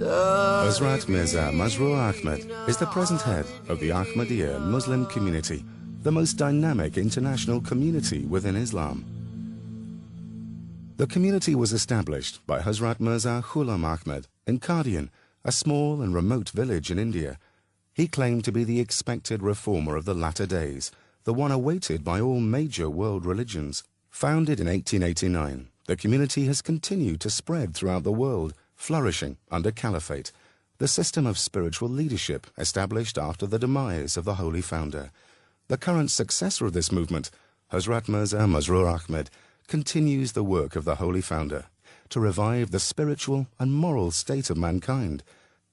[0.00, 5.64] Hazrat Mirza Masroor Ahmed is the present head of the Ahmadiyya Muslim community,
[6.02, 9.04] the most dynamic international community within Islam.
[10.98, 15.08] The community was established by Hazrat Mirza Ghulam Ahmed in Qadian,
[15.47, 17.37] a small and remote village in India,
[17.93, 20.91] He claimed to be the expected reformer of the latter days,
[21.23, 23.83] the one awaited by all major world religions.
[24.09, 30.31] Founded in 1889, the community has continued to spread throughout the world, flourishing under caliphate,
[30.79, 35.11] the system of spiritual leadership established after the demise of the holy founder.
[35.67, 37.29] The current successor of this movement,
[37.71, 39.29] Hazrat Mirza Masroor Ahmed,
[39.67, 41.65] continues the work of the holy founder
[42.09, 45.23] to revive the spiritual and moral state of mankind.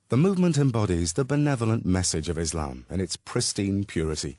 [0.09, 4.39] The movement embodies the benevolent message of Islam in its pristine purity,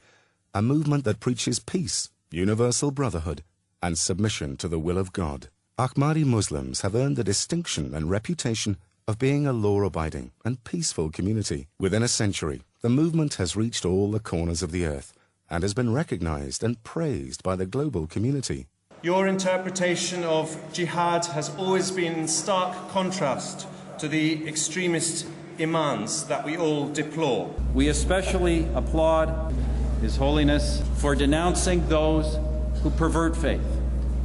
[0.53, 3.44] a movement that preaches peace, universal brotherhood,
[3.82, 5.49] and submission to the will of God.
[5.80, 11.10] Ahmadi Muslims have earned the distinction and reputation of being a law abiding and peaceful
[11.10, 11.68] community.
[11.80, 15.14] Within a century, the movement has reached all the corners of the earth
[15.49, 18.68] and has been recognized and praised by the global community.
[19.04, 23.68] Your interpretation of jihad has always been in stark contrast
[24.00, 25.26] to the extremist
[25.60, 27.54] imams that we all deplore.
[27.74, 29.54] We especially applaud
[30.00, 32.38] His Holiness for denouncing those
[32.82, 33.60] who pervert faith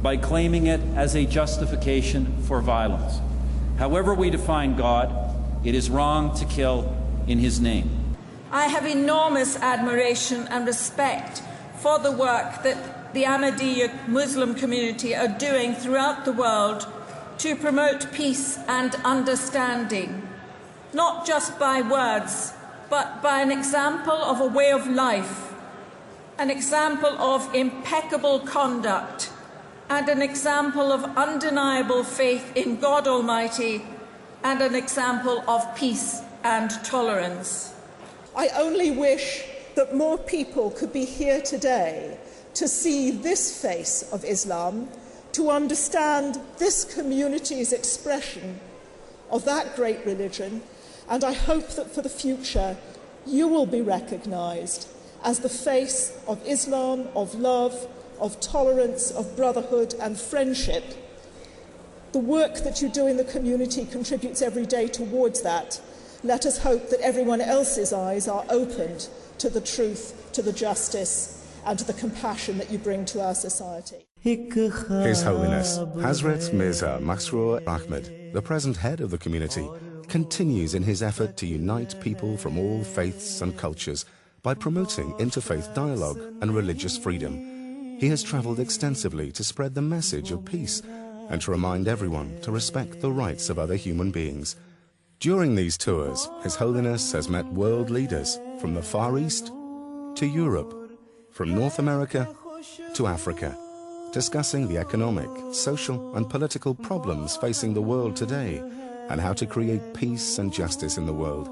[0.01, 3.19] by claiming it as a justification for violence.
[3.79, 5.13] However, we define God,
[5.65, 6.95] it is wrong to kill
[7.27, 8.15] in His name.
[8.49, 11.41] I have enormous admiration and respect
[11.79, 16.87] for the work that the Ahmadiyya Muslim community are doing throughout the world
[17.39, 20.27] to promote peace and understanding,
[20.93, 22.53] not just by words,
[22.89, 25.53] but by an example of a way of life,
[26.37, 29.31] an example of impeccable conduct,
[29.89, 33.83] and an example of undeniable faith in God Almighty,
[34.43, 37.73] and an example of peace and tolerance.
[38.35, 39.45] I only wish
[39.75, 42.19] that more people could be here today
[42.55, 44.89] to see this face of Islam,
[45.33, 48.59] to understand this community's expression
[49.29, 50.61] of that great religion,
[51.07, 52.77] and I hope that for the future
[53.25, 54.87] you will be recognised
[55.23, 57.87] as the face of Islam, of love,
[58.19, 60.83] of tolerance, of brotherhood, and friendship.
[62.11, 65.79] The work that you do in the community contributes every day towards that.
[66.23, 69.07] Let us hope that everyone else's eyes are opened
[69.37, 74.05] to the truth, to the justice, and the compassion that you bring to our society.
[74.21, 79.67] His Holiness Hazrat Mirza Masroor Ahmed, the present head of the community,
[80.07, 84.05] continues in his effort to unite people from all faiths and cultures
[84.41, 87.97] by promoting interfaith dialogue and religious freedom.
[87.99, 90.81] He has traveled extensively to spread the message of peace
[91.29, 94.55] and to remind everyone to respect the rights of other human beings.
[95.19, 99.51] During these tours, His Holiness has met world leaders from the Far East
[100.15, 100.73] to Europe,
[101.39, 102.27] from North America
[102.95, 103.57] to Africa,
[104.11, 108.57] discussing the economic, social, and political problems facing the world today
[109.07, 111.47] and how to create peace and justice in the world.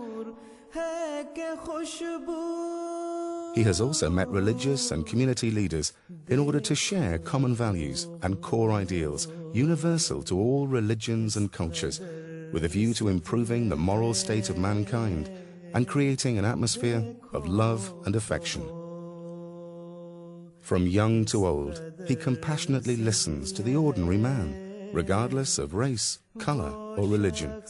[3.55, 5.93] He has also met religious and community leaders
[6.27, 12.01] in order to share common values and core ideals universal to all religions and cultures,
[12.51, 15.31] with a view to improving the moral state of mankind
[15.73, 18.76] and creating an atmosphere of love and affection.
[20.67, 26.69] From young to old, he compassionately listens to the ordinary man, regardless of race, color,
[26.97, 27.63] or religion.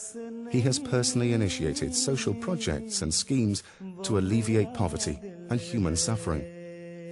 [0.50, 3.62] He has personally initiated social projects and schemes
[4.02, 5.16] to alleviate poverty
[5.48, 6.42] and human suffering.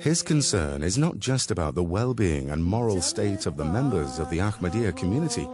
[0.01, 4.29] His concern is not just about the well-being and moral state of the members of
[4.29, 5.47] the Ahmadiyya community,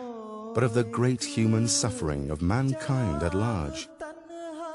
[0.54, 3.86] but of the great human suffering of mankind at large.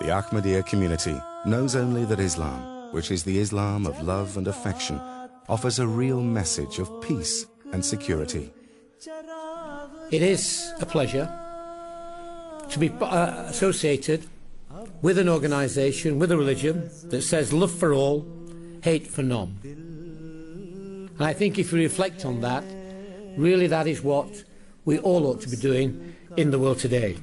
[0.01, 5.01] The Ahmadiyya community knows only that Islam, which is the Islam of love and affection,
[5.49, 8.51] offers a real message of peace and security.
[10.11, 11.27] It is a pleasure
[12.69, 14.25] to be uh, associated
[15.01, 18.25] with an organisation, with a religion that says love for all,
[18.83, 19.57] hate for none.
[19.63, 22.63] And I think if we reflect on that,
[23.37, 24.43] really that is what
[24.85, 27.17] we all ought to be doing in the world today.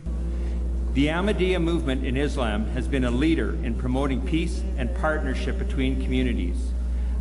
[0.92, 6.02] The Ahmadiyya movement in Islam has been a leader in promoting peace and partnership between
[6.02, 6.73] communities.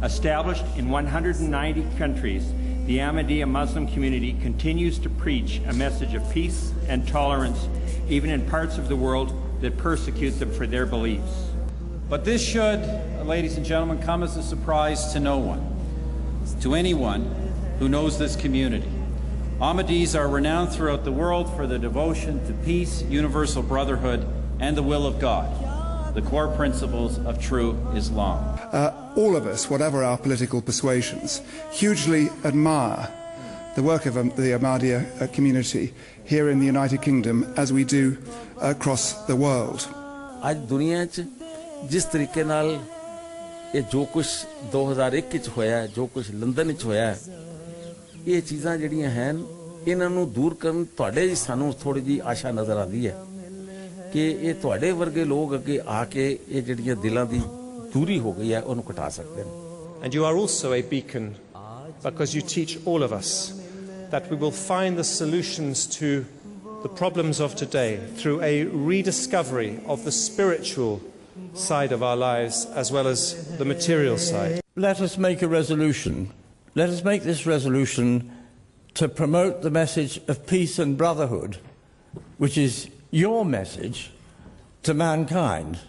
[0.04, 2.52] Established in 190 countries,
[2.88, 7.70] the Ahmadiyya Muslim community continues to preach a message of peace and tolerance,
[8.10, 11.48] even in parts of the world that persecute them for their beliefs.
[12.10, 12.82] But this should,
[13.26, 15.66] ladies and gentlemen, come as a surprise to no one,
[16.60, 18.92] to anyone who knows this community.
[19.62, 24.28] Ahmadis are renowned throughout the world for their devotion to peace, universal brotherhood,
[24.60, 25.73] and the will of God,
[26.14, 28.40] the core principles of true Islam.
[28.72, 31.42] Uh, all of us, whatever our political persuasions,
[31.72, 33.10] hugely admire
[33.76, 35.94] the work of um, the Ahmadiyya uh, community
[36.26, 38.18] here in the United Kingdom as we do
[38.62, 39.88] across the world.
[40.50, 41.24] ਅੱਜ ਦੁਨੀਆ 'ਚ
[41.90, 42.78] ਜਿਸ ਤਰੀਕੇ ਨਾਲ
[43.76, 44.26] ਇਹ ਜੋ ਕੁਝ
[44.76, 47.16] 2001 'ਚ ਹੋਇਆ ਜੋ ਕੁਝ ਲੰਡਨ 'ਚ ਹੋਇਆ
[48.28, 49.44] ਇਹ ਚੀਜ਼ਾਂ ਜਿਹੜੀਆਂ ਹਨ
[49.88, 53.16] ਇਹਨਾਂ ਨੂੰ ਦੂਰ ਕਰਨ ਤੁਹਾਡੇ ਸਾਨੂੰ ਥੋੜੀ ਜੀ ਆਸ਼ਾ ਨਜ਼ਰ ਆਉਂਦੀ ਹੈ
[54.13, 57.41] ਕਿ ਇਹ ਤੁਹਾਡੇ ਵਰਗੇ ਲੋਕ ਅੱਗੇ ਆ ਕੇ ਇਹ ਜਿਹੜੀਆਂ ਦਿਲਾਂ ਦੀ
[57.95, 59.67] ਦੂਰੀ ਹੋ ਗਈ ਹੈ ਉਹਨੂੰ ਘਟਾ ਸਕਦੇ ਨੇ
[60.07, 61.25] And you are also a beacon
[62.03, 63.31] because you teach all of us
[64.13, 66.25] that we will find the solutions to
[66.83, 71.01] the problems of today through a rediscovery of the spiritual
[71.55, 74.61] side of our lives as well as the material side.
[74.77, 76.31] Let us make a resolution.
[76.77, 78.31] Let us make this resolution
[78.95, 81.59] to promote the message of peace and brotherhood,
[82.37, 84.10] which is your message
[84.82, 85.80] to mankind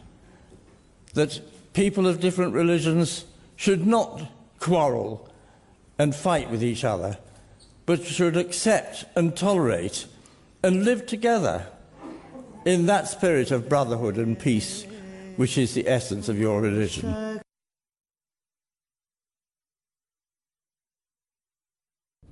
[1.14, 1.40] that
[1.72, 3.24] people of different religions
[3.56, 5.26] should not quarrel
[5.98, 7.16] and fight with each other,
[7.86, 10.06] but should accept and tolerate
[10.62, 11.66] and live together
[12.66, 14.84] in that spirit of brotherhood and peace,
[15.36, 17.40] which is the essence of your religion.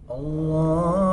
[0.09, 1.12] Allah.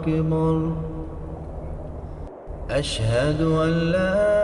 [0.00, 0.72] أكبر
[2.70, 4.39] أشهد أن لا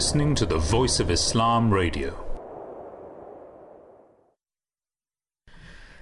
[0.00, 2.08] listening to the Voice of Islam Radio.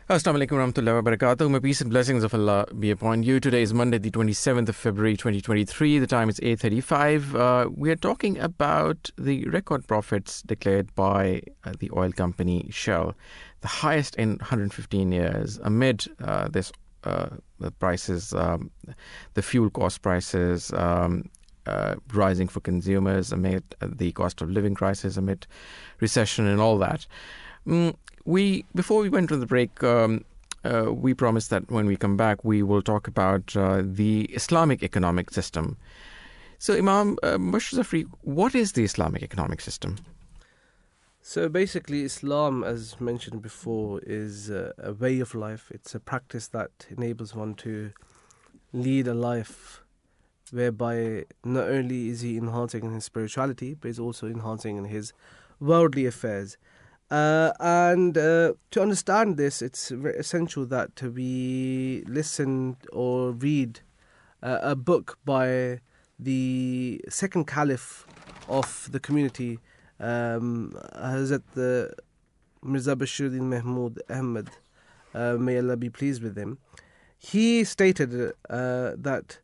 [0.09, 1.51] Assalamu alaikum warahmatullahi wabarakatuh.
[1.51, 3.41] May peace and blessings of Allah be upon you.
[3.41, 5.99] Today is Monday, the 27th of February 2023.
[5.99, 7.35] The time is 8.35.
[7.35, 13.17] Uh, we are talking about the record profits declared by uh, the oil company Shell,
[13.63, 16.71] the highest in 115 years, amid uh, this
[17.03, 18.71] uh, the prices, um,
[19.35, 21.29] the fuel cost prices um,
[21.69, 25.47] uh, rising for consumers, amid the cost of living crisis, amid
[26.01, 27.07] recession and all that.
[27.67, 30.25] Mm, we before we went to the break, um,
[30.65, 34.83] uh, we promised that when we come back, we will talk about uh, the Islamic
[34.83, 35.77] economic system.
[36.59, 39.97] So, Imam uh, Zafri, what is the Islamic economic system?
[41.21, 45.71] So basically, Islam, as mentioned before, is a, a way of life.
[45.71, 47.93] It's a practice that enables one to
[48.73, 49.83] lead a life
[50.53, 55.13] whereby not only is he enhancing in his spirituality, but he's also enhancing in his
[55.61, 56.57] worldly affairs.
[57.11, 63.81] Uh, and uh, to understand this, it's essential that we listen or read
[64.43, 65.81] uh, a book by
[66.19, 68.07] the second caliph
[68.49, 69.59] of the community,
[70.01, 71.93] um, Hazrat the
[72.63, 74.51] Mirza Bashiruddin Mahmud Ahmad,
[75.15, 76.59] uh, may Allah be pleased with him.
[77.19, 79.39] He stated uh, that,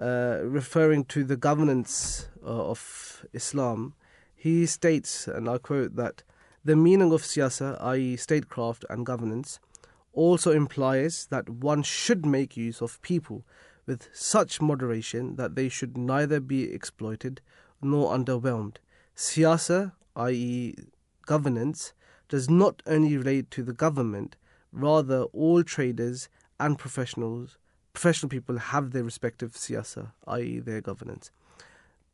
[0.00, 3.94] uh, referring to the governance uh, of Islam,
[4.34, 6.22] he states, and I quote, that
[6.64, 9.60] the meaning of siyasa, i.e., statecraft and governance,
[10.12, 13.44] also implies that one should make use of people
[13.86, 17.40] with such moderation that they should neither be exploited
[17.82, 18.76] nor underwhelmed.
[19.16, 20.74] Siyasa, i.e.,
[21.26, 21.92] governance,
[22.28, 24.36] does not only relate to the government,
[24.72, 27.58] rather, all traders and professionals,
[27.94, 31.30] professional people have their respective siyasa, i.e., their governance.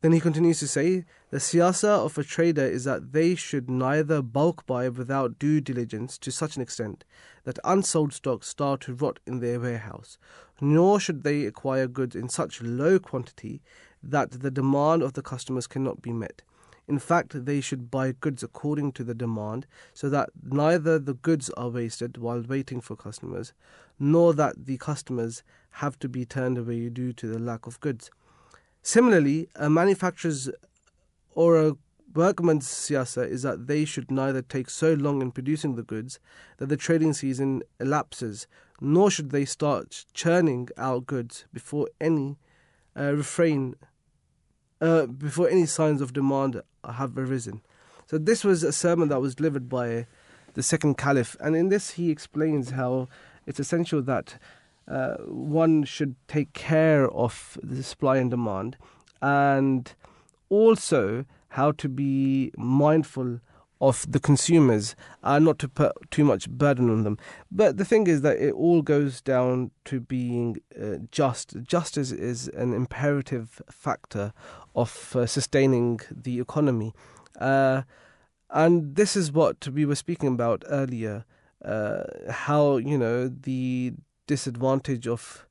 [0.01, 4.21] Then he continues to say, the siyasa of a trader is that they should neither
[4.21, 7.03] bulk buy without due diligence to such an extent
[7.43, 10.17] that unsold stocks start to rot in their warehouse,
[10.59, 13.61] nor should they acquire goods in such low quantity
[14.01, 16.41] that the demand of the customers cannot be met.
[16.87, 21.51] In fact, they should buy goods according to the demand, so that neither the goods
[21.51, 23.53] are wasted while waiting for customers,
[24.01, 25.43] nor that the customers
[25.75, 28.09] have to be turned away due to the lack of goods.
[28.81, 30.49] Similarly, a manufacturer's
[31.33, 31.75] or a
[32.13, 36.19] workman's siyasa is that they should neither take so long in producing the goods
[36.57, 38.47] that the trading season elapses,
[38.81, 42.37] nor should they start churning out goods before any
[42.97, 43.75] uh, refrain,
[44.81, 47.61] uh, before any signs of demand have arisen.
[48.07, 50.07] So this was a sermon that was delivered by
[50.55, 51.37] the second caliph.
[51.39, 53.07] And in this, he explains how
[53.45, 54.37] it's essential that
[54.87, 58.77] uh, one should take care of the supply and demand
[59.21, 59.93] and
[60.49, 63.39] also how to be mindful
[63.79, 67.17] of the consumers and not to put too much burden on them.
[67.51, 71.63] But the thing is that it all goes down to being uh, just.
[71.63, 74.33] Justice is an imperative factor
[74.75, 76.93] of uh, sustaining the economy.
[77.39, 77.81] Uh,
[78.51, 81.25] and this is what we were speaking about earlier
[81.63, 83.93] uh, how, you know, the
[84.27, 85.45] disadvantage of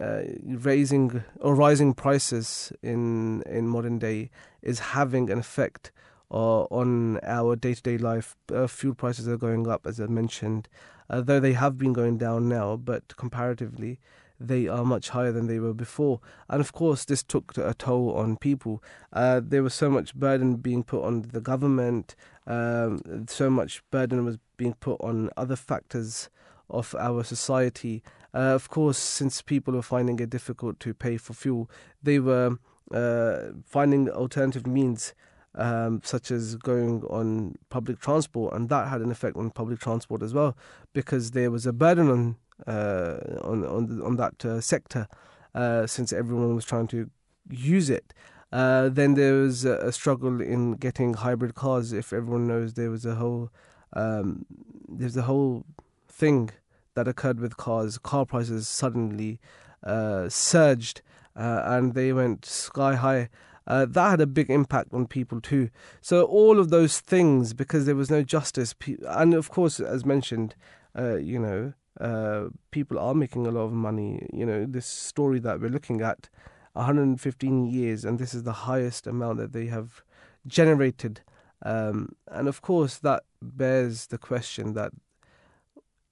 [0.00, 4.30] uh, raising or rising prices in in modern day
[4.62, 5.92] is having an effect
[6.30, 8.36] uh, on our day to day life.
[8.52, 10.68] Uh, fuel prices are going up, as I mentioned,
[11.08, 14.00] uh, though they have been going down now, but comparatively,
[14.40, 16.20] they are much higher than they were before.
[16.48, 18.82] And of course, this took a toll on people.
[19.12, 22.16] Uh, there was so much burden being put on the government,
[22.46, 26.28] um, so much burden was being put on other factors
[26.68, 28.02] of our society.
[28.34, 31.70] Uh, of course, since people were finding it difficult to pay for fuel,
[32.02, 32.58] they were
[32.92, 35.14] uh, finding alternative means
[35.54, 40.22] um, such as going on public transport, and that had an effect on public transport
[40.22, 40.56] as well,
[40.92, 45.08] because there was a burden on uh, on on, on that uh, sector,
[45.54, 47.10] uh, since everyone was trying to
[47.48, 48.12] use it.
[48.52, 51.92] Uh, then there was a, struggle in getting hybrid cars.
[51.92, 53.50] If everyone knows, there was a whole
[53.92, 54.44] um,
[54.88, 55.64] there's a whole
[56.08, 56.50] thing
[56.94, 57.98] that occurred with cars.
[57.98, 59.40] Car prices suddenly
[59.82, 61.02] uh, surged,
[61.34, 63.28] uh, and they went sky high
[63.66, 65.70] uh, that had a big impact on people too.
[66.00, 68.74] So all of those things, because there was no justice,
[69.08, 70.54] and of course, as mentioned,
[70.96, 74.28] uh, you know, uh, people are making a lot of money.
[74.32, 76.28] You know, this story that we're looking at,
[76.74, 80.04] 115 years, and this is the highest amount that they have
[80.46, 81.22] generated.
[81.66, 84.92] Um, and of course, that bears the question that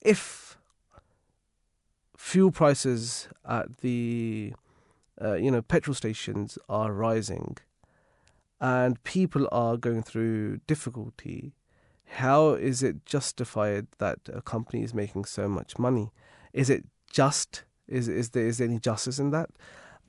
[0.01, 0.59] if
[2.17, 4.53] fuel prices at the
[5.23, 7.57] uh, you know, petrol stations are rising
[8.61, 11.53] and people are going through difficulty,
[12.07, 16.11] how is it justified that a company is making so much money?
[16.53, 17.63] Is it just?
[17.87, 19.51] Is is there is there any justice in that?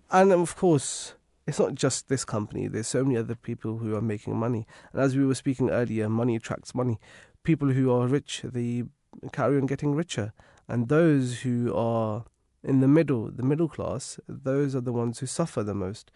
[0.09, 1.13] And of course,
[1.47, 2.67] it's not just this company.
[2.67, 4.65] There's so many other people who are making money.
[4.91, 6.99] And as we were speaking earlier, money attracts money.
[7.43, 8.83] People who are rich, they
[9.31, 10.33] carry on getting richer,
[10.67, 12.25] and those who are
[12.63, 16.11] in the middle, the middle class, those are the ones who suffer the most.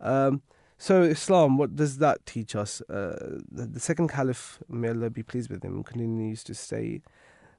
[0.00, 0.42] Um,
[0.78, 2.82] so, Islam, what does that teach us?
[2.82, 7.00] Uh, the, the, second caliph, may Allah be pleased with him, continues to say,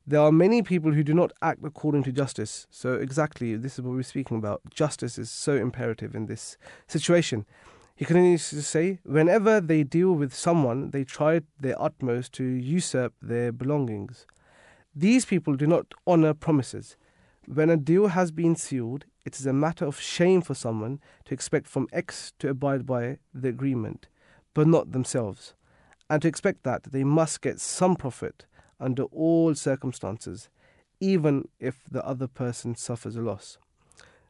[0.09, 2.65] There are many people who do not act according to justice.
[2.71, 4.61] So, exactly, this is what we're speaking about.
[4.69, 6.57] Justice is so imperative in this
[6.87, 7.45] situation.
[7.93, 13.15] He continues to say, Whenever they deal with someone, they try their utmost to usurp
[13.21, 14.25] their belongings.
[14.95, 16.95] These people do not honor promises.
[17.45, 21.33] When a deal has been sealed, it is a matter of shame for someone to
[21.33, 24.07] expect from X to abide by the agreement,
[24.53, 25.53] but not themselves,
[26.09, 28.45] and to expect that they must get some profit
[28.79, 30.49] under all circumstances,
[30.99, 33.57] even if the other person suffers a loss.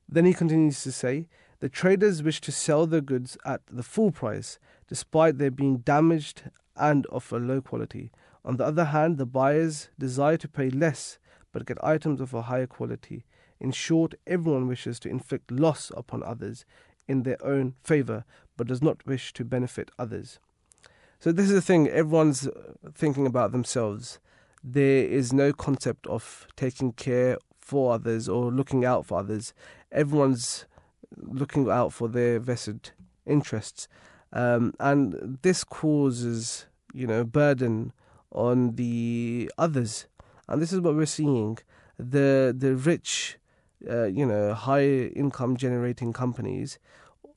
[0.07, 1.28] Then he continues to say,
[1.60, 6.44] the traders wish to sell their goods at the full price, despite their being damaged
[6.76, 8.11] and of a low quality.
[8.45, 11.18] On the other hand, the buyers desire to pay less
[11.52, 13.26] but get items of a higher quality.
[13.60, 16.65] In short, everyone wishes to inflict loss upon others
[17.07, 18.26] in their own favor,
[18.56, 20.40] but does not wish to benefit others.
[21.19, 22.48] So, this is the thing everyone's
[22.94, 24.19] thinking about themselves.
[24.69, 29.53] There is no concept of taking care for others or looking out for others.
[29.91, 30.65] Everyone's
[31.15, 32.91] looking out for their vested
[33.26, 33.88] interests.
[34.34, 37.94] Um, and this causes, you know, burden
[38.31, 40.07] on the others
[40.48, 41.57] and this is what we're seeing
[41.98, 43.38] the the rich
[43.89, 46.80] uh, you know high income generating companies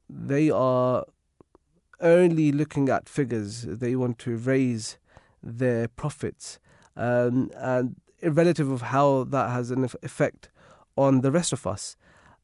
[0.08, 1.04] they are
[2.00, 4.98] only looking at figures they want to raise
[5.42, 6.58] their profits
[7.00, 10.50] um, and relative of how that has an effect
[10.96, 11.96] on the rest of us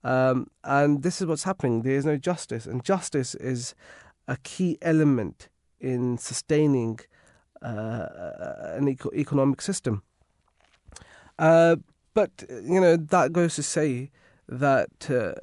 [0.05, 3.75] um, and this is what's happening there is no justice and justice is
[4.27, 5.49] a key element
[5.81, 6.99] in sustaining
[7.63, 8.07] uh,
[8.79, 10.03] an eco- economic system
[11.39, 11.77] uh,
[12.15, 14.11] but you know that goes to say
[14.49, 15.35] that uh,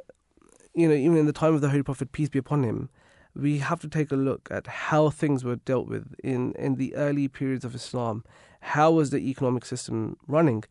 [0.74, 2.90] you know even in the time of the Holy Prophet peace be upon him,
[3.36, 6.96] we have to take a look at how things were dealt with in in the
[6.96, 8.24] early periods of Islam.
[8.64, 10.64] How was the economic system running?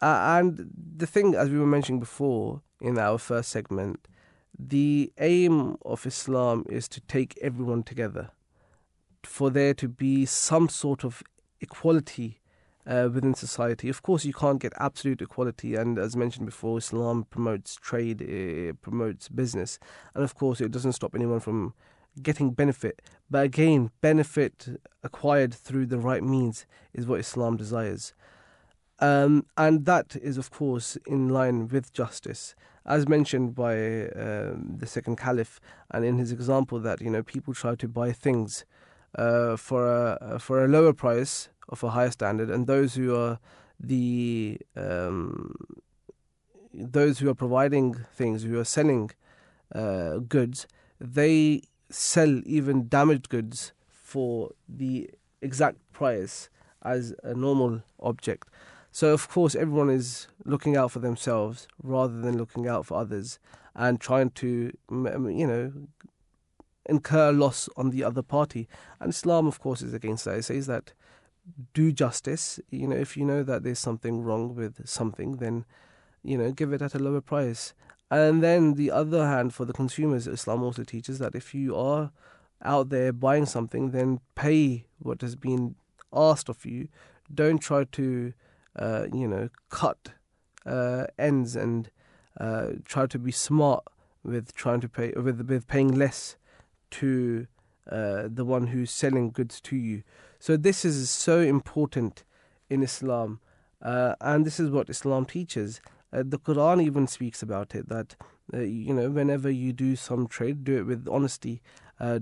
[0.00, 4.08] Uh, and the thing, as we were mentioning before in our first segment,
[4.58, 8.30] the aim of Islam is to take everyone together,
[9.24, 11.22] for there to be some sort of
[11.60, 12.40] equality
[12.86, 13.88] uh, within society.
[13.90, 18.80] Of course, you can't get absolute equality, and as mentioned before, Islam promotes trade, it
[18.80, 19.78] promotes business,
[20.14, 21.74] and of course, it doesn't stop anyone from
[22.18, 23.02] getting benefit.
[23.30, 28.14] But again, benefit acquired through the right means is what Islam desires.
[29.00, 32.54] Um, and that is, of course, in line with justice,
[32.84, 37.54] as mentioned by um, the second caliph, and in his example that you know people
[37.54, 38.64] try to buy things
[39.16, 43.38] uh, for a for a lower price of a higher standard, and those who are
[43.78, 45.54] the um,
[46.74, 49.10] those who are providing things, who are selling
[49.74, 50.66] uh, goods,
[51.00, 55.10] they sell even damaged goods for the
[55.40, 56.48] exact price
[56.82, 58.48] as a normal object.
[58.90, 63.38] So, of course, everyone is looking out for themselves rather than looking out for others
[63.74, 65.72] and trying to, you know,
[66.86, 68.66] incur loss on the other party.
[68.98, 70.38] And Islam, of course, is against that.
[70.38, 70.94] It says that
[71.74, 72.58] do justice.
[72.70, 75.64] You know, if you know that there's something wrong with something, then,
[76.24, 77.74] you know, give it at a lower price.
[78.10, 82.10] And then the other hand, for the consumers, Islam also teaches that if you are
[82.62, 85.74] out there buying something, then pay what has been
[86.12, 86.88] asked of you.
[87.32, 88.32] Don't try to
[88.78, 90.12] uh, you know, cut
[90.64, 91.90] uh, ends and
[92.38, 93.84] uh, try to be smart
[94.22, 96.36] with trying to pay with with paying less
[96.90, 97.46] to
[97.90, 100.02] uh, the one who's selling goods to you.
[100.38, 102.24] So this is so important
[102.70, 103.40] in Islam,
[103.82, 105.80] uh, and this is what Islam teaches.
[106.12, 108.16] Uh, the Quran even speaks about it that
[108.52, 111.60] you know whenever you do some trade, do it with honesty,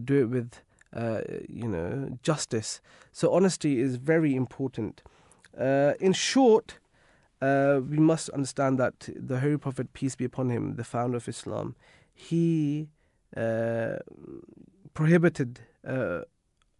[0.04, 0.60] do it with
[1.48, 2.80] you know justice.
[3.12, 5.02] So honesty is very important.
[5.58, 6.78] Uh, in short,
[7.40, 11.28] uh, we must understand that the Holy Prophet, peace be upon him, the founder of
[11.28, 11.74] Islam,
[12.12, 12.88] he
[13.36, 13.96] uh,
[14.94, 16.22] prohibited uh,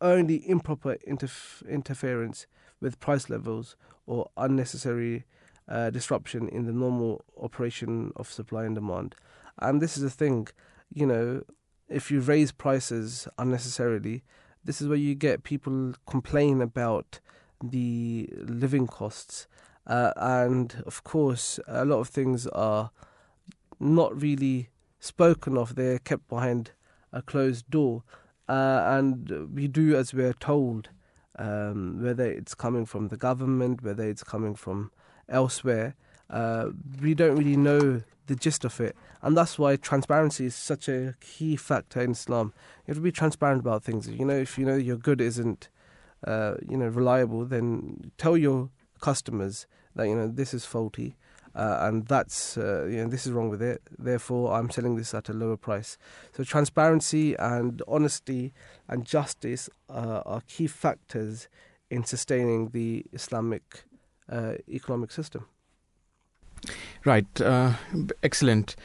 [0.00, 2.46] only improper interf- interference
[2.80, 3.76] with price levels
[4.06, 5.24] or unnecessary
[5.68, 9.14] uh, disruption in the normal operation of supply and demand.
[9.58, 10.48] And this is a thing,
[10.92, 11.42] you know,
[11.88, 14.22] if you raise prices unnecessarily,
[14.64, 17.20] this is where you get people complain about
[17.62, 19.46] the living costs.
[19.86, 22.90] Uh, and of course, a lot of things are
[23.78, 26.72] not really spoken of, they're kept behind
[27.12, 28.02] a closed door.
[28.48, 30.90] Uh, and we do as we're told,
[31.38, 34.90] um, whether it's coming from the government, whether it's coming from
[35.28, 35.94] elsewhere.
[36.28, 36.70] Uh,
[37.00, 38.96] we don't really know the gist of it.
[39.22, 42.52] And that's why transparency is such a key factor in Islam.
[42.86, 44.08] You have to be transparent about things.
[44.08, 45.68] You know, if you know your good isn't
[46.26, 48.70] uh, you know reliable, then tell your
[49.00, 51.16] customers that you know this is faulty.
[51.54, 53.80] Uh, and that's uh, you know this is wrong with it.
[53.98, 55.96] Therefore, I'm selling this at a lower price.
[56.32, 58.52] So transparency and honesty
[58.88, 61.48] and justice uh, are key factors
[61.88, 63.84] in sustaining the Islamic
[64.30, 65.46] uh, economic system.
[67.04, 67.74] Right, uh,
[68.22, 68.76] excellent.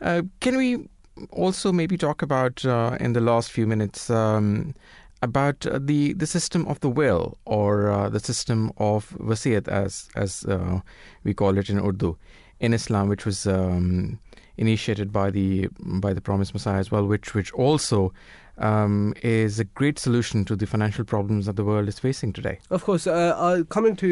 [0.00, 0.88] Uh, can we
[1.30, 4.10] also maybe talk about in the last few minutes?
[4.10, 4.74] Um,
[5.22, 10.08] about uh, the the system of the will or uh, the system of wasiyat as
[10.16, 10.80] as uh,
[11.24, 12.16] we call it in Urdu
[12.58, 14.18] in Islam which was um,
[14.56, 18.12] initiated by the by the promised Messiah as well which which also
[18.60, 22.58] um, is a great solution to the financial problems that the world is facing today.
[22.70, 24.06] Of course, uh, uh, coming to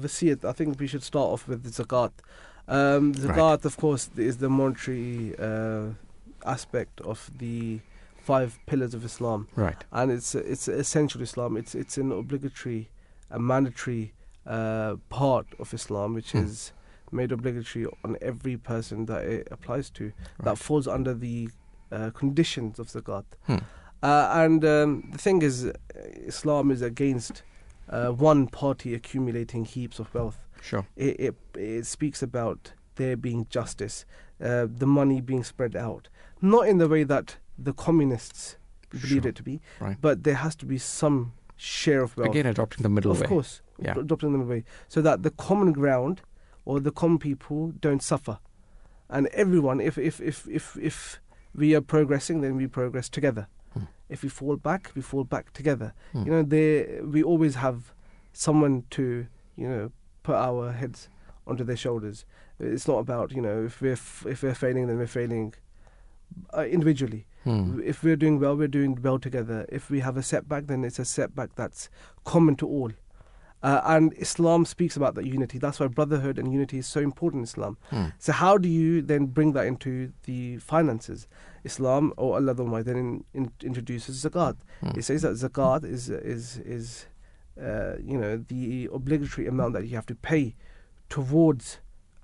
[0.00, 2.12] uh, wasiyat, I think we should start off with the zakat.
[2.68, 3.64] Um, zakat, right.
[3.64, 5.88] of course, is the monetary uh,
[6.46, 7.80] aspect of the
[8.16, 9.48] five pillars of Islam.
[9.56, 9.84] Right.
[9.92, 11.56] And it's it's essential Islam.
[11.56, 12.88] It's it's an obligatory,
[13.30, 14.14] a mandatory
[14.46, 16.38] uh, part of Islam, which hmm.
[16.38, 16.72] is
[17.10, 20.04] made obligatory on every person that it applies to.
[20.04, 20.44] Right.
[20.44, 21.50] That falls under the
[21.94, 23.24] uh, conditions of zakat.
[23.46, 23.58] Hmm.
[24.02, 25.72] Uh, and um, the thing is,
[26.26, 27.42] Islam is against
[27.88, 30.44] uh, one party accumulating heaps of wealth.
[30.60, 30.86] Sure.
[30.96, 34.04] It, it, it speaks about there being justice,
[34.42, 36.08] uh, the money being spread out,
[36.40, 38.56] not in the way that the communists
[38.90, 39.28] believed sure.
[39.30, 39.60] it to be.
[39.80, 39.96] Right.
[40.00, 42.30] But there has to be some share of wealth.
[42.30, 43.24] Again, adopting the middle of way.
[43.24, 43.98] Of course, yeah.
[43.98, 46.22] adopting the middle way, so that the common ground
[46.64, 48.38] or the common people don't suffer,
[49.08, 51.20] and everyone, if if if if if
[51.54, 53.48] we are progressing, then we progress together.
[53.72, 53.84] Hmm.
[54.08, 55.94] If we fall back, we fall back together.
[56.12, 56.24] Hmm.
[56.24, 57.92] You know, there we always have
[58.32, 59.26] someone to
[59.56, 61.08] you know put our heads
[61.46, 62.24] onto their shoulders.
[62.58, 65.54] It's not about you know if we're f- if we're failing, then we're failing
[66.56, 67.26] uh, individually.
[67.44, 67.80] Hmm.
[67.84, 69.66] If we're doing well, we're doing well together.
[69.68, 71.90] If we have a setback, then it's a setback that's
[72.24, 72.90] common to all.
[73.64, 75.58] Uh, and Islam speaks about that unity.
[75.58, 77.78] That's why brotherhood and unity is so important in Islam.
[77.88, 78.06] Hmm.
[78.18, 81.26] So, how do you then bring that into the finances?
[81.64, 84.56] Islam or Allah Almighty then in, in, introduces zakat.
[84.80, 84.98] Hmm.
[84.98, 87.06] It says that zakat is is is
[87.60, 90.54] uh, you know, the obligatory amount that you have to pay
[91.08, 91.78] towards,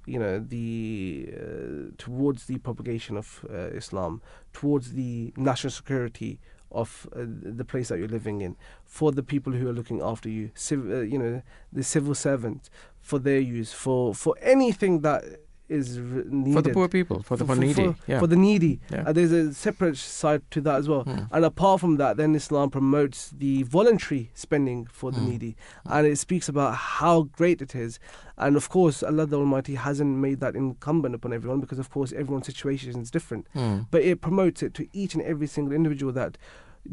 [0.07, 4.21] you know, the uh, towards the propagation of uh, Islam,
[4.53, 9.52] towards the national security of uh, the place that you're living in, for the people
[9.52, 11.42] who are looking after you, civ- uh, you know,
[11.72, 12.70] the civil servants,
[13.01, 15.24] for their use, for for anything that
[15.70, 18.18] is needed For the poor people, for the for needy, for, yeah.
[18.18, 18.80] for the needy.
[18.90, 19.05] Yeah.
[19.06, 21.05] Uh, there's a separate side to that as well.
[21.05, 21.20] Hmm.
[21.32, 25.30] And apart from that, then Islam promotes the voluntary spending for the Hmm.
[25.30, 25.56] needy,
[25.86, 27.98] and it speaks about how great it is.
[28.36, 32.12] And of course, Allah the Almighty hasn't made that incumbent upon everyone because, of course,
[32.12, 33.47] everyone's situation is different.
[33.52, 33.80] Hmm.
[33.90, 36.36] But it promotes it to each and every single individual that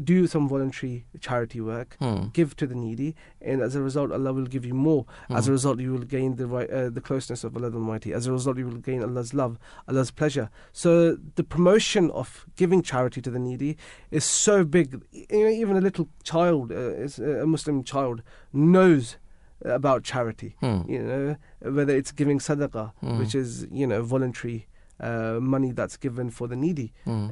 [0.04, 2.26] do some voluntary charity work, Hmm.
[2.32, 5.06] give to the needy, and as a result, Allah will give you more.
[5.30, 5.52] As a Hmm.
[5.52, 8.12] result, you will gain the right, uh, the closeness of Allah the Almighty.
[8.12, 9.58] As a result, you will gain Allah's love,
[9.88, 10.50] Allah's pleasure.
[10.72, 13.76] So the promotion of giving charity to the needy
[14.10, 15.02] is so big.
[15.12, 19.16] You know, even a little child, uh, uh, a Muslim child, knows
[19.64, 20.54] about charity.
[20.60, 20.82] Hmm.
[20.86, 21.36] You know,
[21.72, 23.18] whether it's giving sadaqah, Hmm.
[23.18, 24.66] which is you know voluntary.
[25.00, 26.92] Uh, money that's given for the needy.
[27.04, 27.28] Hmm.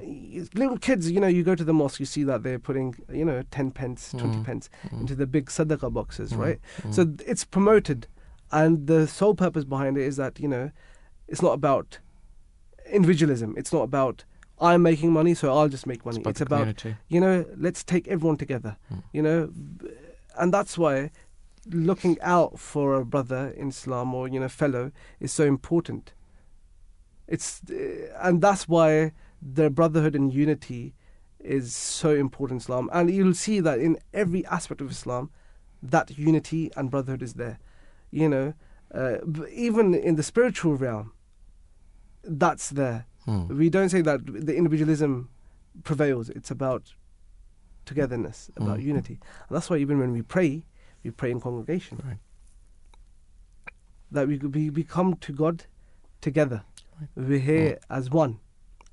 [0.55, 3.25] Little kids, you know, you go to the mosque, you see that they're putting, you
[3.25, 4.45] know, 10 pence, 20 Mm.
[4.45, 5.01] pence Mm.
[5.01, 6.39] into the big sadaqah boxes, Mm.
[6.39, 6.61] right?
[6.83, 6.95] Mm.
[6.95, 8.07] So it's promoted.
[8.53, 10.71] And the sole purpose behind it is that, you know,
[11.27, 11.99] it's not about
[12.93, 13.55] individualism.
[13.57, 14.25] It's not about
[14.59, 16.21] I'm making money, so I'll just make money.
[16.21, 16.97] about It's about, community.
[17.09, 18.77] you know, let's take everyone together,
[19.13, 19.51] you know,
[20.39, 21.11] and that's why
[21.69, 26.13] looking out for a brother in Islam or, you know, fellow is so important.
[27.29, 30.95] It's, uh, and that's why the brotherhood and unity
[31.41, 32.91] is so important in Islam.
[32.93, 35.31] And you'll see that in every aspect of Islam,
[35.83, 37.59] that unity and brotherhood is there.
[38.11, 38.55] You know,
[38.95, 39.19] uh,
[39.51, 41.13] even in the spiritual realm,
[42.23, 43.07] that's there.
[43.25, 43.57] Hmm.
[43.59, 45.29] We don't say that the individualism
[45.83, 46.31] prevails.
[46.31, 46.95] It's about
[47.85, 48.85] togetherness, about Mm.
[48.85, 49.19] unity.
[49.49, 50.65] And that's why even when we pray,
[51.05, 52.01] we pray in congregation.
[52.05, 52.19] Right.
[54.11, 55.65] That we, we, we come to God
[56.21, 56.65] together.
[57.15, 58.39] We're here as one.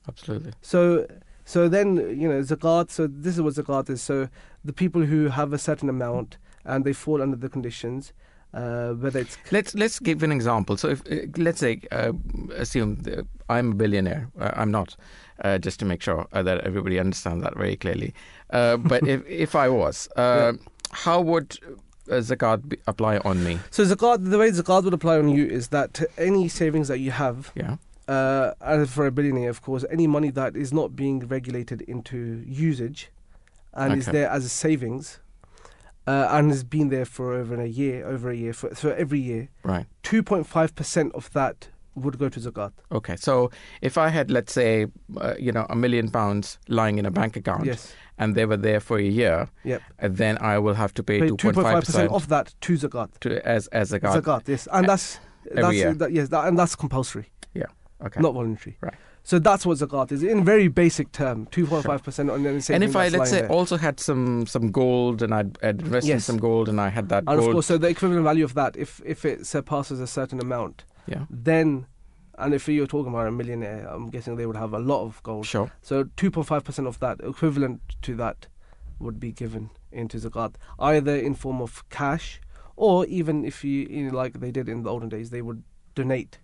[0.08, 0.52] Absolutely.
[0.62, 1.08] So,
[1.46, 2.90] so then you know zakat.
[2.92, 4.02] So this is what zakat is.
[4.02, 4.28] So
[4.66, 8.14] the people who have a certain amount and they fall under the conditions,
[8.54, 10.78] uh, whether it's Let's let's give an example.
[10.78, 12.14] So, if uh, let's say, uh,
[12.56, 13.04] assume
[13.50, 14.30] I'm a billionaire.
[14.40, 14.96] Uh, I'm not,
[15.44, 18.14] uh, just to make sure uh, that everybody understands that very clearly.
[18.50, 20.54] Uh, but if if I was, uh,
[20.92, 21.58] how would
[22.08, 23.60] zakat be, apply on me?
[23.72, 24.30] so zakat.
[24.30, 27.78] The way zakat would apply on you is that any savings that you have, Yeah.
[28.08, 32.44] Uh, and for a billionaire, of course, any money that is not being regulated into
[32.48, 33.10] usage
[33.74, 35.20] and is there as a savings.
[36.06, 39.20] Uh, and has been there for over a year, over a year, for, so every
[39.22, 39.86] year, Right.
[40.04, 42.72] 2.5% of that would go to zakat.
[42.92, 43.16] Okay.
[43.16, 43.52] So
[43.82, 44.88] if I had, let's say,
[45.22, 47.94] uh, you know, a million pounds lying in a bank account, Yes.
[48.18, 49.82] and they were there for a year, Yep.
[50.02, 53.18] uh, then I will have to pay two point five 2.5% of that to zakat.
[53.22, 54.22] to as as zakat.
[54.22, 55.20] Zakat, yes, and that's
[55.52, 55.94] every that's year.
[55.94, 57.28] that, yes, that, and that's compulsory.
[58.04, 58.20] Okay.
[58.22, 58.78] not voluntary.
[58.82, 58.94] Right.
[59.24, 62.60] So that's what zakat is in very basic term, two point five percent on any
[62.70, 63.52] and if I let's say there.
[63.52, 66.26] also had some some gold and I'd, I'd invested in Yes.
[66.26, 67.40] some gold and I had that and gold.
[67.40, 70.84] of course, so the equivalent value of that, if if it surpasses a certain amount,
[71.08, 71.26] Yeah.
[71.30, 71.86] then.
[72.36, 75.22] And if you're talking about a millionaire, I'm guessing they would have a lot of
[75.22, 75.46] gold.
[75.46, 75.72] Sure.
[75.84, 78.48] So 2.5% of that, equivalent to that,
[78.98, 82.42] would be given into zakat, either in form of cash,
[82.76, 85.62] or even if you, you know, like they did in the olden days, they would
[85.94, 86.40] donate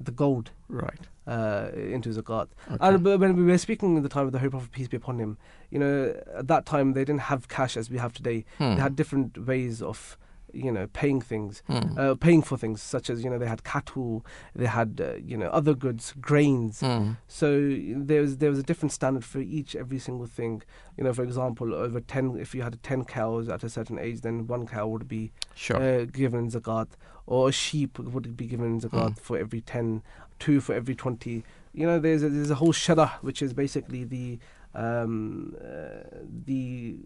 [0.00, 0.98] the gold Right.
[1.26, 2.48] uh, into zakat.
[2.70, 2.76] Okay.
[2.80, 5.18] And when we were speaking at the time of the Holy Prophet peace be upon
[5.18, 5.38] him,
[5.70, 8.44] you know, at that time they didn't have cash as we have today.
[8.58, 8.74] Hmm.
[8.74, 10.18] They had different ways of,
[10.54, 11.98] you know, paying things, Hmm.
[11.98, 14.24] uh, paying for things, such as you know they had cattle,
[14.54, 16.80] they had uh, you know other goods, grains.
[16.80, 17.12] Hmm.
[17.28, 17.76] So
[18.10, 20.62] there was there was a different standard for each every single thing.
[20.96, 24.20] You know, for example, over ten, if you had ten cows at a certain age,
[24.22, 25.76] then one cow would be Sure.
[25.76, 26.88] uh, given zakat,
[27.26, 29.18] or a sheep would be given zakat Mm.
[29.18, 30.02] for every 10,
[30.38, 31.44] two for every twenty.
[31.72, 34.38] You know, there's a, there's a whole shara, which is basically the
[34.74, 36.04] um, uh,
[36.46, 36.96] the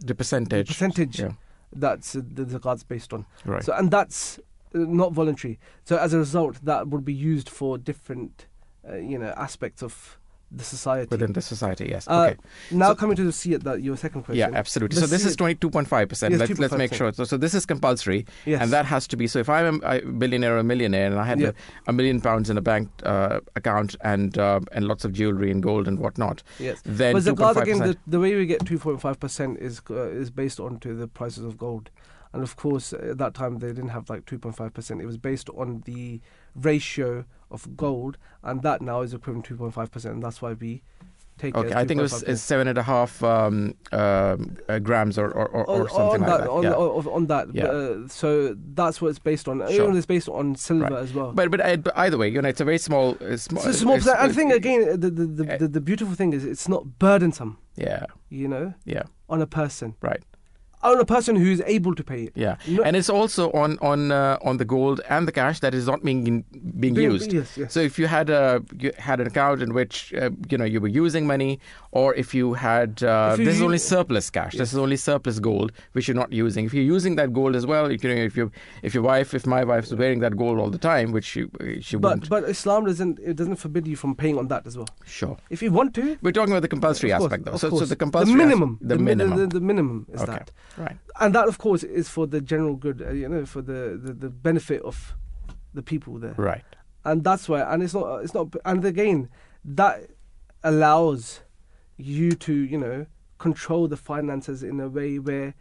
[0.00, 0.68] the percentage.
[0.68, 1.32] percentage Yeah.
[1.72, 3.26] That's uh, the zakat's based on.
[3.44, 3.64] Right.
[3.64, 4.38] So and that's
[4.74, 5.58] uh, not voluntary.
[5.84, 8.46] So as a result, that would be used for different,
[8.88, 10.17] uh, you know, aspects of
[10.50, 11.08] the society.
[11.10, 12.08] Within the society, yes.
[12.08, 12.36] Uh, okay.
[12.70, 14.38] Now So- coming to the see it that your second question.
[14.38, 14.94] Yeah, absolutely.
[14.94, 16.32] The So this is twenty two point five percent.
[16.32, 17.12] Yes, Let's let's make sure.
[17.12, 18.62] So, so this is compulsory, Yes.
[18.62, 19.26] and that has to be.
[19.26, 21.48] So if I'm a billionaire or a millionaire, and I had Yeah.
[21.86, 25.50] a, a million pounds in a bank uh, account and uh, and lots of jewelry
[25.50, 26.80] and gold and whatnot, Yes.
[26.84, 30.08] then but two zakat point five again, the, the way we get 2.5% is uh,
[30.08, 31.90] is based on to the prices of gold.
[32.32, 35.00] And of course, at that time they didn't have like 2.5%.
[35.00, 36.20] It was based on the
[36.54, 40.04] ratio of gold, and that now is equivalent to 2.5%.
[40.06, 40.82] And that's why we
[41.38, 41.54] take.
[41.56, 45.30] Okay, I think it was it's seven and a half um, um, uh, grams or,
[45.30, 46.50] or, or, or something on like that, that.
[46.50, 46.72] On, yeah.
[46.72, 47.54] on, on that.
[47.54, 47.64] Yeah.
[47.66, 49.58] Uh, so that's what it's based on.
[49.70, 49.96] Sure.
[49.96, 51.02] It's based on silver Right.
[51.02, 51.32] as well.
[51.32, 53.16] But but, uh, but either way, you know, it's a very small.
[53.20, 54.18] Uh, small So small it's- percent.
[54.20, 57.58] I think again, the the, the, the the beautiful thing is it's not burdensome.
[57.76, 58.06] Yeah.
[58.28, 58.74] You know.
[58.84, 59.04] Yeah.
[59.28, 59.94] On a person.
[60.02, 60.22] Right.
[60.82, 62.32] On a person who's able to pay it.
[62.36, 65.74] Yeah, No- and it's also on on uh, on the gold and the cash that
[65.74, 66.44] is not being
[66.78, 67.32] being Being- used.
[67.32, 67.72] yes, yes.
[67.72, 70.80] So if you had a you had an account in which uh, you know you
[70.80, 71.58] were using money,
[71.90, 74.96] or if you had uh, If you this is only surplus cash, this is only
[74.96, 76.64] surplus gold which you're not using.
[76.66, 78.50] If you're using that gold as well, if, you know if you
[78.82, 81.46] if your wife, if my wife's wearing that gold all the time, which she
[81.80, 81.96] she.
[81.96, 84.88] But but Islam doesn't it doesn't forbid you from paying on that as well.
[85.04, 85.36] Sure.
[85.50, 86.16] If you want to.
[86.22, 87.56] We're talking about the compulsory course, aspect, though.
[87.56, 90.50] So, so the compulsory the minimum, the, mi- minimum, the, the minimum is Okay, that,
[90.78, 90.96] right.
[91.20, 93.02] And that, of course, is for the general good.
[93.02, 95.14] Uh, you know, for the, the, the benefit of
[95.74, 96.34] the people there.
[96.36, 96.64] Right.
[97.04, 99.28] And that's why, and it's not, it's not, and again,
[99.64, 100.10] that
[100.62, 101.40] allows
[101.96, 103.06] you to, you know,
[103.38, 105.54] control the finances in a way where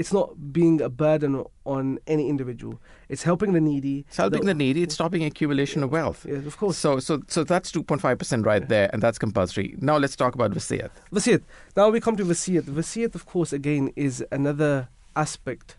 [0.00, 0.26] it's not
[0.58, 1.32] being a burden
[1.64, 2.74] on any individual.
[3.08, 3.96] It's helping the needy.
[4.08, 4.80] It's helping the needy.
[4.84, 6.20] It's stopping accumulation of wealth.
[6.28, 6.78] Yes, of course.
[6.84, 9.68] So, so, so that's two point five percent right there, and that's compulsory.
[9.90, 10.90] Now let's talk about wasiyat.
[11.12, 11.42] Vasiyat.
[11.76, 12.62] Now we come to Vasiyat.
[12.78, 15.76] Vasiyat, of course, again, is another aspect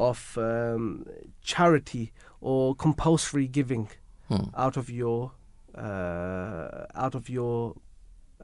[0.00, 1.04] of um,
[1.42, 3.88] charity or compulsory giving
[4.28, 4.48] Hmm.
[4.64, 5.32] out of your
[5.74, 7.74] uh, out of your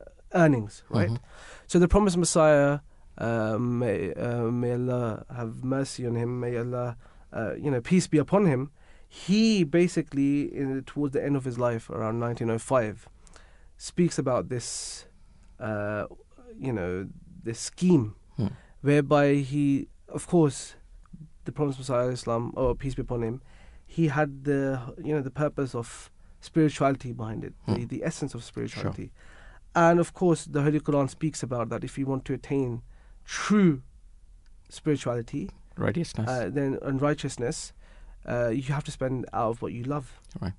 [0.01, 0.05] uh,
[0.43, 1.11] earnings, right?
[1.11, 1.19] Mhm.
[1.67, 2.81] So the promised Messiah,
[3.19, 6.41] uh, may, uh, may Allah have mercy on him.
[6.41, 6.97] May Allah,
[7.33, 8.71] uh, you know, peace be upon him.
[9.09, 13.09] He basically, in, towards the end of his life, around 1905,
[13.77, 15.07] speaks about this,
[15.61, 16.07] uh,
[16.59, 17.09] you know,
[17.43, 18.49] this scheme, Hmm.
[18.81, 20.75] whereby he, of course,
[21.45, 23.41] the promised Messiah, Islam, or peace be upon him,
[23.87, 26.11] he had the, you know, the purpose of
[26.41, 27.87] spirituality behind it, the, Hmm.
[27.87, 29.13] the essence of spirituality.
[29.77, 32.83] And of course, the Holy Quran speaks about that if you want to attain
[33.25, 33.83] true
[34.69, 36.29] spirituality, Righteousness.
[36.29, 37.73] uh, then and righteousness,
[38.29, 40.21] uh, you have to spend out of what you love.
[40.41, 40.53] Right.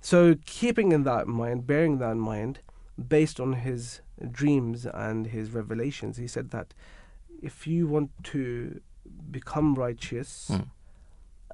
[0.00, 2.60] So, keeping in that in mind, bearing that in mind,
[3.08, 4.00] based on his
[4.30, 6.74] dreams and his revelations, he said that
[7.42, 8.80] if you want to
[9.30, 10.60] become righteous, Hmm.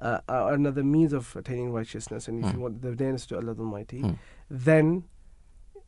[0.01, 2.57] uh, another means of attaining righteousness, and if Hmm.
[2.57, 4.13] you want the nearness to Allah Almighty, Hmm.
[4.49, 5.03] then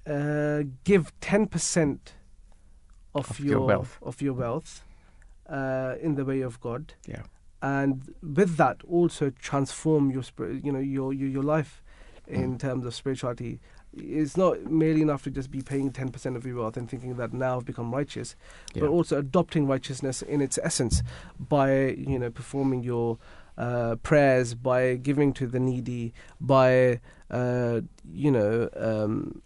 [0.06, 2.14] uh, give ten percent
[3.16, 3.98] of, Of your wealth.
[4.02, 4.84] of your wealth
[5.50, 6.94] uh, in the way of God.
[7.08, 7.24] Yeah.
[7.62, 11.82] And with that, also transform your spir- you know your your, your life
[12.28, 12.36] Hmm.
[12.36, 13.60] in terms of spirituality.
[13.96, 17.16] It's not merely enough to just be paying ten percent of your wealth and thinking
[17.18, 18.36] that now I've become righteous,
[18.74, 18.82] Yeah.
[18.82, 21.04] but also adopting righteousness in its essence
[21.38, 23.18] by you know performing your
[23.58, 29.42] uh, prayers, by giving to the needy, by uh, you know um,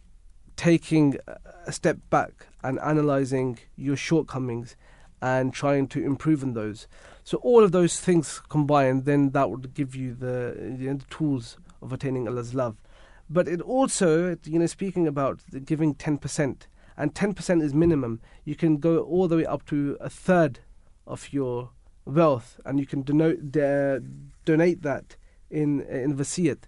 [0.57, 1.17] taking
[1.65, 4.75] a step back and analyzing your shortcomings
[5.21, 6.87] and trying to improve on those.
[7.23, 11.05] So all of those things combined, then that would give you the, you know, the
[11.05, 12.75] tools of attaining Allah's love.
[13.29, 18.21] But it also, you know, speaking about giving ten percent, and ten percent is minimum.
[18.45, 20.59] You can go all the way up to a third
[21.05, 21.71] of your
[22.05, 23.99] wealth, and you can denote, uh,
[24.45, 25.17] donate that
[25.51, 26.59] in in vasiyat.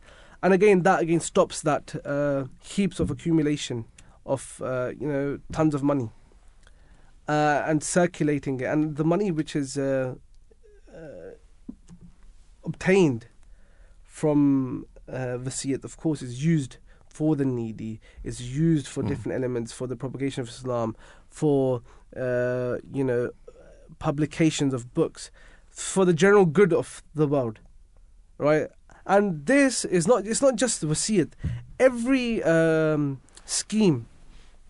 [0.42, 3.86] And again, that again stops that uh, heaps of accumulation
[4.26, 6.10] of uh, you know tons of money
[7.28, 10.16] uh, and circulating it, and the money which is uh,
[10.94, 11.32] uh,
[12.64, 13.28] obtained
[14.04, 19.72] from uh, vasiyat, of course, is used for the needy, is used for different elements
[19.72, 20.96] for the propagation of Islam,
[21.30, 21.82] for
[22.16, 23.32] uh, you know
[24.00, 25.32] publications of books,
[25.70, 27.60] for the general good of the world,
[28.38, 28.70] right?
[29.10, 31.32] And this is not it's not just wasiyat.
[31.80, 34.06] Every um, scheme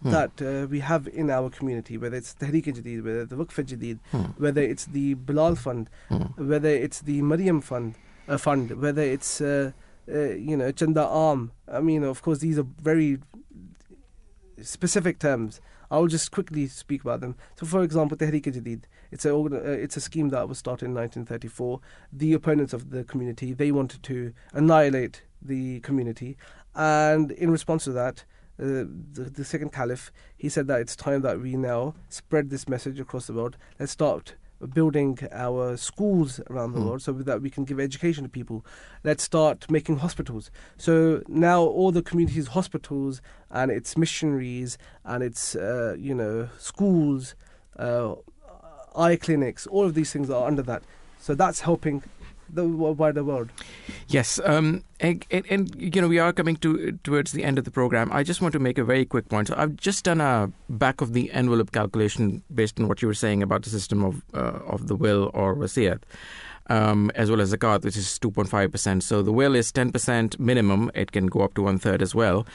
[0.02, 0.11] Hmm.
[0.11, 3.98] that uh, we have in our community, whether it's Tehreek Jadid, whether the Waqf Jadid,
[4.11, 4.32] Hmm.
[4.44, 6.28] whether it's the Bilal Fund, Hmm.
[6.52, 7.95] whether it's the Maryam Fund,
[8.30, 9.72] uh, fund, whether it's uh,
[10.07, 11.52] uh, you know Chanda Aam.
[11.68, 13.20] I mean, of course, these are very
[14.61, 15.60] specific terms.
[15.91, 17.36] I'll just quickly speak about them.
[17.60, 20.94] So, for example, Tehreek Jadid, it's a uh, it's a scheme that was started in
[20.94, 21.80] 1934.
[22.11, 26.38] The opponents of the community they wanted to annihilate the community,
[26.76, 28.26] and in response to that,
[28.60, 28.84] uh,
[29.14, 32.99] the, the second caliph he said that it's time that we now spread this message
[32.99, 33.57] across the world.
[33.80, 34.36] Let's start
[34.73, 36.86] building our schools around the Hmm.
[36.88, 38.65] world so that we can give education to people.
[39.06, 40.52] Let's start making hospitals.
[40.76, 47.36] So now all the communities' hospitals and its missionaries and its uh, you know schools,
[47.77, 48.15] uh,
[48.95, 50.84] eye clinics, all of these things are under that.
[51.20, 52.03] So that's helping
[52.53, 53.49] the wider world.
[54.07, 57.66] Yes, um, and, and, and, you know we are coming to towards the end of
[57.66, 58.10] the program.
[58.11, 59.48] I just want to make a very quick point.
[59.48, 63.14] So I've just done a back of the envelope calculation based on what you were
[63.14, 66.02] saying about the system of uh, of the will or wasiyat.
[66.72, 69.02] Um, as well as the zakat, which is 2.5%.
[69.02, 70.91] So the will is 10% minimum.
[70.94, 72.45] It can go up to one third as well.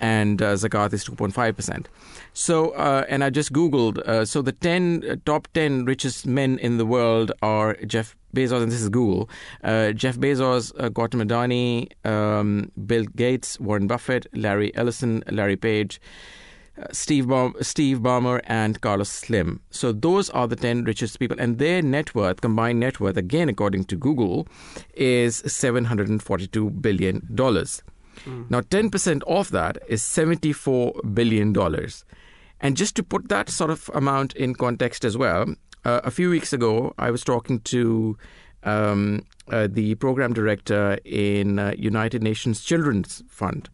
[0.00, 1.86] And uh, zakat is 2.5%.
[2.32, 6.58] So, uh, and I just Googled, uh, so the 10 uh, top 10 richest men
[6.58, 9.30] in the world are Jeff Bezos, and this is Google,
[9.62, 16.00] uh, Jeff Bezos, uh, Gautam Adani, um, Bill Gates, Warren Buffett, Larry Ellison, Larry Page,
[16.76, 19.60] uh, Steve, Baum- Steve Ballmer, and Carlos Slim.
[19.70, 23.48] So those are the 10 richest people, and their net worth, combined net worth, again
[23.48, 24.48] according to Google,
[24.94, 27.22] is $742 billion.
[28.24, 28.50] Mm.
[28.50, 31.54] Now, 10% of that is $74 billion.
[32.60, 35.54] And just to put that sort of amount in context as well,
[35.84, 38.16] uh, a few weeks ago, I was talking to
[38.62, 43.68] um, uh, the program director in uh, United Nations Children's Fund,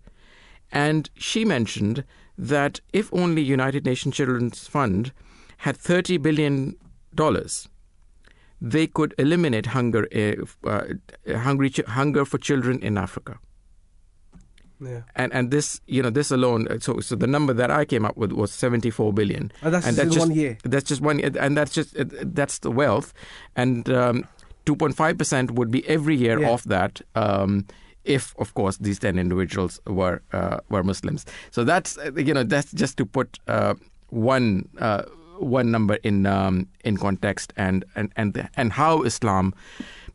[0.73, 2.05] and she mentioned
[2.37, 5.13] that if only United Nations Children's Fund
[5.59, 6.77] had thirty billion
[7.15, 7.69] dollars,
[8.61, 13.39] they could eliminate hunger, uh, uh, hungry hunger for children in Africa.
[14.81, 15.03] Yeah.
[15.17, 18.17] And and this you know this alone so so the number that I came up
[18.17, 19.53] with was 74 billion.
[19.63, 20.59] And that's and just just, one year.
[20.65, 21.95] That's just one year, and that's just
[22.35, 23.13] that's the wealth,
[23.57, 24.25] and um,
[24.67, 26.51] 2.5 percent would be every year Yeah.
[26.51, 27.01] of that.
[27.15, 27.67] Um,
[28.05, 32.43] if, of course, these ten individuals were uh, were Muslims, so that's uh, you know
[32.43, 33.75] that's just to put uh,
[34.09, 35.03] one uh,
[35.39, 39.53] one number in um, in context and and and and how Islam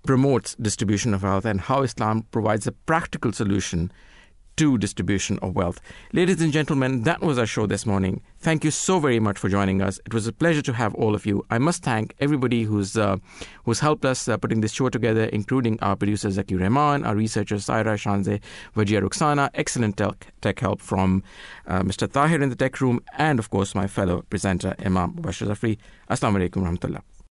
[0.03, 3.91] promotes distribution of wealth and how Islam provides a practical solution
[4.57, 5.81] to distribution of wealth.
[6.13, 8.21] Ladies and gentlemen, that was our show this morning.
[8.39, 9.99] Thank you so very much for joining us.
[10.05, 11.45] It was a pleasure to have all of you.
[11.49, 13.17] I must thank everybody who's uh,
[13.65, 17.55] who's helped us uh, putting this show together, including our producer Zaki Rahman, our researcher
[17.55, 18.39] Saira Shanze,
[18.75, 21.23] Vajia Ruxana, excellent tech, tech help from
[21.67, 22.11] uh, Mr.
[22.11, 25.77] Tahir in the tech room, and of course my fellow presenter Imam Bashir Zafri.
[26.09, 27.14] Assalamu alaikum warahmatullah.